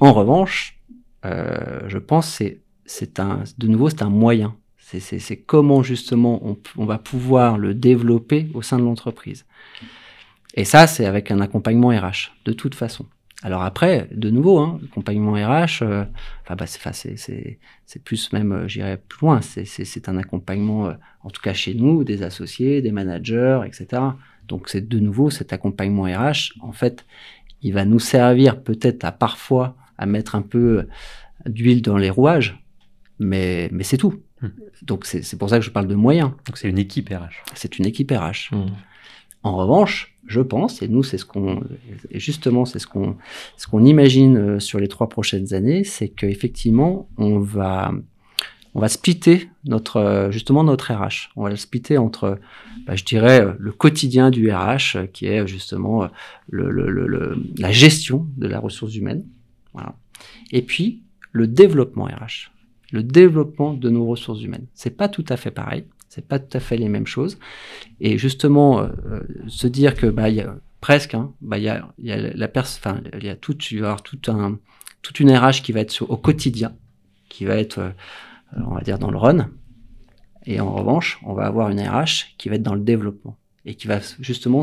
En 0.00 0.12
revanche, 0.12 0.73
euh, 1.24 1.80
je 1.88 1.98
pense 1.98 2.28
c'est 2.28 2.60
c'est 2.86 3.18
un 3.18 3.44
de 3.58 3.66
nouveau 3.66 3.88
c'est 3.88 4.02
un 4.02 4.10
moyen. 4.10 4.56
C'est 4.78 5.38
comment 5.38 5.82
justement 5.82 6.56
on, 6.76 6.84
va 6.84 6.98
pouvoir 6.98 7.58
le 7.58 7.74
développer 7.74 8.48
au 8.54 8.62
sein 8.62 8.78
de 8.78 8.84
l'entreprise. 8.84 9.44
Et 10.54 10.64
ça, 10.64 10.86
c'est 10.86 11.06
avec 11.06 11.30
un 11.30 11.40
accompagnement 11.40 11.88
RH, 11.88 12.32
de 12.44 12.52
toute 12.52 12.74
façon. 12.74 13.06
Alors 13.42 13.62
après, 13.62 14.08
de 14.12 14.30
nouveau, 14.30 14.58
hein, 14.58 14.80
accompagnement 14.84 15.32
RH, 15.32 15.82
euh, 15.82 16.04
bah, 16.48 16.66
c'est, 16.66 18.04
plus 18.04 18.32
même, 18.32 18.52
euh, 18.52 18.68
j'irais 18.68 18.96
plus 18.96 19.26
loin, 19.26 19.40
c'est 19.42 20.08
un 20.08 20.16
accompagnement, 20.16 20.86
euh, 20.86 20.92
en 21.22 21.30
tout 21.30 21.42
cas 21.42 21.52
chez 21.52 21.74
nous, 21.74 22.04
des 22.04 22.22
associés, 22.22 22.80
des 22.80 22.92
managers, 22.92 23.60
etc. 23.66 24.00
Donc 24.48 24.68
c'est 24.68 24.88
de 24.88 24.98
nouveau 24.98 25.28
cet 25.28 25.52
accompagnement 25.52 26.04
RH, 26.04 26.54
en 26.60 26.72
fait, 26.72 27.04
il 27.60 27.74
va 27.74 27.84
nous 27.84 27.98
servir 27.98 28.62
peut-être 28.62 29.04
à 29.04 29.12
parfois 29.12 29.76
à 29.98 30.06
mettre 30.06 30.34
un 30.34 30.42
peu 30.42 30.86
d'huile 31.46 31.82
dans 31.82 31.96
les 31.96 32.10
rouages, 32.10 32.62
mais, 33.18 33.68
mais 33.72 33.84
c'est 33.84 33.96
tout. 33.98 34.22
Hmm. 34.40 34.48
Donc 34.82 35.04
c'est, 35.06 35.22
c'est 35.22 35.36
pour 35.38 35.48
ça 35.50 35.58
que 35.58 35.64
je 35.64 35.70
parle 35.70 35.86
de 35.88 35.94
moyens. 35.94 36.30
Donc 36.46 36.56
c'est 36.58 36.68
une 36.68 36.78
équipe 36.78 37.08
RH. 37.08 37.42
C'est 37.54 37.78
une 37.78 37.86
équipe 37.86 38.10
RH. 38.10 38.54
Hmm. 38.54 38.66
En 39.42 39.56
revanche, 39.56 40.16
je 40.26 40.40
pense, 40.40 40.80
et 40.80 40.88
nous, 40.88 41.02
c'est 41.02 41.18
ce 41.18 41.26
qu'on, 41.26 41.62
et 42.10 42.18
justement, 42.18 42.64
c'est 42.64 42.78
ce 42.78 42.86
qu'on, 42.86 43.16
ce 43.58 43.66
qu'on 43.66 43.84
imagine 43.84 44.36
euh, 44.38 44.58
sur 44.60 44.80
les 44.80 44.88
trois 44.88 45.08
prochaines 45.10 45.52
années, 45.52 45.84
c'est 45.84 46.08
qu'effectivement, 46.08 47.10
on 47.18 47.38
va, 47.40 47.92
on 48.72 48.80
va 48.80 48.88
splitter 48.88 49.50
notre, 49.66 49.98
euh, 49.98 50.30
justement, 50.30 50.64
notre 50.64 50.94
RH. 50.94 51.28
On 51.36 51.42
va 51.42 51.50
le 51.50 51.56
splitter 51.56 51.98
entre, 51.98 52.38
bah, 52.86 52.96
je 52.96 53.04
dirais, 53.04 53.46
le 53.58 53.70
quotidien 53.72 54.30
du 54.30 54.50
RH, 54.50 54.96
euh, 54.96 55.06
qui 55.06 55.26
est 55.26 55.46
justement 55.46 56.08
le, 56.48 56.70
le, 56.70 56.90
le, 56.90 57.06
le- 57.06 57.36
la 57.58 57.70
gestion 57.70 58.26
de 58.38 58.46
la 58.46 58.58
ressource 58.60 58.96
humaine. 58.96 59.26
Voilà. 59.74 59.96
Et 60.52 60.62
puis, 60.62 61.02
le 61.32 61.46
développement 61.46 62.04
RH. 62.04 62.50
Le 62.92 63.02
développement 63.02 63.74
de 63.74 63.90
nos 63.90 64.06
ressources 64.06 64.42
humaines. 64.42 64.66
C'est 64.72 64.96
pas 64.96 65.08
tout 65.08 65.24
à 65.28 65.36
fait 65.36 65.50
pareil. 65.50 65.84
C'est 66.08 66.26
pas 66.26 66.38
tout 66.38 66.56
à 66.56 66.60
fait 66.60 66.76
les 66.76 66.88
mêmes 66.88 67.08
choses. 67.08 67.38
Et 68.00 68.18
justement, 68.18 68.80
euh, 68.80 68.88
euh, 69.06 69.20
se 69.48 69.66
dire 69.66 69.94
que, 69.94 70.06
bah, 70.06 70.30
y 70.30 70.40
a 70.40 70.54
presque, 70.80 71.14
hein, 71.14 71.32
bah, 71.40 71.58
il 71.58 71.64
y 71.64 72.06
y 72.06 72.12
a 72.12 72.16
la 72.34 72.48
enfin, 72.54 73.00
il 73.12 73.24
y 73.24 73.28
a 73.28 73.34
tout, 73.34 73.56
y 73.72 73.80
un, 74.28 74.58
toute 75.02 75.20
une 75.20 75.36
RH 75.36 75.62
qui 75.64 75.72
va 75.72 75.80
être 75.80 76.02
au 76.02 76.16
quotidien, 76.16 76.76
qui 77.28 77.44
va 77.44 77.56
être, 77.56 77.78
euh, 77.78 77.90
on 78.64 78.74
va 78.74 78.82
dire, 78.82 79.00
dans 79.00 79.10
le 79.10 79.18
run. 79.18 79.50
Et 80.46 80.60
en 80.60 80.72
revanche, 80.72 81.18
on 81.24 81.34
va 81.34 81.46
avoir 81.46 81.70
une 81.70 81.80
RH 81.80 82.36
qui 82.38 82.48
va 82.48 82.54
être 82.54 82.62
dans 82.62 82.76
le 82.76 82.82
développement 82.82 83.36
et 83.64 83.74
qui 83.74 83.88
va 83.88 83.98
justement 84.20 84.62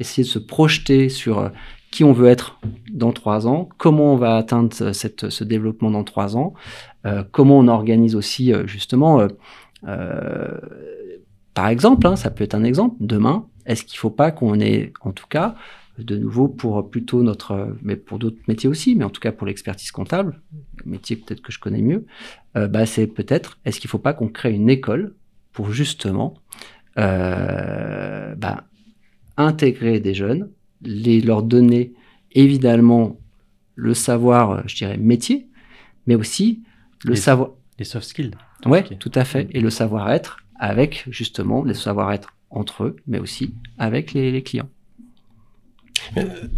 essayer 0.00 0.24
de 0.24 0.28
se 0.28 0.40
projeter 0.40 1.08
sur 1.08 1.50
qui 1.94 2.02
on 2.02 2.12
veut 2.12 2.26
être 2.26 2.58
dans 2.92 3.12
trois 3.12 3.46
ans, 3.46 3.68
comment 3.78 4.14
on 4.14 4.16
va 4.16 4.36
atteindre 4.36 4.74
ce- 4.74 4.92
cette, 4.92 5.30
ce 5.30 5.44
développement 5.44 5.92
dans 5.92 6.02
trois 6.02 6.36
ans, 6.36 6.52
euh, 7.06 7.22
comment 7.30 7.56
on 7.56 7.68
organise 7.68 8.16
aussi 8.16 8.52
euh, 8.52 8.66
justement, 8.66 9.28
euh, 9.86 10.58
par 11.54 11.68
exemple, 11.68 12.04
hein, 12.08 12.16
ça 12.16 12.30
peut 12.32 12.42
être 12.42 12.56
un 12.56 12.64
exemple, 12.64 12.96
demain, 12.98 13.46
est-ce 13.64 13.84
qu'il 13.84 13.96
ne 13.96 14.00
faut 14.00 14.10
pas 14.10 14.32
qu'on 14.32 14.58
ait, 14.58 14.92
en 15.02 15.12
tout 15.12 15.28
cas, 15.28 15.54
de 15.98 16.16
nouveau 16.18 16.48
pour 16.48 16.90
plutôt 16.90 17.22
notre, 17.22 17.76
mais 17.80 17.94
pour 17.94 18.18
d'autres 18.18 18.40
métiers 18.48 18.68
aussi, 18.68 18.96
mais 18.96 19.04
en 19.04 19.10
tout 19.10 19.20
cas 19.20 19.30
pour 19.30 19.46
l'expertise 19.46 19.92
comptable, 19.92 20.40
métier 20.84 21.14
peut-être 21.14 21.42
que 21.42 21.52
je 21.52 21.60
connais 21.60 21.80
mieux, 21.80 22.06
bah, 22.56 22.86
c'est 22.86 23.06
peut-être, 23.06 23.58
est-ce 23.64 23.78
qu'il 23.78 23.86
ne 23.86 23.92
faut 23.92 23.98
pas 23.98 24.14
qu'on 24.14 24.26
crée 24.26 24.52
une 24.52 24.68
école 24.68 25.14
pour 25.52 25.70
justement 25.70 26.34
bah, 26.96 28.64
intégrer 29.36 30.00
des 30.00 30.14
jeunes, 30.14 30.50
les, 30.82 31.20
leur 31.20 31.42
donner 31.42 31.92
évidemment 32.32 33.16
le 33.76 33.94
savoir, 33.94 34.50
euh, 34.50 34.60
je 34.66 34.76
dirais, 34.76 34.96
métier, 34.96 35.46
mais 36.06 36.14
aussi 36.14 36.62
le 37.04 37.10
Les- 37.12 37.16
savoir. 37.16 37.50
Les 37.78 37.84
soft 37.84 38.06
skills. 38.06 38.32
Ouais, 38.66 38.84
Ok. 38.90 38.98
tout 38.98 39.10
à 39.14 39.24
fait. 39.24 39.48
Et 39.50 39.60
le 39.60 39.70
savoir-être 39.70 40.38
avec 40.58 41.04
justement 41.10 41.62
le 41.62 41.74
savoir-être 41.74 42.34
entre 42.50 42.84
eux, 42.84 42.96
mais 43.08 43.18
aussi 43.18 43.52
avec 43.78 44.12
les, 44.12 44.30
les 44.30 44.42
clients. 44.42 44.68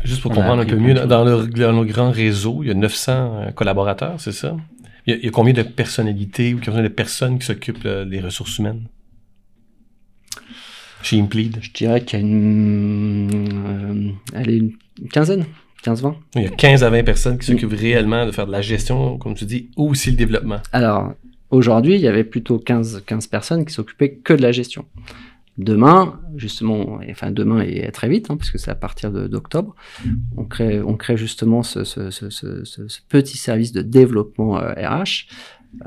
Juste 0.04 0.22
pour 0.22 0.32
comprendre 0.32 0.62
un 0.62 0.66
peu 0.66 0.76
mieux, 0.76 0.94
dans 0.94 1.24
le, 1.24 1.46
dans 1.46 1.72
le 1.80 1.84
grand 1.86 2.10
réseau, 2.10 2.62
il 2.62 2.68
y 2.68 2.70
a 2.70 2.74
900 2.74 3.12
euh, 3.12 3.50
collaborateurs, 3.52 4.20
c'est 4.20 4.32
ça? 4.32 4.56
Il 5.06 5.12
y, 5.14 5.16
a, 5.16 5.18
il 5.20 5.24
y 5.24 5.28
a 5.28 5.30
combien 5.30 5.52
de 5.54 5.62
personnalités 5.62 6.52
ou 6.54 6.60
combien 6.64 6.82
de 6.82 6.88
personnes 6.88 7.38
qui 7.38 7.46
s'occupent 7.46 7.86
euh, 7.86 8.04
des 8.04 8.20
ressources 8.20 8.58
humaines? 8.58 8.82
Chez 11.07 11.20
Implead. 11.20 11.59
Je 11.61 11.70
dirais 11.72 12.04
qu'il 12.04 12.18
y 12.18 12.22
a 12.22 12.24
une, 12.26 13.30
euh, 14.34 14.36
allez, 14.36 14.57
une 14.57 14.72
une 15.02 15.09
quinzaine, 15.09 15.44
15-20. 15.84 16.14
Il 16.36 16.42
y 16.42 16.46
a 16.46 16.50
15 16.50 16.82
à 16.82 16.88
20 16.90 17.04
personnes 17.04 17.38
qui 17.38 17.44
s'occupent 17.46 17.74
réellement 17.78 18.24
de 18.24 18.32
faire 18.32 18.46
de 18.46 18.52
la 18.52 18.62
gestion, 18.62 19.18
comme 19.18 19.34
tu 19.34 19.44
dis, 19.44 19.70
ou 19.76 19.90
aussi 19.90 20.11
le 20.11 20.16
développement. 20.16 20.57
Alors, 20.72 21.12
aujourd'hui, 21.50 21.96
il 21.96 22.00
y 22.00 22.09
avait 22.09 22.24
plutôt 22.24 22.59
15, 22.59 23.02
15 23.07 23.26
personnes 23.26 23.64
qui 23.66 23.74
s'occupaient 23.74 24.14
que 24.14 24.32
de 24.32 24.40
la 24.40 24.52
gestion. 24.52 24.86
Demain, 25.59 26.18
justement, 26.36 27.00
et 27.02 27.11
enfin 27.12 27.30
demain 27.30 27.61
et 27.61 27.90
très 27.92 28.09
vite, 28.09 28.30
hein, 28.30 28.36
puisque 28.38 28.59
c'est 28.59 28.70
à 28.70 28.74
partir 28.74 29.11
d'octobre, 29.12 29.74
on 30.36 30.44
crée, 30.44 30.80
on 30.80 30.96
crée 30.96 31.16
justement 31.18 31.62
ce, 31.62 31.84
ce- 31.84 32.11
ce- 32.11 32.30
ce- 32.30 32.64
ce- 32.64 32.88
ce 32.88 33.00
petit 33.09 33.36
service 33.38 33.72
de 33.72 33.82
développement 33.82 34.59
euh, 34.59 34.72
RH 34.72 35.26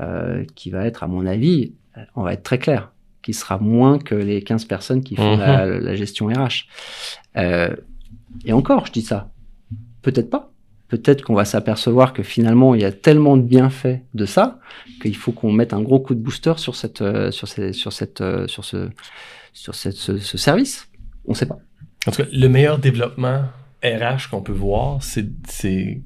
euh, 0.00 0.44
qui 0.54 0.70
va 0.70 0.86
être, 0.86 1.02
à 1.02 1.08
mon 1.08 1.26
avis, 1.26 1.72
euh, 1.96 2.00
on 2.14 2.22
va 2.22 2.32
être 2.34 2.42
très 2.44 2.58
clair, 2.58 2.92
qui 3.22 3.34
sera 3.34 3.58
moins 3.58 3.98
que 3.98 4.14
les 4.14 4.42
15 4.42 4.64
personnes 4.64 5.02
qui 5.02 5.16
font 5.16 5.34
Mhm. 5.34 5.40
la, 5.40 5.66
la 5.66 5.94
gestion 5.96 6.26
RH. 6.26 6.66
Euh, 7.36 7.74
et 8.44 8.52
encore, 8.52 8.86
je 8.86 8.92
dis 8.92 9.02
ça, 9.02 9.30
peut-être 10.02 10.30
pas. 10.30 10.52
Peut-être 10.88 11.22
qu'on 11.22 11.34
va 11.34 11.44
s'apercevoir 11.44 12.12
que 12.12 12.22
finalement, 12.24 12.74
il 12.74 12.80
y 12.80 12.84
a 12.84 12.90
tellement 12.90 13.36
de 13.36 13.42
bienfaits 13.42 14.00
de 14.14 14.26
ça 14.26 14.58
qu'il 15.00 15.14
faut 15.16 15.30
qu'on 15.30 15.52
mette 15.52 15.72
un 15.72 15.82
gros 15.82 16.00
coup 16.00 16.14
de 16.16 16.20
booster 16.20 16.54
sur 16.56 16.74
cette, 16.74 17.00
euh, 17.00 17.30
sur 17.30 17.46
ces, 17.46 17.72
sur 17.72 17.92
cette, 17.92 18.20
euh, 18.20 18.48
sur 18.48 18.64
ce, 18.64 18.88
sur 19.52 19.74
cette, 19.76 19.94
ce, 19.94 20.18
ce 20.18 20.36
service. 20.38 20.88
On 21.26 21.30
ne 21.32 21.36
sait 21.36 21.46
pas. 21.46 21.58
En 22.06 22.10
tout 22.10 22.22
cas, 22.22 22.28
le 22.32 22.48
meilleur 22.48 22.78
développement 22.78 23.44
RH 23.84 24.30
qu'on 24.30 24.42
peut 24.42 24.52
voir, 24.52 25.00
c'est 25.02 25.26
c'est 25.48 26.02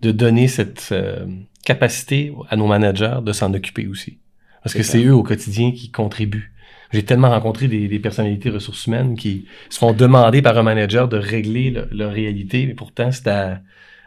de 0.00 0.12
donner 0.12 0.46
cette 0.48 0.90
euh, 0.92 1.26
capacité 1.64 2.32
à 2.50 2.56
nos 2.56 2.66
managers 2.66 3.18
de 3.24 3.32
s'en 3.32 3.52
occuper 3.54 3.86
aussi. 3.88 4.18
Parce 4.64 4.74
que 4.74 4.82
C'est 4.82 5.04
eux 5.04 5.14
au 5.14 5.22
quotidien 5.22 5.70
qui 5.72 5.90
contribuent. 5.90 6.50
J'ai 6.92 7.04
tellement 7.04 7.30
rencontré 7.30 7.68
des, 7.68 7.88
des 7.88 7.98
personnalités 7.98 8.50
ressources 8.50 8.86
humaines 8.86 9.16
qui 9.16 9.46
se 9.68 9.78
font 9.78 9.92
demander 9.92 10.42
par 10.42 10.56
un 10.58 10.62
manager 10.62 11.08
de 11.08 11.16
régler 11.16 11.70
le- 11.70 11.88
leur 11.92 12.12
réalité, 12.12 12.66
mais 12.66 12.74
pourtant 12.74 13.10
c'est 13.12 13.26
à 13.28 13.60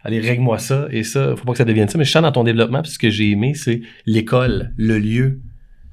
allez 0.03 0.19
règle-moi 0.21 0.57
ça 0.57 0.87
et 0.91 1.03
ça, 1.03 1.35
faut 1.35 1.43
pas 1.45 1.51
que 1.51 1.57
ça 1.57 1.65
devienne 1.65 1.89
ça. 1.89 1.97
Mais 1.97 2.05
je 2.05 2.11
sens 2.11 2.21
dans 2.21 2.31
ton 2.31 2.43
développement, 2.45 2.81
puis 2.81 2.91
ce 2.91 2.99
que 2.99 3.09
j'ai 3.09 3.29
aimé, 3.31 3.53
c'est 3.55 3.81
l'école, 4.05 4.73
le 4.77 4.99
lieu. 4.99 5.41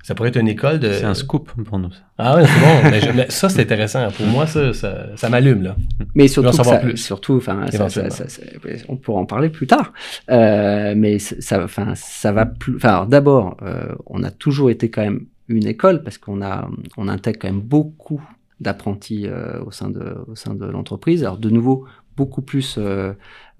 Ça 0.06 0.14
pourrait 0.14 0.28
être 0.28 0.36
une 0.38 0.48
école 0.48 0.78
de. 0.78 0.92
C'est 0.92 1.04
un 1.04 1.14
scoop 1.14 1.50
pour 1.64 1.78
nous. 1.78 1.90
ça. 1.90 1.98
Ah 2.18 2.36
ouais, 2.36 2.44
c'est 2.46 2.60
bon. 2.60 2.90
mais 2.90 3.00
je- 3.00 3.10
mais 3.10 3.26
ça, 3.30 3.48
c'est 3.48 3.62
intéressant. 3.62 4.06
Pour 4.10 4.26
moi, 4.26 4.46
ça, 4.46 4.72
ça, 4.74 5.06
ça 5.16 5.28
m'allume 5.30 5.62
là. 5.62 5.76
Mais 6.14 6.28
surtout, 6.28 6.50
en 6.50 6.62
ça- 6.64 6.76
plus, 6.76 6.96
surtout, 6.98 7.36
enfin, 7.38 7.62
ça- 7.64 7.70
ça- 7.70 7.76
éventuellement. 7.78 8.10
ça- 8.10 8.28
ça- 8.28 8.42
on 8.90 8.96
pourra 8.96 9.20
en 9.22 9.26
parler 9.26 9.48
plus 9.48 9.66
tard. 9.66 9.94
Euh, 10.30 10.92
mais 10.96 11.18
ça, 11.18 11.64
enfin, 11.64 11.94
ça 11.96 12.32
va 12.32 12.44
plus. 12.44 12.76
Enfin, 12.76 13.06
d'abord, 13.08 13.56
euh, 13.62 13.94
on 14.06 14.22
a 14.22 14.30
toujours 14.30 14.68
été 14.70 14.90
quand 14.90 15.02
même 15.02 15.26
une 15.48 15.66
école 15.66 16.02
parce 16.02 16.18
qu'on 16.18 16.42
a, 16.42 16.68
on 16.98 17.08
intègre 17.08 17.38
quand 17.40 17.48
même 17.48 17.60
beaucoup 17.62 18.22
d'apprentis 18.60 19.26
euh, 19.26 19.60
au 19.64 19.70
sein 19.72 19.90
de, 19.90 20.14
au 20.28 20.34
sein 20.36 20.54
de 20.54 20.64
l'entreprise. 20.66 21.22
Alors, 21.24 21.38
de 21.38 21.50
nouveau, 21.50 21.86
beaucoup 22.16 22.42
plus 22.42 22.76
euh, 22.78 23.12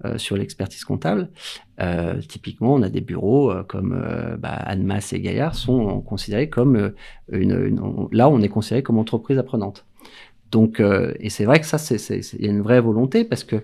euh, 0.05 0.17
sur 0.17 0.35
l'expertise 0.37 0.83
comptable. 0.83 1.29
Euh, 1.79 2.19
typiquement, 2.21 2.73
on 2.73 2.81
a 2.81 2.89
des 2.89 3.01
bureaux 3.01 3.51
comme 3.67 3.99
bah, 4.39 4.65
et 5.11 5.19
Gaillard 5.19 5.55
sont 5.55 6.01
considérés 6.01 6.49
comme 6.49 6.93
une, 7.31 7.51
une- 7.67 7.79
on- 7.79 8.09
là, 8.11 8.29
on 8.29 8.41
est 8.41 8.49
considéré 8.49 8.83
comme 8.83 8.97
entreprise 8.97 9.37
apprenante. 9.37 9.85
Donc, 10.51 10.79
et 11.19 11.29
c'est 11.29 11.43
vrai 11.43 11.59
que 11.59 11.65
ça, 11.65 11.77
il 11.99 12.45
y 12.45 12.47
a 12.47 12.51
une 12.51 12.61
vraie 12.61 12.79
volonté 12.79 13.25
parce 13.25 13.43
que 13.43 13.57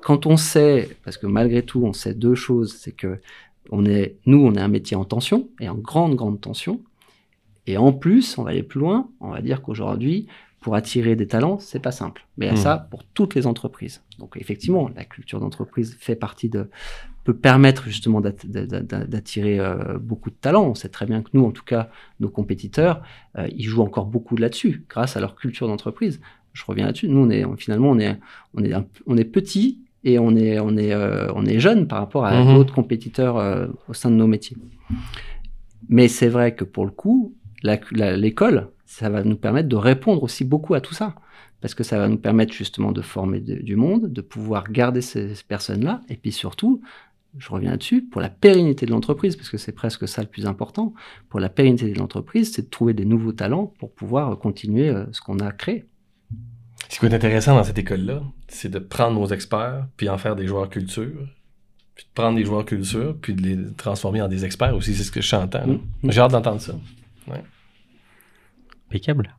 quand 0.00 0.24
on 0.26 0.36
sait, 0.38 0.88
parce 1.04 1.18
que 1.18 1.26
malgré 1.26 1.62
tout, 1.62 1.82
on 1.84 1.92
sait 1.92 2.14
deux 2.14 2.34
choses, 2.34 2.74
c'est 2.78 2.92
que 2.92 3.18
on 3.70 3.84
est, 3.84 4.16
nous, 4.26 4.38
on 4.44 4.54
est 4.54 4.60
un 4.60 4.68
métier 4.68 4.96
en 4.96 5.04
tension 5.04 5.48
et 5.60 5.68
en 5.68 5.74
grande, 5.74 6.14
grande 6.16 6.40
tension. 6.40 6.80
Et 7.66 7.76
en 7.76 7.92
plus, 7.92 8.38
on 8.38 8.42
va 8.42 8.50
aller 8.50 8.62
plus 8.62 8.80
loin, 8.80 9.08
on 9.20 9.30
va 9.30 9.40
dire 9.40 9.62
qu'aujourd'hui, 9.62 10.26
pour 10.62 10.74
attirer 10.76 11.16
des 11.16 11.26
talents, 11.26 11.58
c'est 11.58 11.80
pas 11.82 11.92
simple. 11.92 12.26
Mais 12.38 12.48
à 12.48 12.52
Mhm. 12.52 12.56
ça, 12.56 12.88
pour 12.90 13.04
toutes 13.04 13.34
les 13.34 13.46
entreprises. 13.46 14.02
Donc, 14.18 14.36
effectivement, 14.36 14.88
la 14.96 15.04
culture 15.04 15.40
d'entreprise 15.40 15.96
fait 16.00 16.14
partie 16.16 16.48
de, 16.48 16.68
peut 17.24 17.34
permettre 17.36 17.84
justement 17.86 18.20
d'at- 18.20 18.32
d'a- 18.44 18.66
d'a- 18.80 19.04
d'attirer 19.04 19.58
euh, 19.60 19.98
beaucoup 19.98 20.30
de 20.30 20.34
talents. 20.40 20.64
On 20.68 20.74
sait 20.74 20.88
très 20.88 21.06
bien 21.06 21.22
que 21.22 21.28
nous, 21.34 21.44
en 21.44 21.50
tout 21.50 21.64
cas, 21.64 21.90
nos 22.20 22.28
compétiteurs, 22.28 23.02
euh, 23.38 23.46
ils 23.54 23.64
jouent 23.64 23.82
encore 23.82 24.06
beaucoup 24.06 24.36
là-dessus, 24.36 24.84
grâce 24.88 25.16
à 25.16 25.20
leur 25.20 25.34
culture 25.36 25.66
d'entreprise. 25.68 26.20
Je 26.52 26.64
reviens 26.66 26.86
là-dessus. 26.86 27.08
Nous, 27.08 27.18
on 27.18 27.30
est 27.30 27.44
on- 27.44 27.56
finalement, 27.56 27.90
on 27.90 27.98
est, 27.98 28.18
on 28.54 28.62
est, 28.64 28.72
un- 28.72 28.86
on 29.06 29.16
est 29.16 29.24
petit 29.24 29.80
et 30.04 30.18
on 30.18 30.34
est, 30.36 30.58
on 30.60 30.76
est, 30.76 30.92
euh, 30.92 31.28
on 31.34 31.44
est 31.46 31.60
jeune 31.60 31.86
par 31.88 31.98
rapport 31.98 32.24
à 32.24 32.42
Mhm. 32.44 32.54
d'autres 32.54 32.74
compétiteurs 32.74 33.36
au 33.88 33.94
sein 33.94 34.10
de 34.10 34.16
nos 34.16 34.26
métiers. 34.26 34.56
Mais 35.88 36.08
c'est 36.08 36.28
vrai 36.28 36.54
que 36.54 36.64
pour 36.64 36.84
le 36.84 36.90
coup, 36.92 37.34
l'école, 37.92 38.68
ça 38.92 39.08
va 39.08 39.24
nous 39.24 39.36
permettre 39.36 39.68
de 39.70 39.76
répondre 39.76 40.22
aussi 40.22 40.44
beaucoup 40.44 40.74
à 40.74 40.80
tout 40.82 40.92
ça. 40.92 41.14
Parce 41.62 41.74
que 41.74 41.82
ça 41.82 41.96
va 41.96 42.08
nous 42.08 42.18
permettre 42.18 42.52
justement 42.52 42.92
de 42.92 43.00
former 43.00 43.40
de- 43.40 43.54
du 43.62 43.74
monde, 43.76 44.12
de 44.12 44.20
pouvoir 44.20 44.70
garder 44.70 45.00
ces 45.00 45.32
personnes-là, 45.48 46.02
et 46.10 46.16
puis 46.16 46.30
surtout, 46.32 46.82
je 47.38 47.48
reviens 47.48 47.70
là-dessus, 47.70 48.02
pour 48.02 48.20
la 48.20 48.28
pérennité 48.28 48.84
de 48.84 48.90
l'entreprise, 48.90 49.36
parce 49.36 49.48
que 49.48 49.56
c'est 49.56 49.72
presque 49.72 50.06
ça 50.06 50.20
le 50.20 50.28
plus 50.28 50.44
important, 50.46 50.92
pour 51.30 51.40
la 51.40 51.48
pérennité 51.48 51.90
de 51.90 51.98
l'entreprise, 51.98 52.52
c'est 52.52 52.62
de 52.62 52.68
trouver 52.68 52.92
des 52.92 53.06
nouveaux 53.06 53.32
talents 53.32 53.72
pour 53.78 53.92
pouvoir 53.92 54.38
continuer 54.38 54.90
euh, 54.90 55.06
ce 55.12 55.22
qu'on 55.22 55.38
a 55.38 55.52
créé. 55.52 55.86
Ce 56.90 57.00
qui 57.00 57.06
est 57.06 57.14
intéressant 57.14 57.54
dans 57.54 57.64
cette 57.64 57.78
école-là, 57.78 58.22
c'est 58.48 58.68
de 58.70 58.78
prendre 58.78 59.18
nos 59.18 59.26
experts, 59.28 59.86
puis 59.96 60.10
en 60.10 60.18
faire 60.18 60.36
des 60.36 60.46
joueurs 60.46 60.68
culture, 60.68 61.26
puis 61.94 62.04
de 62.04 62.10
prendre 62.12 62.36
des 62.36 62.44
joueurs 62.44 62.66
culture, 62.66 63.16
puis 63.22 63.32
de 63.32 63.42
les 63.42 63.72
transformer 63.74 64.20
en 64.20 64.28
des 64.28 64.44
experts 64.44 64.76
aussi, 64.76 64.94
c'est 64.94 65.04
ce 65.04 65.10
que 65.10 65.22
je 65.22 65.28
j'entends. 65.28 65.66
là. 65.66 65.74
Mm. 66.02 66.10
J'ai 66.10 66.20
hâte 66.20 66.32
d'entendre 66.32 66.60
ça. 66.60 66.74
Impeccable. 68.92 69.34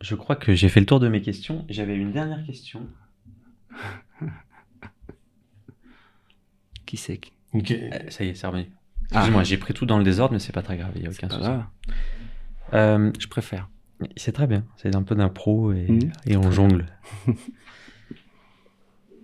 Je 0.00 0.14
crois 0.14 0.36
que 0.36 0.54
j'ai 0.54 0.70
fait 0.70 0.80
le 0.80 0.86
tour 0.86 1.00
de 1.00 1.08
mes 1.08 1.20
questions. 1.20 1.66
J'avais 1.68 1.94
une 1.94 2.12
dernière 2.12 2.42
question. 2.46 2.88
Qui 6.86 6.96
c'est. 6.96 7.20
Euh, 7.54 7.90
ça 8.08 8.24
y 8.24 8.28
est, 8.28 8.34
c'est 8.34 8.46
revenu. 8.46 8.70
Ah. 9.10 9.16
Excuse-moi, 9.16 9.42
j'ai 9.42 9.58
pris 9.58 9.74
tout 9.74 9.84
dans 9.84 9.98
le 9.98 10.04
désordre, 10.04 10.32
mais 10.32 10.38
c'est 10.38 10.54
pas 10.54 10.62
très 10.62 10.78
grave, 10.78 10.92
il 10.94 11.02
n'y 11.02 11.08
a 11.08 11.10
aucun 11.10 11.28
souci. 11.28 11.50
Euh, 12.72 13.12
Je 13.18 13.26
préfère. 13.28 13.68
C'est 14.16 14.32
très 14.32 14.46
bien. 14.46 14.64
C'est 14.78 14.96
un 14.96 15.02
peu 15.02 15.14
d'impro 15.14 15.74
et, 15.74 15.98
et 16.26 16.38
on 16.38 16.50
jongle. 16.50 16.86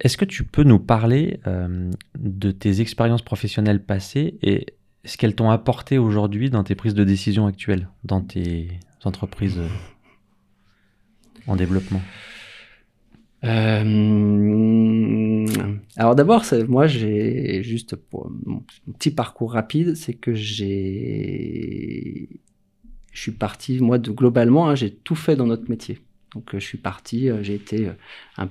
Est-ce 0.00 0.18
que 0.18 0.26
tu 0.26 0.44
peux 0.44 0.64
nous 0.64 0.80
parler 0.80 1.40
euh, 1.46 1.90
de 2.18 2.50
tes 2.50 2.82
expériences 2.82 3.22
professionnelles 3.22 3.82
passées 3.82 4.38
et 4.42 4.66
ce 5.04 5.16
qu'elles 5.16 5.34
t'ont 5.34 5.50
apporté 5.50 5.98
aujourd'hui 5.98 6.50
dans 6.50 6.64
tes 6.64 6.74
prises 6.74 6.94
de 6.94 7.04
décision 7.04 7.46
actuelles, 7.46 7.88
dans 8.04 8.20
tes 8.20 8.68
entreprises 9.04 9.58
euh, 9.58 9.68
en 11.46 11.56
développement? 11.56 12.02
Euh, 13.44 15.46
alors 15.96 16.14
d'abord, 16.14 16.44
moi, 16.68 16.86
j'ai 16.86 17.64
juste 17.64 17.96
pour 17.96 18.30
mon 18.46 18.62
petit 18.96 19.10
parcours 19.10 19.54
rapide, 19.54 19.96
c'est 19.96 20.14
que 20.14 20.34
j'ai, 20.34 22.28
je 23.12 23.20
suis 23.20 23.32
parti, 23.32 23.80
moi, 23.80 23.98
globalement, 23.98 24.68
hein, 24.68 24.76
j'ai 24.76 24.94
tout 24.94 25.16
fait 25.16 25.34
dans 25.34 25.46
notre 25.46 25.68
métier. 25.68 25.98
Donc, 26.34 26.54
euh, 26.54 26.60
je 26.60 26.64
suis 26.64 26.78
parti, 26.78 27.28
j'ai 27.42 27.54
été 27.54 27.90
un 28.38 28.48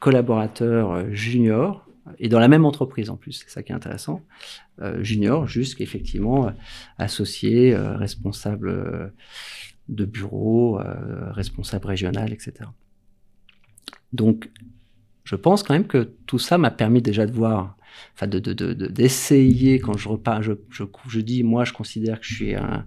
collaborateur 0.00 1.10
junior 1.14 1.87
et 2.18 2.28
dans 2.28 2.38
la 2.38 2.48
même 2.48 2.64
entreprise 2.64 3.10
en 3.10 3.16
plus, 3.16 3.32
c'est 3.32 3.50
ça 3.50 3.62
qui 3.62 3.72
est 3.72 3.74
intéressant. 3.74 4.22
Euh, 4.80 5.02
junior, 5.02 5.46
jusqu'effectivement 5.46 6.48
euh, 6.48 6.50
associé, 6.98 7.74
euh, 7.74 7.96
responsable 7.96 8.68
euh, 8.68 9.08
de 9.88 10.04
bureau, 10.04 10.78
responsable 11.30 11.86
régional, 11.86 12.30
etc. 12.32 12.52
Donc, 14.12 14.50
je 15.24 15.34
pense 15.34 15.62
quand 15.62 15.72
même 15.74 15.86
que 15.86 16.10
tout 16.26 16.38
ça 16.38 16.58
m'a 16.58 16.70
permis 16.70 17.00
déjà 17.00 17.24
de 17.26 17.32
voir, 17.32 17.76
enfin, 18.14 18.26
de, 18.26 18.38
de, 18.38 18.52
de, 18.52 18.74
de- 18.74 18.86
d'essayer 18.86 19.78
quand 19.80 19.96
je 19.96 20.08
repars, 20.10 20.42
je, 20.42 20.52
je, 20.70 20.84
je 21.08 21.20
dis, 21.20 21.42
moi, 21.42 21.64
je 21.64 21.72
considère 21.72 22.20
que 22.20 22.26
je 22.26 22.34
suis 22.34 22.54
un, 22.54 22.86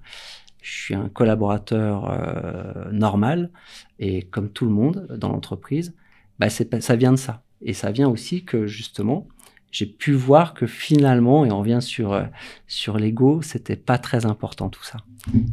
je 0.61 0.71
suis 0.71 0.93
un 0.93 1.09
collaborateur 1.09 2.91
normal 2.91 3.49
et 3.97 4.21
comme 4.21 4.49
tout 4.51 4.65
le 4.65 4.71
monde 4.71 5.07
dans 5.17 5.29
l'entreprise, 5.29 5.95
bah, 6.37 6.49
ça 6.49 6.95
vient 6.95 7.11
de 7.13 7.17
ça. 7.17 7.43
Et 7.61 7.73
ça 7.73 7.91
vient 7.91 8.09
aussi 8.09 8.43
que 8.43 8.67
justement, 8.67 9.27
j'ai 9.71 9.85
pu 9.85 10.13
voir 10.13 10.53
que 10.53 10.67
finalement, 10.67 11.45
et 11.45 11.51
on 11.51 11.59
revient 11.59 11.79
sur, 11.81 12.13
euh, 12.13 12.23
sur 12.67 12.97
l'ego, 12.97 13.41
c'était 13.41 13.75
pas 13.75 13.97
très 13.97 14.25
important 14.25 14.69
tout 14.69 14.83
ça. 14.83 14.97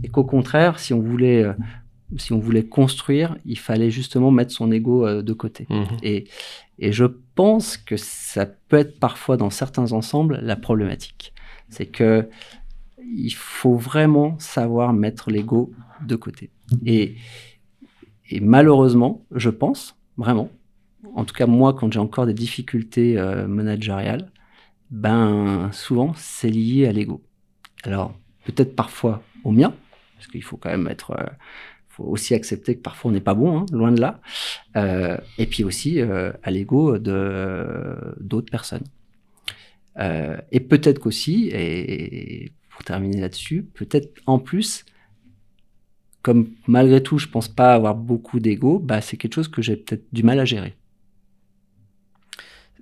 Et 0.02 0.09
qu'au 0.09 0.24
contraire, 0.24 0.78
si 0.78 0.92
on 0.92 1.00
voulait, 1.00 1.44
euh, 1.44 1.52
si 2.16 2.32
on 2.32 2.38
voulait 2.38 2.64
construire, 2.64 3.36
il 3.44 3.59
fallait 3.59 3.90
justement 3.90 4.30
mettre 4.30 4.52
son 4.52 4.72
ego 4.72 5.06
euh, 5.06 5.22
de 5.22 5.32
côté. 5.32 5.66
Mhm. 5.70 5.86
Et, 6.02 6.26
et 6.78 6.92
je 6.92 7.04
pense 7.34 7.76
que 7.76 7.96
ça 7.96 8.46
peut 8.46 8.78
être 8.78 8.98
parfois 8.98 9.36
dans 9.36 9.50
certains 9.50 9.92
ensembles 9.92 10.40
la 10.42 10.56
problématique. 10.56 11.32
C'est 11.68 11.86
que 11.86 12.28
il 13.11 13.30
faut 13.30 13.76
vraiment 13.76 14.38
savoir 14.38 14.92
mettre 14.92 15.30
l'ego 15.30 15.72
de 16.06 16.16
côté. 16.16 16.50
Et, 16.84 17.16
et 18.30 18.40
malheureusement, 18.40 19.24
je 19.34 19.50
pense, 19.50 19.96
vraiment, 20.16 20.50
en 21.14 21.24
tout 21.24 21.34
cas 21.34 21.46
moi, 21.46 21.74
quand 21.74 21.92
j'ai 21.92 22.01
encore 22.01 22.26
des 22.26 22.34
difficultés 22.34 23.18
euh, 23.18 23.46
managériales, 23.46 24.30
ben 24.90 25.70
souvent 25.72 26.12
c'est 26.16 26.51
lié 26.51 26.86
à 26.86 26.92
l'ego. 26.92 27.22
Alors 27.84 28.14
peut-être 28.44 28.74
parfois 28.74 29.22
au 29.44 29.53
mien, 29.53 29.74
parce 30.16 30.28
qu'il 30.28 30.42
faut 30.42 30.57
quand 30.57 30.70
même 30.70 30.88
être, 30.88 31.12
euh, 31.12 31.26
faut 31.88 32.05
aussi 32.05 32.34
accepter 32.34 32.76
que 32.76 32.82
parfois 32.82 33.11
on 33.11 33.14
n'est 33.14 33.20
pas 33.20 33.34
bon, 33.34 33.59
hein, 33.59 33.66
loin 33.72 33.92
de 33.92 34.01
là. 34.01 34.20
Euh, 34.76 35.16
et 35.38 35.46
puis 35.46 35.64
aussi 35.64 36.01
euh, 36.01 36.32
à 36.42 36.51
l'ego 36.51 36.99
de 36.99 38.14
d'autres 38.20 38.51
personnes. 38.51 38.84
Et 40.53 40.61
peut-être 40.61 41.01
qu'aussi, 41.01 41.51
et 41.53 42.53
pour 42.70 42.84
terminer 42.84 43.20
là-dessus, 43.20 43.64
peut-être 43.74 44.20
en 44.26 44.38
plus, 44.38 44.84
comme 46.22 46.51
malgré 46.68 47.03
tout, 47.03 47.18
je 47.18 47.26
pense 47.26 47.49
pas 47.49 47.74
avoir 47.74 47.96
beaucoup 47.96 48.38
d'ego, 48.38 48.78
bah, 48.78 49.01
c'est 49.01 49.16
quelque 49.16 49.34
chose 49.34 49.49
que 49.49 49.61
j'ai 49.61 49.76
peut-être 49.76 50.05
du 50.12 50.22
mal 50.22 50.38
à 50.38 50.44
gérer. 50.44 50.76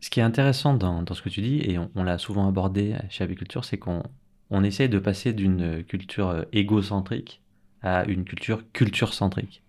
Ce 0.07 0.11
qui 0.11 0.21
est 0.21 0.23
intéressant 0.23 0.75
dans, 0.75 1.03
dans 1.03 1.15
ce 1.15 1.21
que 1.23 1.29
tu 1.29 1.41
dis, 1.41 1.61
et 1.65 1.79
on, 1.79 1.91
on 1.97 2.05
l'a 2.05 2.17
souvent 2.17 2.47
abordé 2.47 2.95
chez 3.11 3.25
Aviculture, 3.25 3.65
c'est 3.65 3.77
qu'on 3.77 4.05
on 4.51 4.63
essaye 4.63 4.89
de 4.89 5.01
passer 5.01 5.33
d'une 5.33 5.83
culture 5.83 6.29
euh, 6.29 6.43
égocentrique 6.53 7.43
à 7.83 8.05
une 8.05 8.23
culture 8.25 8.63
culture-centrique. 8.73 9.65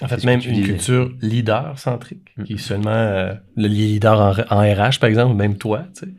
En 0.00 0.06
fait, 0.06 0.22
même 0.22 0.38
une 0.44 0.54
disais. 0.54 0.62
culture 0.62 1.10
leader-centrique, 1.20 2.32
Mm. 2.36 2.44
qui 2.44 2.52
est 2.52 2.58
seulement 2.58 2.90
euh, 2.90 3.34
le 3.56 3.66
leader 3.66 4.20
en, 4.52 4.56
en 4.56 4.60
RH, 4.60 5.00
par 5.00 5.08
exemple, 5.08 5.34
même 5.34 5.58
toi, 5.58 5.82
tu 5.96 6.06
sais. 6.06 6.12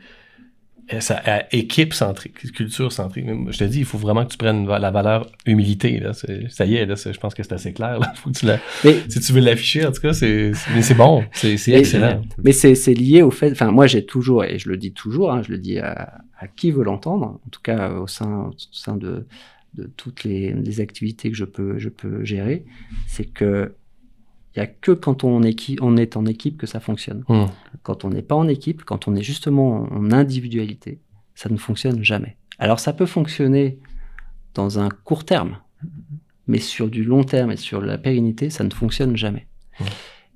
Et 0.91 0.99
Ça, 1.01 1.21
euh, 1.27 1.39
équipe-centrique, 1.51 2.51
culture-centrique. 2.53 3.25
Mais 3.25 3.33
moi, 3.33 3.51
Je 3.51 3.59
te 3.59 3.63
dis, 3.63 3.79
il 3.79 3.85
faut 3.85 3.97
vraiment 3.97 4.25
que 4.25 4.31
tu 4.31 4.37
prennes 4.37 4.67
la 4.67 4.91
valeur 4.91 5.29
humilité. 5.45 5.99
Là. 5.99 6.11
Ça 6.13 6.65
y 6.65 6.75
est, 6.75 6.85
là, 6.85 6.95
je 6.95 7.17
pense 7.19 7.33
que 7.33 7.43
c'est 7.43 7.53
assez 7.53 7.73
clair. 7.73 7.99
Là. 7.99 8.13
Faut 8.15 8.29
que 8.29 8.37
tu 8.37 8.45
la- 8.45 8.59
Mais 8.83 8.95
Si 9.09 9.19
tu 9.19 9.31
veux 9.33 9.39
l'afficher, 9.41 9.85
en 9.85 9.91
tout 9.91 10.01
cas, 10.01 10.13
c'est 10.13 10.51
bon. 10.95 11.23
C'est 11.31 11.55
Mais- 11.67 11.79
excellent. 11.79 12.21
Mais 12.43 12.51
c'est 12.51 12.75
c'est 12.75 12.93
lié 12.93 13.21
au 13.21 13.31
fait, 13.31 13.51
enfin 13.51 13.71
moi 13.71 13.87
j'ai 13.87 14.05
toujours, 14.05 14.43
et 14.43 14.59
je 14.59 14.69
le 14.69 14.77
dis 14.77 14.91
toujours, 14.93 15.31
hein, 15.31 15.41
je 15.45 15.51
le 15.51 15.57
dis 15.57 15.79
à, 15.79 16.21
à 16.39 16.47
qui 16.47 16.71
veut 16.71 16.83
l'entendre, 16.83 17.39
en 17.45 17.49
tout 17.51 17.61
cas 17.61 17.91
au 17.91 18.07
sein, 18.07 18.49
au 18.49 18.55
sein 18.71 18.97
de, 18.97 19.25
de 19.75 19.89
toutes 19.97 20.23
les, 20.23 20.51
les 20.53 20.79
activités 20.81 21.29
que 21.31 21.37
je 21.37 21.45
peux, 21.45 21.77
je 21.79 21.89
peux 21.89 22.23
gérer, 22.25 22.65
c'est 23.07 23.25
que 23.25 23.73
il 24.55 24.59
y 24.59 24.61
a 24.61 24.67
que 24.67 24.91
quand 24.91 25.23
on, 25.23 25.41
on 25.81 25.97
est 25.97 26.17
en 26.17 26.25
équipe 26.25 26.57
que 26.57 26.67
ça 26.67 26.79
fonctionne. 26.79 27.23
Hmm. 27.29 27.45
Quand 27.83 28.03
on 28.05 28.09
n'est 28.09 28.21
pas 28.21 28.35
en 28.35 28.47
équipe, 28.47 28.83
quand 28.83 29.07
on 29.07 29.15
est 29.15 29.23
justement 29.23 29.87
en 29.91 30.11
individualité, 30.11 30.99
ça 31.35 31.49
ne 31.49 31.57
fonctionne 31.57 32.03
jamais. 32.03 32.37
Alors 32.59 32.79
ça 32.79 32.93
peut 32.93 33.05
fonctionner 33.05 33.79
dans 34.53 34.79
un 34.79 34.89
court 34.89 35.23
terme, 35.23 35.57
mais 36.47 36.59
sur 36.59 36.89
du 36.89 37.03
long 37.03 37.23
terme 37.23 37.51
et 37.51 37.57
sur 37.57 37.81
la 37.81 37.97
pérennité, 37.97 38.49
ça 38.49 38.63
ne 38.63 38.71
fonctionne 38.71 39.15
jamais. 39.15 39.47
Ouais. 39.79 39.85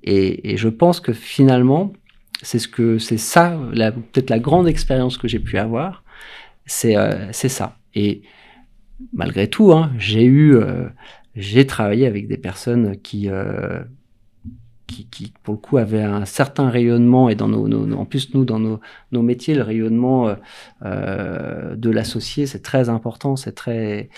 Et, 0.02 0.52
et 0.52 0.56
je 0.56 0.68
pense 0.68 1.00
que 1.00 1.12
finalement, 1.12 1.92
c'est 2.42 2.58
ce 2.58 2.68
que 2.68 2.98
c'est 2.98 3.18
ça, 3.18 3.58
peut-être 4.12 4.30
la 4.30 4.38
grande 4.38 4.68
expérience 4.68 5.18
que 5.18 5.28
j'ai 5.28 5.40
pu 5.40 5.58
avoir, 5.58 6.04
c'est 6.64 6.96
euh, 6.96 7.32
c'est 7.32 7.48
ça. 7.48 7.78
Et 7.94 8.22
malgré 9.12 9.48
tout, 9.48 9.72
hein, 9.72 9.92
j'ai 9.98 10.24
eu, 10.24 10.54
euh, 10.56 10.88
j'ai 11.34 11.66
travaillé 11.66 12.06
avec 12.06 12.28
des 12.28 12.36
personnes 12.36 12.96
qui, 13.00 13.28
euh, 13.28 13.82
qui, 14.86 15.06
qui, 15.08 15.32
pour 15.42 15.54
le 15.54 15.58
coup, 15.58 15.78
avaient 15.78 16.02
un 16.02 16.24
certain 16.24 16.68
rayonnement 16.70 17.28
et 17.28 17.34
dans 17.34 17.48
nos, 17.48 17.66
nos- 17.68 17.86
nos- 17.86 17.98
en 17.98 18.04
plus 18.04 18.32
nous 18.34 18.44
dans 18.44 18.58
nos, 18.60 18.80
nos 19.12 19.22
métiers, 19.22 19.54
le 19.54 19.62
rayonnement 19.62 20.28
euh, 20.28 20.34
euh, 20.84 21.74
de 21.76 21.90
l'associé, 21.90 22.46
c'est 22.46 22.62
très 22.62 22.88
important, 22.88 23.34
c'est 23.36 23.52
très, 23.52 24.08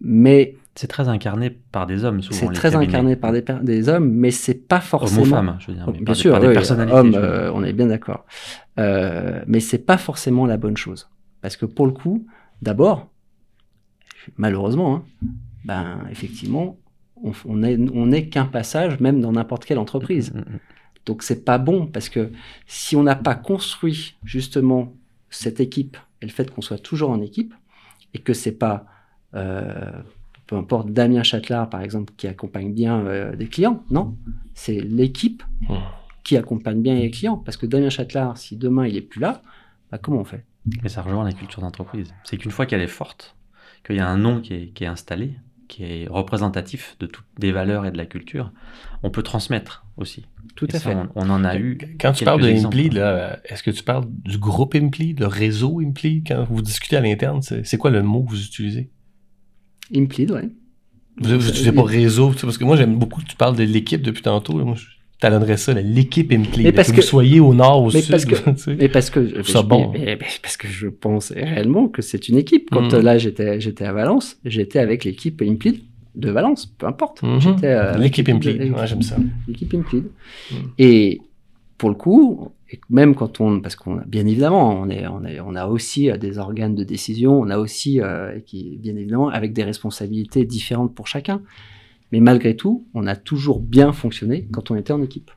mais 0.00 0.54
C'est 0.76 0.86
très 0.86 1.08
incarné 1.08 1.50
par 1.50 1.86
des 1.88 2.04
hommes, 2.04 2.22
souvent. 2.22 2.38
c'est 2.38 2.52
très 2.52 2.70
cabinets. 2.70 2.88
incarné 2.94 3.16
par 3.16 3.32
des, 3.32 3.42
des 3.62 3.88
hommes, 3.88 4.08
mais 4.12 4.30
c'est 4.30 4.54
pas 4.68 4.80
forcément. 4.80 5.22
Hommes 5.22 5.28
ou 5.28 5.30
femmes, 5.34 5.56
je 5.58 5.66
veux 5.68 5.74
dire. 5.74 5.86
mais 5.88 5.92
Bien 5.94 6.04
par 6.04 6.14
des- 6.14 6.20
sûr, 6.20 6.30
par 6.32 6.40
des 6.40 6.46
oui, 6.48 6.52
personnalités. 6.54 6.96
hommes, 6.96 7.06
veux 7.06 7.12
dire. 7.12 7.20
euh, 7.24 7.50
on 7.54 7.64
est 7.64 7.72
bien 7.72 7.86
d'accord. 7.86 8.24
Euh, 8.78 9.42
mais 9.48 9.58
c'est 9.58 9.78
pas 9.84 9.98
forcément 9.98 10.46
la 10.46 10.56
bonne 10.56 10.76
chose. 10.76 11.08
Parce 11.40 11.56
que 11.56 11.66
pour 11.66 11.86
le 11.86 11.92
coup, 11.92 12.24
d'abord, 12.62 13.08
malheureusement, 14.36 14.94
hein, 14.96 15.02
ben, 15.64 15.98
effectivement, 16.10 16.76
on 17.44 17.56
n'est 17.56 17.78
on 17.90 18.10
qu'un 18.28 18.46
passage, 18.46 19.00
même 19.00 19.20
dans 19.20 19.32
n'importe 19.32 19.64
quelle 19.64 19.78
entreprise. 19.78 20.32
Mm, 20.32 20.38
mm. 20.38 20.58
Donc 21.06 21.22
c'est 21.22 21.44
pas 21.44 21.58
bon 21.58 21.86
parce 21.86 22.08
que 22.08 22.30
si 22.66 22.94
on 22.94 23.02
n'a 23.02 23.16
pas 23.16 23.34
construit 23.34 24.16
justement 24.24 24.92
cette 25.30 25.58
équipe 25.58 25.96
et 26.20 26.26
le 26.26 26.32
fait 26.32 26.50
qu'on 26.50 26.60
soit 26.60 26.78
toujours 26.78 27.10
en 27.10 27.22
équipe 27.22 27.54
et 28.12 28.18
que 28.18 28.34
c'est 28.34 28.52
pas 28.52 28.84
euh, 29.34 29.90
peu 30.46 30.56
importe 30.56 30.90
Damien 30.90 31.22
Châtelard 31.22 31.70
par 31.70 31.80
exemple 31.80 32.12
qui 32.16 32.26
accompagne 32.26 32.72
bien 32.74 33.00
euh, 33.06 33.34
des 33.36 33.46
clients, 33.46 33.82
non, 33.90 34.16
c'est 34.54 34.80
l'équipe 34.80 35.42
qui 36.24 36.36
accompagne 36.36 36.82
bien 36.82 36.94
les 36.94 37.10
clients 37.10 37.38
parce 37.38 37.56
que 37.56 37.64
Damien 37.64 37.90
Châtelard 37.90 38.36
si 38.36 38.56
demain 38.56 38.86
il 38.86 38.96
est 38.96 39.02
plus 39.02 39.20
là, 39.20 39.40
bah, 39.90 39.96
comment 39.96 40.18
on 40.18 40.24
fait? 40.24 40.44
Mais 40.82 40.90
ça 40.90 41.00
rejoint 41.00 41.24
la 41.24 41.32
culture 41.32 41.62
d'entreprise. 41.62 42.12
C'est 42.24 42.36
qu'une 42.36 42.50
fois 42.50 42.66
qu'elle 42.66 42.82
est 42.82 42.86
forte, 42.86 43.34
qu'il 43.84 43.96
y 43.96 44.00
a 44.00 44.06
un 44.06 44.18
nom 44.18 44.42
qui 44.42 44.52
est, 44.52 44.66
qui 44.68 44.84
est 44.84 44.88
installé, 44.88 45.38
qui 45.68 45.84
est 45.84 46.08
représentatif 46.08 46.96
de 46.98 47.06
toutes 47.06 47.26
des 47.38 47.52
valeurs 47.52 47.86
et 47.86 47.90
de 47.92 47.96
la 47.96 48.06
culture, 48.06 48.52
on 49.02 49.10
peut 49.10 49.22
transmettre 49.22 49.86
aussi. 49.96 50.24
Tout 50.56 50.66
Et 50.72 50.76
à 50.76 50.78
ça, 50.80 50.90
fait. 50.90 50.96
On, 50.96 51.08
on 51.14 51.30
en 51.30 51.44
a 51.44 51.56
eu. 51.56 51.78
Quand 52.00 52.12
tu 52.12 52.24
parles 52.24 52.40
de 52.42 52.94
là, 52.94 53.38
est-ce 53.44 53.62
que 53.62 53.70
tu 53.70 53.82
parles 53.82 54.06
du 54.24 54.38
groupe 54.38 54.74
Impleed, 54.74 55.20
le 55.20 55.26
réseau 55.26 55.80
Impleed, 55.80 56.26
quand 56.26 56.44
vous 56.50 56.62
discutez 56.62 56.96
à 56.96 57.00
l'interne? 57.00 57.40
C'est 57.42 57.76
quoi 57.78 57.90
le 57.90 58.02
mot 58.02 58.24
que 58.24 58.30
vous 58.30 58.42
utilisez? 58.44 58.90
Implide, 59.94 60.30
ouais. 60.32 60.48
Vous 61.20 61.34
n'utilisez 61.34 61.72
pas 61.72 61.82
réseau, 61.84 62.32
parce 62.40 62.58
que 62.58 62.64
moi 62.64 62.76
j'aime 62.76 62.96
beaucoup 62.98 63.20
que 63.20 63.26
tu 63.26 63.36
parles 63.36 63.56
de 63.56 63.64
l'équipe 63.64 64.02
depuis 64.02 64.22
tantôt. 64.22 64.58
là. 64.58 64.64
Moi, 64.64 64.74
je 64.76 64.86
talonnerais 65.20 65.56
ça, 65.56 65.72
l'équipe 65.74 66.32
Impleed. 66.32 66.64
Mais 66.64 66.72
parce 66.72 66.88
que, 66.90 66.96
que- 66.96 67.00
vous 67.00 67.06
soyez 67.06 67.40
au 67.40 67.54
nord, 67.54 67.82
au 67.84 67.90
mais 67.92 68.00
sud. 68.02 68.10
parce 68.10 68.24
que- 68.24 68.34
tu 68.50 68.56
sais. 68.58 68.76
Mais 68.78 68.88
parce 68.88 69.10
que 69.10 69.42
ça 69.42 69.62
mais- 69.62 69.68
bon. 69.68 69.90
mais- 69.92 69.98
mais 70.04 70.18
parce 70.42 70.56
que 70.56 70.68
je 70.68 70.88
pense 70.88 71.32
réellement 71.32 71.88
que 71.88 72.02
c'est 72.02 72.28
une 72.28 72.36
équipe. 72.38 72.68
Quand 72.70 72.92
euh, 72.94 73.02
là 73.02 73.18
j'étais 73.18 73.60
j'étais 73.60 73.84
à 73.84 73.92
Valence, 73.92 74.36
j'étais 74.44 74.78
avec 74.78 75.04
l'équipe 75.04 75.40
Implide 75.42 75.80
de 76.14 76.30
Valence, 76.30 76.66
peu 76.66 76.86
importe. 76.86 77.22
Mhm. 77.22 77.40
J'étais 77.40 77.66
euh, 77.66 77.96
L'équipe 77.96 78.26
de- 78.28 78.70
ouais, 78.72 78.86
j'aime 78.86 79.02
ça. 79.02 79.16
l'équipe 79.46 79.72
Implide. 79.74 80.06
Mhm. 80.50 80.56
Et 80.78 81.20
pour 81.78 81.90
le 81.90 81.94
coup, 81.94 82.50
et 82.70 82.80
même 82.90 83.14
quand 83.14 83.40
on, 83.40 83.60
parce 83.60 83.76
qu'on 83.76 84.00
bien 84.06 84.26
évidemment, 84.26 84.80
on 84.80 84.88
est, 84.90 85.06
on 85.06 85.24
est, 85.24 85.38
on 85.40 85.54
a 85.54 85.66
aussi 85.66 86.10
euh, 86.10 86.16
des 86.16 86.38
organes 86.38 86.74
de 86.74 86.82
décision, 86.84 87.38
on 87.40 87.48
a 87.50 87.58
aussi, 87.58 88.00
euh, 88.00 88.40
qui, 88.44 88.78
bien 88.82 88.96
évidemment, 88.96 89.28
avec 89.28 89.52
des 89.52 89.62
responsabilités 89.64 90.44
différentes 90.44 90.94
pour 90.94 91.06
chacun. 91.06 91.40
Mais 92.12 92.20
malgré 92.20 92.56
tout, 92.56 92.86
on 92.94 93.06
a 93.06 93.16
toujours 93.16 93.60
bien 93.60 93.92
fonctionné 93.92 94.48
quand 94.52 94.70
on 94.70 94.76
était 94.76 94.92
en 94.92 95.02
équipe. 95.02 95.30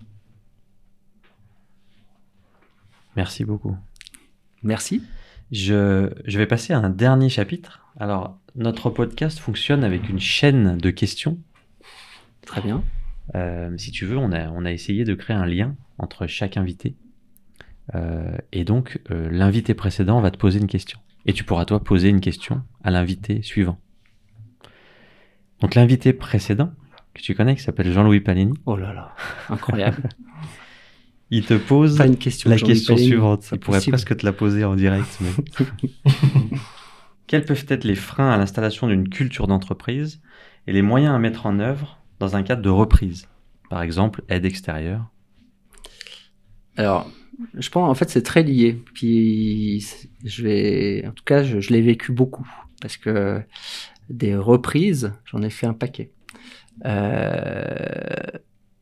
Merci 3.16 3.44
beaucoup. 3.44 3.76
Merci. 4.64 5.04
Je, 5.52 6.10
je 6.26 6.38
vais 6.38 6.48
passer 6.48 6.72
à 6.74 6.80
un 6.80 6.90
dernier 6.90 7.28
chapitre. 7.28 7.86
Alors, 8.00 8.40
notre 8.56 8.90
podcast 8.90 9.40
fonctionne 9.40 9.84
avec 9.84 10.08
une 10.08 10.20
chaîne 10.20 10.78
de 10.78 10.90
questions. 10.92 11.38
Très 12.46 12.62
bien. 12.62 12.84
Euh, 13.36 13.78
si 13.78 13.92
tu 13.92 14.06
veux, 14.06 14.18
on 14.18 14.32
a, 14.32 14.50
on 14.50 14.66
a 14.66 14.72
essayé 14.72 15.04
de 15.04 15.14
créer 15.14 15.36
un 15.36 15.46
lien 15.46 15.76
entre 15.98 16.28
chaque 16.28 16.58
invité. 16.58 16.96
Euh, 17.96 18.38
et 18.52 18.64
donc, 18.64 19.02
euh, 19.12 19.30
l'invité 19.30 19.74
précédent 19.74 20.22
va 20.22 20.32
te 20.32 20.38
poser 20.38 20.60
une 20.60 20.68
question. 20.68 21.00
Et 21.26 21.34
tu 21.34 21.44
pourras, 21.44 21.66
toi, 21.66 21.84
poser 21.84 22.10
une 22.10 22.22
question 22.22 22.64
à 22.84 22.92
l'invité 22.92 23.42
suivant. 23.42 23.80
Donc, 25.62 25.76
l'invité 25.76 26.12
précédent, 26.14 26.72
que 27.14 27.22
tu 27.22 27.36
connais, 27.36 27.56
qui 27.56 27.62
s'appelle 27.64 27.92
Jean-Louis 27.92 28.20
Palini, 28.20 28.54
Oh 28.66 28.76
là 28.76 28.94
là, 28.94 29.16
incroyable. 29.50 30.10
il 31.30 31.46
te 31.46 31.54
pose 31.54 31.98
Pas 31.98 32.08
une 32.08 32.18
question. 32.18 32.50
la 32.50 32.58
question 32.58 32.96
Palini. 32.96 33.10
suivante. 33.10 33.48
Il 33.54 33.60
pourrait 33.60 33.80
presque 33.82 34.18
te 34.18 34.26
la 34.26 34.34
poser 34.34 34.64
en 34.66 34.76
direct. 34.76 35.18
mais- 35.22 35.68
Quels 37.28 37.46
peuvent 37.46 37.66
être 37.70 37.86
les 37.86 37.96
freins 37.96 38.30
à 38.32 38.38
l'installation 38.38 38.88
d'une 38.88 39.08
culture 39.08 39.48
d'entreprise 39.48 40.22
et 40.68 40.74
les 40.74 40.82
moyens 40.82 41.16
à 41.16 41.20
mettre 41.20 41.46
en 41.46 41.60
œuvre 41.60 42.00
dans 42.20 42.36
un 42.36 42.44
cadre 42.44 42.62
de 42.62 42.70
reprise? 42.70 43.30
Par 43.70 43.82
exemple, 43.82 44.24
aide 44.28 44.44
extérieure. 44.44 45.06
Alors, 46.76 47.10
je 47.58 47.70
pense 47.70 47.90
en 47.90 47.94
fait 47.96 48.10
c'est 48.10 48.22
très 48.24 48.44
lié. 48.44 48.78
Puis 48.94 49.86
je 50.26 50.44
vais, 50.44 51.06
en 51.08 51.12
tout 51.12 51.24
cas, 51.24 51.44
je, 51.44 51.62
je 51.62 51.70
l'ai 51.72 51.82
vécu 51.82 52.12
beaucoup 52.12 52.48
parce 52.82 52.98
que 52.98 53.42
des 54.12 54.36
reprises, 54.36 55.14
j'en 55.26 55.42
ai 55.42 55.50
fait 55.50 55.68
un 55.68 55.74
paquet. 55.74 56.12
Euh, 56.86 58.16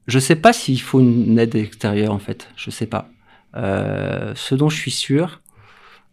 je 0.08 0.20
sais 0.20 0.36
pas 0.36 0.54
s'il 0.54 0.82
faut 0.82 1.00
une 1.00 1.38
aide 1.38 1.56
extérieure 1.56 2.14
en 2.14 2.20
fait. 2.20 2.50
Je 2.56 2.70
sais 2.70 2.88
pas. 2.88 3.10
Euh, 3.56 4.34
ce 4.36 4.56
dont 4.56 4.70
je 4.70 4.78
suis 4.78 4.92
sûr, 4.92 5.42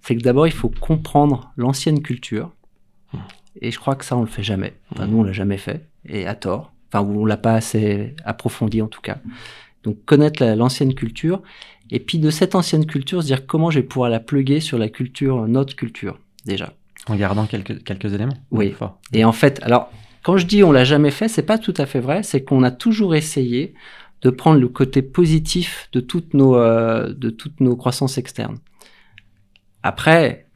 c'est 0.02 0.16
que 0.16 0.22
d'abord 0.22 0.46
il 0.46 0.52
faut 0.52 0.68
comprendre 0.68 1.52
l'ancienne 1.56 2.02
culture. 2.02 2.52
Et 3.62 3.70
je 3.70 3.78
crois 3.78 3.94
que 3.96 4.04
ça 4.04 4.16
on 4.16 4.20
le 4.20 4.26
fait 4.26 4.42
jamais. 4.42 4.74
Enfin, 4.92 5.06
nous 5.06 5.18
on 5.18 5.22
l'a 5.22 5.32
jamais 5.32 5.56
fait 5.58 5.88
et 6.04 6.26
à 6.26 6.34
tort. 6.34 6.72
Enfin, 6.92 7.04
on 7.06 7.24
l'a 7.24 7.36
pas 7.38 7.54
assez 7.54 8.14
approfondi 8.24 8.82
en 8.82 8.88
tout 8.88 9.00
cas. 9.00 9.18
Donc 9.82 10.04
connaître 10.04 10.42
la- 10.42 10.56
l'ancienne 10.56 10.94
culture 10.94 11.42
et 11.90 12.00
puis 12.00 12.18
de 12.18 12.30
cette 12.30 12.54
ancienne 12.54 12.86
culture 12.86 13.22
se 13.22 13.26
dire 13.26 13.46
comment 13.46 13.70
je 13.70 13.78
vais 13.80 13.86
pouvoir 13.86 14.10
la 14.10 14.20
pluguer 14.20 14.60
sur 14.60 14.76
la 14.78 14.88
culture, 14.88 15.46
notre 15.48 15.74
culture 15.76 16.18
déjà. 16.44 16.74
En 17.08 17.16
gardant 17.16 17.46
quelques, 17.46 17.84
quelques 17.84 18.12
éléments? 18.12 18.36
Oui. 18.50 18.72
Fort. 18.72 19.00
Et 19.12 19.24
en 19.24 19.32
fait, 19.32 19.62
alors 19.62 19.90
quand 20.22 20.36
je 20.36 20.46
dis 20.46 20.64
on 20.64 20.72
l'a 20.72 20.84
jamais 20.84 21.12
fait, 21.12 21.28
c'est 21.28 21.42
pas 21.42 21.58
tout 21.58 21.74
à 21.76 21.86
fait 21.86 22.00
vrai, 22.00 22.22
c'est 22.22 22.42
qu'on 22.42 22.62
a 22.64 22.70
toujours 22.70 23.14
essayé 23.14 23.74
de 24.22 24.30
prendre 24.30 24.58
le 24.58 24.68
côté 24.68 25.02
positif 25.02 25.88
de 25.92 26.00
toutes 26.00 26.34
nos 26.34 26.56
euh, 26.56 27.12
de 27.14 27.30
toutes 27.30 27.60
nos 27.60 27.76
croissances 27.76 28.18
externes. 28.18 28.58
Après, 29.82 30.48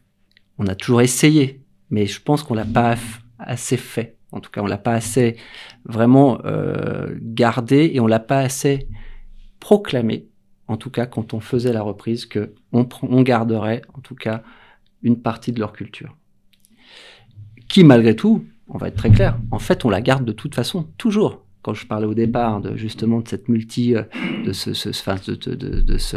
on 0.59 0.67
a 0.67 0.75
toujours 0.75 1.03
essayé, 1.03 1.63
mais 1.91 2.07
je 2.07 2.21
pense 2.21 2.43
qu'on 2.43 2.55
l'a 2.55 2.65
pas 2.65 2.97
assez 3.39 3.77
fait. 3.77 4.17
En 4.33 4.41
tout 4.41 4.51
cas, 4.51 4.61
on 4.61 4.67
l'a 4.67 4.79
pas 4.79 4.95
assez 4.95 5.37
vraiment 5.85 6.41
euh, 6.45 7.15
gardé 7.21 7.91
et 7.95 8.01
on 8.01 8.07
l'a 8.07 8.19
pas 8.19 8.41
assez 8.41 8.89
proclamé. 9.61 10.29
En 10.67 10.77
tout 10.77 10.91
cas, 10.91 11.07
quand 11.07 11.33
on 11.35 11.41
faisait 11.41 11.73
la 11.73 11.83
reprise, 11.83 12.27
que 12.27 12.55
on, 12.73 12.89
on 13.03 13.23
garderait 13.23 13.83
en 13.95 14.01
tout 14.01 14.15
cas 14.15 14.43
une 15.03 15.21
partie 15.21 15.53
de 15.53 15.61
leur 15.61 15.73
culture 15.73 16.17
qui 17.71 17.85
malgré 17.85 18.15
tout, 18.15 18.45
on 18.69 18.77
va 18.77 18.89
être 18.89 18.97
très 18.97 19.11
clair, 19.11 19.39
en 19.51 19.59
fait 19.59 19.85
on 19.85 19.91
la 19.91 20.03
garde 20.03 20.25
de 20.27 20.33
toute 20.33 20.55
façon, 20.55 20.89
toujours. 20.99 21.45
Quand 21.63 21.75
je 21.75 21.87
parlais 21.87 22.07
au 22.07 22.15
départ 22.15 22.61
de 22.61 22.77
justement 22.77 23.21
de 23.21 23.29
cette 23.29 23.49
multi, 23.49 23.95
euh, 23.95 24.03
de 24.45 24.53
ce, 24.53 24.73
ce, 24.75 24.91
de, 25.31 25.55
de, 25.55 25.99
ce, 25.99 26.17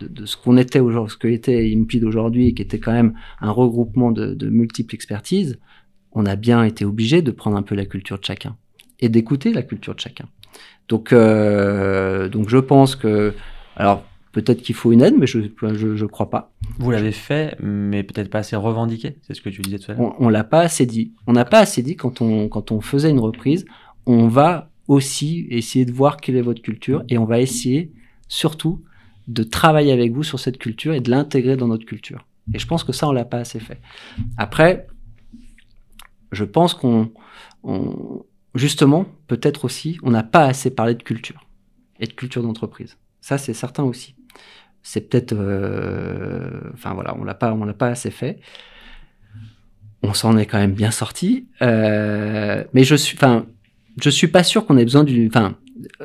de, 0.00 0.26
ce 0.26 0.36
qu'on 0.36 0.56
était 0.56 0.80
aujourd'hui, 0.80 1.12
ce 1.12 1.16
que 1.16 1.28
était 1.28 1.72
aujourd'hui, 2.04 2.54
qui 2.54 2.62
était 2.62 2.80
quand 2.80 2.92
même 2.92 3.14
un 3.40 3.50
regroupement 3.50 4.10
de, 4.10 4.34
de 4.34 4.48
multiples 4.48 4.94
expertises, 4.94 5.58
on 6.12 6.26
a 6.26 6.34
bien 6.34 6.64
été 6.64 6.84
obligé 6.84 7.22
de 7.22 7.30
prendre 7.30 7.56
un 7.56 7.62
peu 7.62 7.76
la 7.76 7.86
culture 7.86 8.18
de 8.18 8.24
chacun 8.24 8.56
et 8.98 9.08
d'écouter 9.08 9.52
la 9.52 9.62
culture 9.62 9.94
de 9.94 10.00
chacun. 10.00 10.26
Donc, 10.88 11.12
euh, 11.12 12.28
donc 12.28 12.48
je 12.48 12.58
pense 12.58 12.96
que, 12.96 13.34
alors 13.76 14.04
peut-être 14.32 14.62
qu'il 14.62 14.74
faut 14.74 14.92
une 14.92 15.02
aide, 15.02 15.14
mais 15.18 15.26
je 15.26 15.40
je 15.60 16.04
crois 16.06 16.30
pas. 16.30 16.52
Vous 16.78 16.90
l'avez 16.90 17.12
fait, 17.12 17.56
mais 17.60 18.02
peut-être 18.02 18.30
pas 18.30 18.38
assez 18.40 18.56
revendiqué. 18.56 19.16
C'est 19.22 19.34
ce 19.34 19.40
que 19.40 19.48
tu 19.50 19.62
disais 19.62 19.78
tout 19.78 19.90
à 19.90 19.94
l'heure. 19.94 20.14
On, 20.20 20.26
on 20.26 20.28
l'a 20.28 20.44
pas 20.44 20.60
assez 20.60 20.86
dit. 20.86 21.12
On 21.26 21.32
n'a 21.32 21.44
pas 21.44 21.60
assez 21.60 21.82
dit 21.82 21.96
quand 21.96 22.20
on, 22.20 22.48
quand 22.48 22.70
on 22.72 22.80
faisait 22.80 23.10
une 23.10 23.18
reprise. 23.20 23.64
On 24.06 24.28
va 24.28 24.70
aussi 24.86 25.46
essayer 25.50 25.84
de 25.84 25.92
voir 25.92 26.16
quelle 26.18 26.36
est 26.36 26.42
votre 26.42 26.62
culture 26.62 27.04
et 27.08 27.18
on 27.18 27.24
va 27.26 27.40
essayer 27.40 27.92
surtout 28.28 28.82
de 29.26 29.42
travailler 29.42 29.92
avec 29.92 30.12
vous 30.12 30.22
sur 30.22 30.40
cette 30.40 30.56
culture 30.58 30.94
et 30.94 31.00
de 31.00 31.10
l'intégrer 31.10 31.56
dans 31.56 31.68
notre 31.68 31.84
culture. 31.84 32.26
Et 32.54 32.58
je 32.58 32.66
pense 32.66 32.84
que 32.84 32.92
ça, 32.92 33.06
on 33.08 33.12
l'a 33.12 33.26
pas 33.26 33.36
assez 33.38 33.60
fait. 33.60 33.80
Après, 34.38 34.86
je 36.32 36.44
pense 36.44 36.72
qu'on, 36.74 37.10
on- 37.62 38.22
justement, 38.54 39.04
peut-être 39.26 39.64
aussi, 39.66 39.98
on 40.02 40.10
n'a 40.10 40.22
pas 40.22 40.44
assez 40.46 40.70
parlé 40.70 40.94
de 40.94 41.02
culture 41.02 41.46
et 42.00 42.06
de 42.06 42.12
culture 42.12 42.42
d'entreprise. 42.42 42.96
Ça, 43.20 43.36
c'est 43.36 43.52
certain 43.54 43.82
aussi. 43.84 44.14
C'est 44.82 45.08
peut-être, 45.08 45.34
euh, 45.34 46.60
enfin 46.72 46.94
voilà, 46.94 47.16
on 47.18 47.24
l'a 47.24 47.34
pas, 47.34 47.52
on 47.52 47.64
l'a 47.64 47.74
pas 47.74 47.88
assez 47.88 48.10
fait 48.10 48.40
on 50.02 50.14
s'en 50.14 50.36
est 50.36 50.46
quand 50.46 50.58
même 50.58 50.72
bien 50.72 50.90
sorti. 50.90 51.48
Euh, 51.62 52.64
mais 52.72 52.84
je 52.84 52.94
suis, 52.94 53.16
enfin, 53.16 53.46
je 54.00 54.10
suis 54.10 54.28
pas 54.28 54.42
sûr 54.42 54.66
qu'on 54.66 54.78
ait 54.78 54.84
besoin 54.84 55.04
d'une, 55.04 55.26
enfin, 55.26 55.56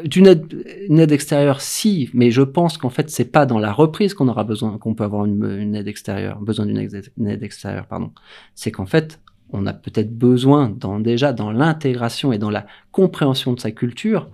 d'une 0.03 0.27
aide, 0.27 0.65
une 0.89 0.99
aide 0.99 1.11
extérieure, 1.11 1.61
si, 1.61 2.09
mais 2.13 2.31
je 2.31 2.41
pense 2.41 2.77
qu'en 2.77 2.89
fait, 2.89 3.09
c'est 3.09 3.31
pas 3.31 3.45
dans 3.45 3.59
la 3.59 3.71
reprise 3.71 4.13
qu'on 4.13 4.27
aura 4.27 4.43
besoin, 4.43 4.77
qu'on 4.77 4.95
peut 4.95 5.03
avoir 5.03 5.25
une, 5.25 5.75
aide 5.75 5.87
extérieure, 5.87 6.39
besoin 6.39 6.65
d'une 6.65 6.87
une 7.17 7.27
aide 7.27 7.43
extérieure, 7.43 7.85
pardon. 7.87 8.11
C'est 8.55 8.71
qu'en 8.71 8.85
fait, 8.85 9.19
on 9.51 9.67
a 9.67 9.73
peut-être 9.73 10.17
besoin, 10.17 10.69
dans, 10.69 10.99
déjà 10.99 11.33
dans 11.33 11.51
l'intégration 11.51 12.33
et 12.33 12.39
dans 12.39 12.49
la 12.49 12.65
compréhension 12.91 13.53
de 13.53 13.59
sa 13.59 13.71
culture, 13.71 14.29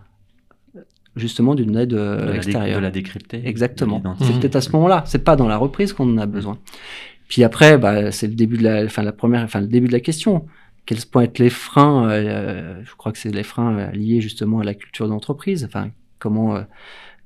justement 1.20 1.54
d'une 1.56 1.76
aide 1.78 1.94
euh, 1.94 2.26
la 2.26 2.36
extérieure. 2.36 2.78
de 2.80 2.84
la 2.84 2.92
décrypter. 2.92 3.42
Exactement. 3.46 4.02
C'est 4.20 4.40
peut-être 4.40 4.56
à 4.56 4.62
ce 4.62 4.72
moment-là. 4.72 5.04
C'est 5.06 5.24
pas 5.24 5.36
dans 5.36 5.48
la 5.48 5.58
reprise 5.58 5.94
qu'on 5.94 6.12
en 6.14 6.18
a 6.18 6.26
besoin. 6.26 6.58
Puis 7.28 7.44
après, 7.44 7.78
bah, 7.78 8.12
c'est 8.12 8.28
le 8.28 8.34
début 8.34 8.58
de 8.58 8.64
la, 8.64 8.86
enfin 8.86 9.04
la 9.04 9.12
première, 9.12 9.44
enfin 9.44 9.62
le 9.62 9.68
début 9.68 9.88
de 9.88 9.92
la 9.94 10.00
question. 10.00 10.46
Quels 10.88 10.98
pourraient 11.12 11.26
être 11.26 11.38
les 11.38 11.52
freins 11.52 12.10
euh, 12.10 12.82
Je 12.84 12.96
crois 12.96 13.12
que 13.12 13.20
c'est 13.20 13.30
les 13.30 13.44
freins 13.44 13.78
euh, 13.78 13.92
liés 13.92 14.22
justement 14.22 14.60
à 14.60 14.64
la 14.64 14.74
culture 14.74 15.08
d'entreprise. 15.08 15.64
Enfin, 15.64 15.90
comment, 16.18 16.56
euh, 16.56 16.62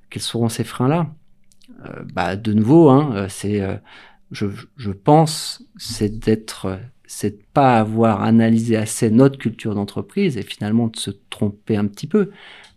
quels 0.10 0.22
seront 0.22 0.50
ces 0.50 0.66
freins-là? 0.66 1.08
Euh, 1.86 2.04
Bah, 2.14 2.36
de 2.36 2.52
nouveau, 2.52 2.90
hein, 2.90 3.12
euh, 3.16 3.28
c'est, 3.30 3.62
euh, 3.62 3.76
je, 4.32 4.48
je 4.76 4.92
pense, 4.92 5.64
c'est 5.78 6.20
d'être, 6.20 6.66
euh, 6.66 6.78
c'est 7.06 7.38
de 7.38 7.44
pas 7.54 7.80
avoir 7.80 8.24
analysé 8.24 8.76
assez 8.76 9.10
notre 9.10 9.38
culture 9.38 9.76
d'entreprise 9.76 10.36
et 10.38 10.42
finalement 10.42 10.88
de 10.88 10.98
se 10.98 11.12
tromper 11.30 11.78
un 11.78 11.86
petit 11.88 12.08
peu. 12.08 12.32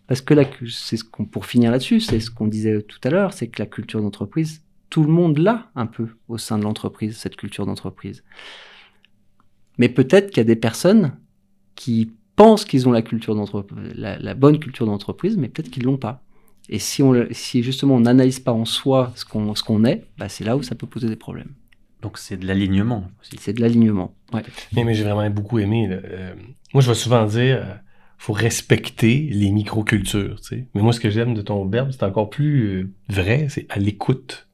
Parce 0.07 0.21
que 0.21 0.35
là, 0.35 0.45
c'est 0.69 0.97
ce 0.97 1.05
qu'on, 1.05 1.25
pour 1.25 1.47
finir 1.47 1.71
là-dessus, 1.71 2.01
c'est 2.01 2.21
ce 2.21 2.31
qu'on 2.31 2.47
disait 2.47 2.83
tout 2.83 3.01
à 3.05 3.11
l'heure, 3.11 3.33
c'est 3.33 3.49
que 3.49 3.61
la 3.61 3.67
culture 3.67 4.01
d'entreprise, 4.01 4.63
tout 4.89 5.03
le 5.03 5.11
monde 5.11 5.39
l'a 5.39 5.71
un 5.75 5.87
peu 5.87 6.09
au 6.29 6.39
sein 6.39 6.59
de 6.59 6.63
l'entreprise, 6.63 7.17
cette 7.17 7.37
culture 7.37 7.67
d'entreprise. 7.67 8.23
Mais 9.79 9.89
peut-être 9.89 10.29
qu'il 10.29 10.39
y 10.39 10.41
a 10.41 10.45
des 10.45 10.57
personnes 10.57 11.17
qui 11.75 12.13
pensent 12.37 12.65
qu'ils 12.65 12.89
ont 12.89 12.93
la 12.93 13.03
culture 13.03 13.35
d'entreprise, 13.35 13.93
la, 13.95 14.19
la 14.19 14.35
bonne 14.35 14.59
culture 14.59 14.87
d'entreprise, 14.87 15.37
mais 15.37 15.49
peut-être 15.49 15.71
qu'ils 15.71 15.85
l'ont 15.85 15.99
pas. 15.99 16.23
Et 16.69 16.79
si, 16.79 17.03
on, 17.03 17.27
si 17.31 17.63
justement 17.63 17.95
on 17.95 18.01
n'analyse 18.01 18.41
pas 18.41 18.53
en 18.53 18.65
soi 18.65 19.13
ce 19.15 19.25
qu'on, 19.25 19.55
ce 19.55 19.63
qu'on 19.63 19.85
est, 19.85 20.05
bah 20.19 20.29
c'est 20.29 20.45
là 20.45 20.57
où 20.57 20.63
ça 20.63 20.75
peut 20.75 20.87
poser 20.87 21.09
des 21.09 21.17
problèmes. 21.17 21.53
Donc 22.03 22.19
c'est 22.19 22.37
de 22.37 22.47
l'alignement 22.47 23.09
aussi. 23.21 23.37
C'est 23.41 23.53
de 23.53 23.61
l'alignement. 23.61 24.15
Ouais. 24.33 24.43
Mais, 24.75 24.85
mais 24.85 24.95
j'ai 24.95 25.05
vraiment 25.05 25.29
beaucoup 25.31 25.59
aimé. 25.59 25.89
Euh, 25.91 26.35
moi, 26.75 26.83
je 26.83 26.89
vais 26.89 26.95
souvent 26.95 27.25
dire, 27.25 27.63
euh, 27.63 27.75
faut 28.19 28.33
respecter 28.33 29.29
les 29.31 29.51
microcultures. 29.51 30.41
tu 30.41 30.49
sais. 30.49 30.65
Mais 30.75 30.83
moi, 30.83 30.93
ce 30.93 31.01
que 31.01 31.11
j'aime 31.11 31.35
de 31.35 31.43
ton 31.43 31.65
verbe, 31.67 31.91
c'est 31.93 32.03
encore 32.03 32.31
plus 32.31 32.65
euh, 32.67 32.91
vrai, 33.09 33.47
c'est 33.51 33.67
à 33.71 33.79
l'écoute. 33.79 34.47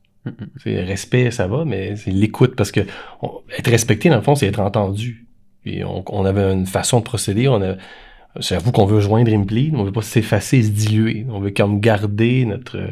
C'est 0.62 0.80
respect, 0.82 1.32
ça 1.32 1.48
va, 1.48 1.64
mais 1.64 1.96
c'est 1.96 2.12
l'écoute 2.12 2.54
parce 2.54 2.70
que 2.70 2.80
on- 3.22 3.40
être 3.58 3.68
respecté, 3.70 4.08
dans 4.08 4.16
le 4.16 4.22
fond, 4.22 4.36
c'est 4.36 4.46
être 4.46 4.60
entendu. 4.60 5.26
Et 5.64 5.82
on, 5.84 6.04
on 6.08 6.24
avait 6.24 6.52
une 6.52 6.66
façon 6.66 7.00
de 7.00 7.04
procéder. 7.04 7.48
On 7.48 7.60
a, 7.60 7.74
j'avoue 8.38 8.70
qu'on 8.70 8.86
veut 8.86 9.00
joindre 9.00 9.30
mais 9.72 9.78
on 9.80 9.84
veut 9.84 9.90
pas 9.92 10.02
s'effacer, 10.02 10.62
se 10.62 10.70
diluer. 10.70 11.26
On 11.28 11.40
veut 11.40 11.50
comme 11.50 11.80
garder 11.80 12.44
notre 12.44 12.78
euh, 12.78 12.90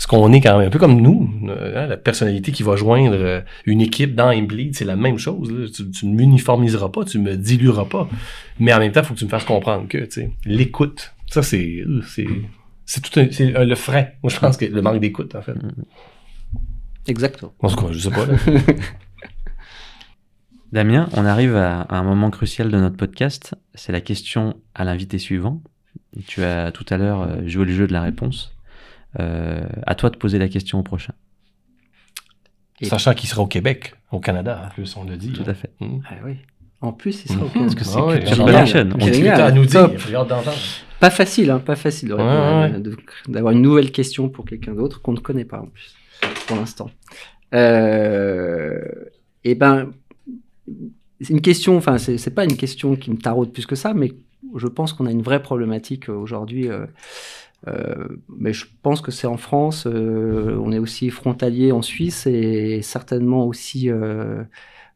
ce 0.00 0.06
qu'on 0.06 0.32
est 0.32 0.40
quand 0.40 0.56
même 0.56 0.68
un 0.68 0.70
peu 0.70 0.78
comme 0.78 0.98
nous, 0.98 1.30
euh, 1.46 1.84
hein, 1.84 1.86
la 1.86 1.98
personnalité 1.98 2.52
qui 2.52 2.62
va 2.62 2.74
joindre 2.74 3.12
euh, 3.12 3.42
une 3.66 3.82
équipe 3.82 4.14
dans 4.14 4.28
Implead, 4.28 4.74
c'est 4.74 4.86
la 4.86 4.96
même 4.96 5.18
chose. 5.18 5.52
là. 5.52 5.66
Tu, 5.68 5.90
tu 5.90 6.06
ne 6.06 6.14
m'uniformiseras 6.14 6.88
pas, 6.88 7.04
tu 7.04 7.18
me 7.18 7.36
dilueras 7.36 7.84
pas, 7.84 8.08
mais 8.58 8.72
en 8.72 8.78
même 8.78 8.92
temps, 8.92 9.00
il 9.02 9.06
faut 9.06 9.12
que 9.12 9.18
tu 9.18 9.26
me 9.26 9.30
fasses 9.30 9.44
comprendre 9.44 9.88
que, 9.88 9.98
tu 9.98 10.10
sais, 10.10 10.30
l'écoute, 10.46 11.12
ça 11.26 11.42
c'est, 11.42 11.84
c'est, 12.08 12.26
c'est 12.86 13.02
tout 13.02 13.20
un, 13.20 13.26
c'est 13.30 13.50
le 13.50 13.74
frein. 13.74 14.06
Moi, 14.22 14.32
je 14.32 14.38
pense 14.38 14.56
que 14.56 14.64
le 14.64 14.80
manque 14.80 15.00
d'écoute, 15.00 15.34
en 15.34 15.42
fait. 15.42 15.52
Exactement. 17.06 17.52
En 17.60 17.68
tout 17.68 17.76
cas, 17.76 17.92
je 17.92 17.98
sais 17.98 18.10
pas. 18.10 18.24
Là. 18.24 18.38
Damien, 20.72 21.10
on 21.12 21.26
arrive 21.26 21.56
à, 21.56 21.82
à 21.82 21.96
un 21.98 22.04
moment 22.04 22.30
crucial 22.30 22.70
de 22.70 22.78
notre 22.78 22.96
podcast. 22.96 23.54
C'est 23.74 23.92
la 23.92 24.00
question 24.00 24.56
à 24.74 24.84
l'invité 24.84 25.18
suivant. 25.18 25.60
Tu 26.26 26.42
as 26.42 26.72
tout 26.72 26.86
à 26.88 26.96
l'heure 26.96 27.20
euh, 27.20 27.46
joué 27.46 27.66
le 27.66 27.72
jeu 27.72 27.86
de 27.86 27.92
la 27.92 28.00
réponse. 28.00 28.56
Euh, 29.18 29.66
à 29.86 29.94
toi 29.96 30.08
de 30.10 30.16
poser 30.16 30.38
la 30.38 30.48
question 30.48 30.78
au 30.78 30.82
prochain. 30.84 31.14
Et- 32.80 32.86
Sachant 32.86 33.12
qu'il 33.14 33.28
sera 33.28 33.42
au 33.42 33.46
Québec, 33.46 33.94
au 34.12 34.20
Canada, 34.20 34.62
en 34.66 34.70
plus, 34.74 34.96
on 34.96 35.04
le 35.04 35.16
dit. 35.16 35.32
Tout 35.32 35.42
à 35.46 35.54
fait. 35.54 35.70
Mm. 35.80 35.98
Ah 36.08 36.14
oui. 36.24 36.36
En 36.80 36.92
plus, 36.92 37.24
il 37.24 37.28
sera 37.32 37.40
au 37.42 37.48
Mhm. 37.48 37.52
Canada. 37.52 37.64
Parce 37.64 37.74
que 37.74 37.84
c'est 37.84 37.98
Ah 37.98 38.06
ouais, 38.06 38.18
Culture. 38.20 38.44
On 38.44 38.46
t'as 39.36 39.44
à 39.46 39.50
nous 39.52 39.66
dire? 39.66 39.90
Pas 41.00 41.10
facile, 41.10 41.50
hein, 41.50 41.58
pas 41.58 41.76
facile 41.76 42.12
Ouais, 42.14 42.22
ouais. 42.22 42.72
d'avoir 43.28 43.52
une 43.52 43.62
nouvelle 43.62 43.90
question 43.90 44.28
pour 44.28 44.44
quelqu'un 44.44 44.74
d'autre 44.74 45.00
qu'on 45.02 45.12
ne 45.12 45.18
connaît 45.18 45.44
pas 45.44 45.60
en 45.60 45.66
plus, 45.66 45.94
pour 46.46 46.56
l'instant. 46.56 46.90
Euh, 47.54 48.80
et 49.44 49.54
ben, 49.54 49.92
c'est 51.20 51.30
une 51.30 51.40
question, 51.40 51.76
enfin, 51.76 51.98
c'est 51.98 52.34
pas 52.34 52.44
une 52.44 52.56
question 52.56 52.96
qui 52.96 53.10
me 53.10 53.16
taraude 53.16 53.52
plus 53.52 53.66
que 53.66 53.74
ça, 53.76 53.92
mais 53.94 54.12
je 54.56 54.66
pense 54.66 54.92
qu'on 54.92 55.06
a 55.06 55.10
une 55.10 55.22
vraie 55.22 55.42
problématique 55.42 56.08
euh, 56.08 56.14
aujourd'hui. 56.14 56.68
euh, 56.68 56.86
mais 57.66 58.52
je 58.52 58.66
pense 58.82 59.00
que 59.00 59.10
c'est 59.10 59.26
en 59.26 59.36
France, 59.36 59.86
euh, 59.86 60.58
on 60.62 60.72
est 60.72 60.78
aussi 60.78 61.10
frontalier 61.10 61.72
en 61.72 61.82
Suisse 61.82 62.26
et 62.26 62.80
certainement 62.82 63.46
aussi 63.46 63.90
euh, 63.90 64.42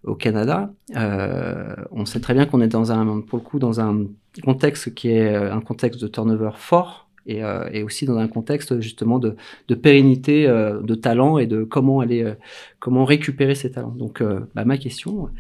au 0.04 0.14
Canada. 0.14 0.72
Euh, 0.96 1.74
on 1.90 2.04
sait 2.04 2.20
très 2.20 2.34
bien 2.34 2.46
qu'on 2.46 2.60
est 2.60 2.68
dans 2.68 2.92
un, 2.92 3.20
pour 3.20 3.38
le 3.38 3.44
coup, 3.44 3.58
dans 3.58 3.80
un 3.80 4.06
contexte 4.42 4.94
qui 4.94 5.10
est 5.10 5.34
euh, 5.34 5.54
un 5.54 5.60
contexte 5.60 6.00
de 6.00 6.08
turnover 6.08 6.50
fort 6.56 7.03
et, 7.26 7.42
euh, 7.42 7.68
et 7.72 7.82
aussi 7.82 8.06
dans 8.06 8.18
un 8.18 8.28
contexte 8.28 8.80
justement 8.80 9.18
de, 9.18 9.36
de 9.68 9.74
pérennité 9.74 10.46
euh, 10.46 10.80
de 10.80 10.94
talent 10.94 11.38
et 11.38 11.46
de 11.46 11.64
comment 11.64 12.00
aller, 12.00 12.22
euh, 12.22 12.34
comment 12.78 13.04
récupérer 13.04 13.54
ces 13.54 13.70
talents. 13.70 13.94
Donc, 13.96 14.22
bah, 14.54 14.64
ma 14.64 14.76
question, 14.76 15.30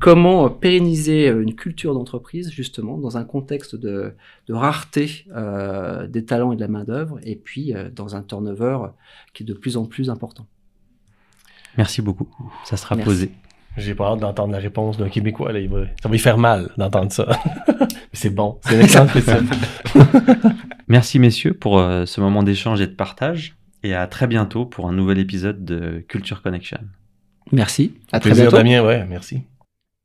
comment 0.00 0.48
pérenniser 0.48 1.28
une 1.28 1.54
culture 1.54 1.94
d'entreprise 1.94 2.50
justement 2.50 2.98
dans 2.98 3.16
un 3.16 3.24
contexte 3.24 3.76
de, 3.76 4.14
de 4.48 4.54
rareté 4.54 5.26
des 6.08 6.24
talents 6.24 6.52
et 6.52 6.56
de 6.56 6.60
la 6.60 6.68
main 6.68 6.84
d'œuvre 6.84 7.18
et 7.22 7.36
puis 7.36 7.74
dans 7.94 8.16
un 8.16 8.22
turnover 8.22 8.78
qui 9.34 9.42
est 9.42 9.46
de 9.46 9.54
plus 9.54 9.76
en 9.76 9.84
plus 9.84 10.08
important? 10.08 10.46
Merci 11.76 12.02
beaucoup. 12.02 12.28
Ça 12.64 12.76
sera 12.76 12.94
Merci. 12.94 13.10
posé. 13.10 13.30
J'ai 13.76 13.94
pas 13.94 14.12
hâte 14.12 14.20
d'entendre 14.20 14.52
la 14.52 14.58
réponse 14.58 14.96
d'un 14.98 15.08
Québécois. 15.08 15.52
Là. 15.52 15.58
Il 15.60 15.68
va- 15.68 15.84
Ça 16.02 16.08
va 16.08 16.12
lui 16.12 16.18
faire 16.18 16.38
mal 16.38 16.70
d'entendre 16.76 17.12
ça. 17.12 17.26
Mais 17.68 17.74
c'est 18.12 18.30
bon. 18.30 18.58
C'est 18.64 18.74
une 18.76 18.82
excellente 18.82 19.12
question. 19.12 19.42
Merci 20.88 21.18
messieurs 21.18 21.54
pour 21.54 21.78
euh, 21.78 22.04
ce 22.06 22.20
moment 22.20 22.42
d'échange 22.42 22.80
et 22.80 22.86
de 22.86 22.92
partage. 22.94 23.56
Et 23.82 23.94
à 23.94 24.06
très 24.06 24.26
bientôt 24.26 24.64
pour 24.66 24.88
un 24.88 24.92
nouvel 24.92 25.18
épisode 25.18 25.64
de 25.64 26.04
Culture 26.08 26.42
Connection. 26.42 26.80
Merci. 27.52 27.94
À 28.12 28.20
très 28.20 28.30
Plaisir, 28.30 28.44
bientôt. 28.50 28.56
Damien. 28.58 28.82
Ouais, 28.84 29.04
merci. 29.06 29.42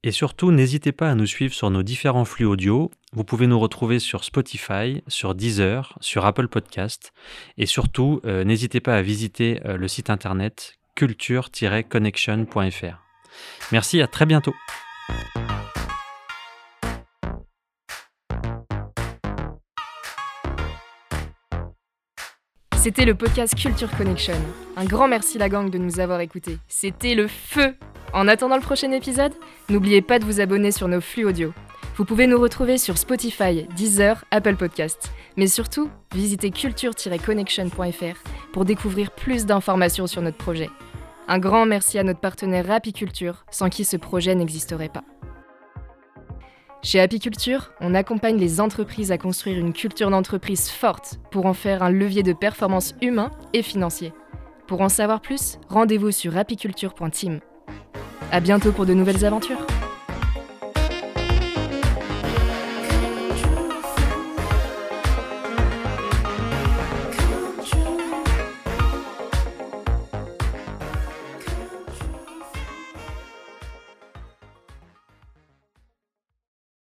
Et 0.03 0.11
surtout, 0.11 0.51
n'hésitez 0.51 0.91
pas 0.93 1.09
à 1.11 1.15
nous 1.15 1.25
suivre 1.25 1.53
sur 1.53 1.69
nos 1.69 1.83
différents 1.83 2.23
flux 2.25 2.45
audio. 2.45 2.89
Vous 3.13 3.23
pouvez 3.25 3.47
nous 3.47 3.59
retrouver 3.59 3.99
sur 3.99 4.23
Spotify, 4.23 5.01
sur 5.07 5.35
Deezer, 5.35 5.97
sur 6.01 6.25
Apple 6.25 6.47
Podcast. 6.47 7.11
Et 7.57 7.65
surtout, 7.65 8.21
euh, 8.25 8.43
n'hésitez 8.45 8.79
pas 8.79 8.95
à 8.95 9.01
visiter 9.01 9.59
euh, 9.65 9.75
le 9.77 9.87
site 9.89 10.09
internet 10.09 10.75
culture-connection.fr. 10.95 13.08
Merci, 13.71 14.01
à 14.01 14.07
très 14.07 14.25
bientôt. 14.25 14.53
C'était 22.81 23.03
le 23.03 23.13
podcast 23.13 23.55
Culture 23.55 23.91
Connection. 23.97 24.35
Un 24.77 24.85
grand 24.85 25.09
merci 25.09 25.37
la 25.37 25.49
gang 25.49 25.69
de 25.69 25.77
nous 25.77 25.99
avoir 25.99 26.21
écoutés. 26.21 26.59
C'était 26.69 27.13
le 27.13 27.27
feu 27.27 27.75
En 28.13 28.27
attendant 28.29 28.55
le 28.55 28.61
prochain 28.61 28.91
épisode, 28.93 29.33
n'oubliez 29.67 30.01
pas 30.01 30.17
de 30.17 30.23
vous 30.23 30.39
abonner 30.39 30.71
sur 30.71 30.87
nos 30.87 31.01
flux 31.01 31.25
audio. 31.25 31.53
Vous 31.97 32.05
pouvez 32.05 32.25
nous 32.25 32.39
retrouver 32.39 32.77
sur 32.77 32.97
Spotify, 32.97 33.67
Deezer, 33.75 34.23
Apple 34.31 34.55
Podcast. 34.55 35.11
Mais 35.35 35.47
surtout, 35.47 35.89
visitez 36.15 36.51
culture-connection.fr 36.51 38.23
pour 38.53 38.63
découvrir 38.63 39.11
plus 39.11 39.45
d'informations 39.45 40.07
sur 40.07 40.21
notre 40.21 40.37
projet. 40.37 40.69
Un 41.31 41.37
grand 41.37 41.67
merci 41.67 41.99
à 41.99 42.03
notre 42.03 42.19
partenaire 42.19 42.65
Rapiculture, 42.65 43.45
sans 43.51 43.69
qui 43.69 43.85
ce 43.85 43.97
projet 43.97 44.33
n'existerait 44.33 44.89
pas. 44.89 45.03
Chez 46.81 46.99
Apiculture, 46.99 47.71
on 47.81 47.93
accompagne 47.93 48.37
les 48.37 48.59
entreprises 48.59 49.11
à 49.11 49.19
construire 49.19 49.59
une 49.59 49.71
culture 49.71 50.09
d'entreprise 50.09 50.71
forte 50.71 51.19
pour 51.29 51.45
en 51.45 51.53
faire 51.53 51.83
un 51.83 51.91
levier 51.91 52.23
de 52.23 52.33
performance 52.33 52.95
humain 53.03 53.29
et 53.53 53.61
financier. 53.61 54.11
Pour 54.65 54.81
en 54.81 54.89
savoir 54.89 55.21
plus, 55.21 55.59
rendez-vous 55.67 56.09
sur 56.09 56.35
apiculture.team. 56.35 57.41
À 58.31 58.39
bientôt 58.39 58.71
pour 58.71 58.87
de 58.87 58.95
nouvelles 58.95 59.23
aventures. 59.23 59.67